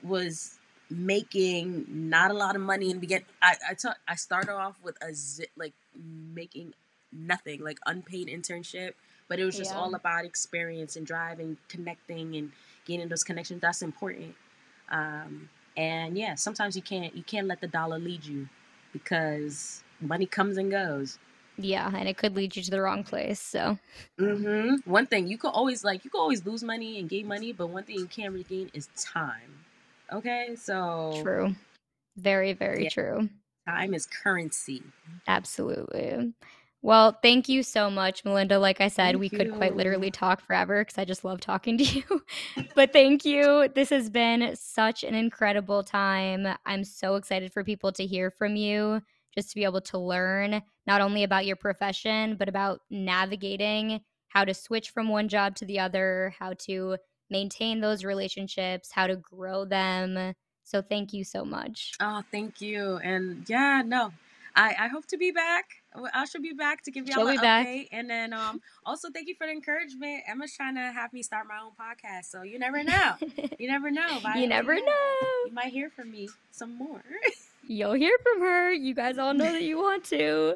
was 0.04 0.58
making 0.90 1.86
not 1.88 2.32
a 2.32 2.34
lot 2.34 2.56
of 2.56 2.62
money 2.62 2.90
in 2.90 2.98
the 2.98 3.02
beginning. 3.02 3.26
I 3.42 3.56
I, 3.70 3.74
t- 3.74 3.90
I 4.08 4.16
started 4.16 4.54
off 4.54 4.76
with 4.84 4.98
a 5.02 5.14
zip, 5.14 5.50
like 5.56 5.74
making 5.96 6.74
nothing, 7.12 7.62
like 7.62 7.80
unpaid 7.86 8.28
internship, 8.28 8.94
but 9.28 9.40
it 9.40 9.46
was 9.46 9.58
just 9.58 9.72
yeah. 9.72 9.78
all 9.78 9.96
about 9.96 10.26
experience 10.26 10.96
and 10.96 11.06
driving, 11.06 11.58
connecting, 11.70 12.36
and 12.36 12.52
gaining 12.86 13.08
those 13.08 13.24
connections. 13.24 13.62
That's 13.62 13.82
important. 13.82 14.36
Um, 14.92 15.50
and 15.78 16.18
yeah, 16.18 16.36
sometimes 16.36 16.76
you 16.76 16.82
can't 16.82 17.16
you 17.16 17.24
can't 17.24 17.48
let 17.48 17.62
the 17.62 17.68
dollar 17.68 17.98
lead 17.98 18.26
you 18.26 18.48
because 18.94 19.84
money 20.00 20.26
comes 20.26 20.58
and 20.58 20.70
goes. 20.70 21.18
Yeah, 21.58 21.92
and 21.96 22.08
it 22.08 22.18
could 22.18 22.36
lead 22.36 22.56
you 22.56 22.64
to 22.64 22.72
the 22.72 22.82
wrong 22.82 23.04
place. 23.04 23.40
So, 23.40 23.78
mm-hmm. 24.20 24.90
one 24.90 25.06
thing 25.06 25.28
you 25.28 25.38
could 25.38 25.50
always 25.50 25.84
like, 25.84 26.04
you 26.04 26.10
could 26.10 26.22
always 26.22 26.46
lose 26.46 26.64
money 26.64 27.00
and 27.00 27.10
gain 27.10 27.28
money, 27.28 27.54
but 27.54 27.68
one 27.68 27.84
thing 27.84 27.98
you 27.98 28.08
can't 28.08 28.34
regain 28.34 28.72
is 28.74 28.90
time. 28.98 29.66
Okay, 30.12 30.56
so 30.56 31.20
true, 31.22 31.56
very, 32.18 32.54
very 32.54 32.86
yeah. 32.86 32.90
true. 32.90 33.30
Time 33.68 33.94
is 33.94 34.08
currency. 34.08 34.82
Absolutely. 35.28 36.34
Well, 36.84 37.18
thank 37.22 37.48
you 37.48 37.62
so 37.62 37.92
much, 37.92 38.26
Melinda. 38.26 38.58
Like 38.58 38.82
I 38.82 38.88
said, 38.88 39.14
thank 39.14 39.20
we 39.20 39.30
you. 39.30 39.38
could 39.38 39.54
quite 39.54 39.76
literally 39.76 40.10
talk 40.10 40.42
forever 40.42 40.82
because 40.84 40.98
I 40.98 41.06
just 41.06 41.24
love 41.24 41.40
talking 41.40 41.78
to 41.78 41.84
you. 41.84 42.24
but 42.76 42.92
thank 42.92 43.24
you. 43.24 43.70
This 43.76 43.92
has 43.92 44.10
been 44.10 44.56
such 44.56 45.04
an 45.04 45.14
incredible 45.14 45.84
time. 45.84 46.48
I'm 46.66 46.84
so 46.84 47.16
excited 47.16 47.54
for 47.54 47.64
people 47.64 47.92
to 47.94 48.06
hear 48.06 48.32
from 48.32 48.56
you, 48.56 49.02
just 49.36 49.50
to 49.50 49.56
be 49.56 49.64
able 49.64 49.82
to 49.82 50.00
learn 50.00 50.62
not 50.88 51.02
only 51.02 51.24
about 51.24 51.46
your 51.46 51.56
profession, 51.56 52.36
but 52.36 52.50
about 52.50 52.82
navigating 52.90 54.02
how 54.30 54.44
to 54.44 54.54
switch 54.54 54.90
from 54.90 55.10
one 55.10 55.28
job 55.28 55.56
to 55.58 55.66
the 55.66 55.80
other, 55.80 56.34
how 56.40 56.54
to 56.54 56.98
maintain 57.30 57.80
those 57.80 58.04
relationships, 58.04 58.92
how 58.92 59.06
to 59.06 59.16
grow 59.18 59.66
them. 59.66 60.34
So 60.64 60.82
thank 60.82 61.14
you 61.14 61.24
so 61.24 61.46
much. 61.46 61.94
Oh, 62.00 62.24
thank 62.32 62.60
you. 62.62 62.98
And 63.04 63.48
yeah, 63.48 63.84
no, 63.86 64.14
I, 64.56 64.76
I 64.80 64.88
hope 64.88 65.06
to 65.08 65.18
be 65.18 65.32
back. 65.32 65.66
I 66.14 66.26
should 66.26 66.42
be 66.42 66.54
back 66.54 66.84
to 66.84 66.92
give 66.92 67.08
y'all 67.08 67.28
an 67.28 67.38
back. 67.38 67.68
update. 67.68 67.88
And 67.92 68.10
then 68.10 68.34
um 68.34 68.62
also 68.86 69.10
thank 69.10 69.28
you 69.28 69.36
for 69.36 69.46
the 69.48 69.54
encouragement. 69.54 70.24
Emma's 70.28 70.54
trying 70.56 70.76
to 70.76 70.82
have 70.82 71.14
me 71.14 71.24
start 71.24 71.48
my 71.48 71.60
own 71.64 71.72
podcast. 71.72 72.26
So 72.26 72.44
you 72.44 72.60
never 72.60 72.84
know. 72.84 73.14
You 73.60 73.68
never 73.68 73.92
know. 73.92 74.20
By 74.24 74.36
you 74.36 74.48
never 74.48 74.76
know. 74.76 75.18
You 75.46 75.52
might 75.54 75.72
hear 75.72 75.90
from 75.90 76.12
me 76.12 76.30
some 76.52 76.78
more. 76.78 77.04
You'll 77.68 77.94
hear 77.94 78.18
from 78.24 78.42
her. 78.42 78.72
You 78.72 78.96
guys 78.96 79.18
all 79.18 79.34
know 79.34 79.52
that 79.52 79.62
you 79.62 79.78
want 79.78 80.04
to. 80.06 80.56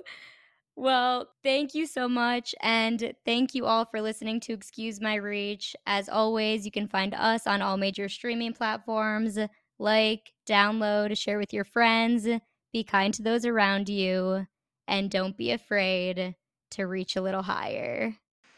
Well, 0.76 1.30
thank 1.44 1.74
you 1.74 1.86
so 1.86 2.10
much. 2.10 2.54
And 2.62 3.14
thank 3.26 3.56
you 3.56 3.66
all 3.66 3.86
for 3.86 4.02
listening 4.02 4.40
to 4.42 4.54
Excuse 4.54 5.00
My 5.00 5.16
Reach. 5.16 5.76
As 5.86 6.10
always, 6.10 6.66
you 6.66 6.72
can 6.72 6.88
find 6.88 7.14
us 7.14 7.48
on 7.48 7.62
all 7.62 7.78
major 7.78 8.10
streaming 8.10 8.54
platforms. 8.54 9.38
Like, 9.80 10.34
download, 10.46 11.18
share 11.18 11.38
with 11.38 11.54
your 11.54 11.64
friends. 11.64 12.28
Be 12.76 12.84
kind 12.84 13.14
to 13.14 13.22
those 13.22 13.46
around 13.46 13.88
you 13.88 14.48
and 14.86 15.10
don't 15.10 15.38
be 15.38 15.52
afraid 15.52 16.36
to 16.72 16.84
reach 16.84 17.16
a 17.16 17.22
little 17.22 17.42
higher. 17.42 18.14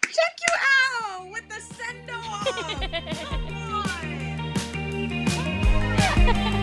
Check 0.06 0.16
you 0.48 0.56
out 1.22 1.30
with 1.32 1.48
the 1.48 1.62
send 1.62 2.10
off. 6.34 6.54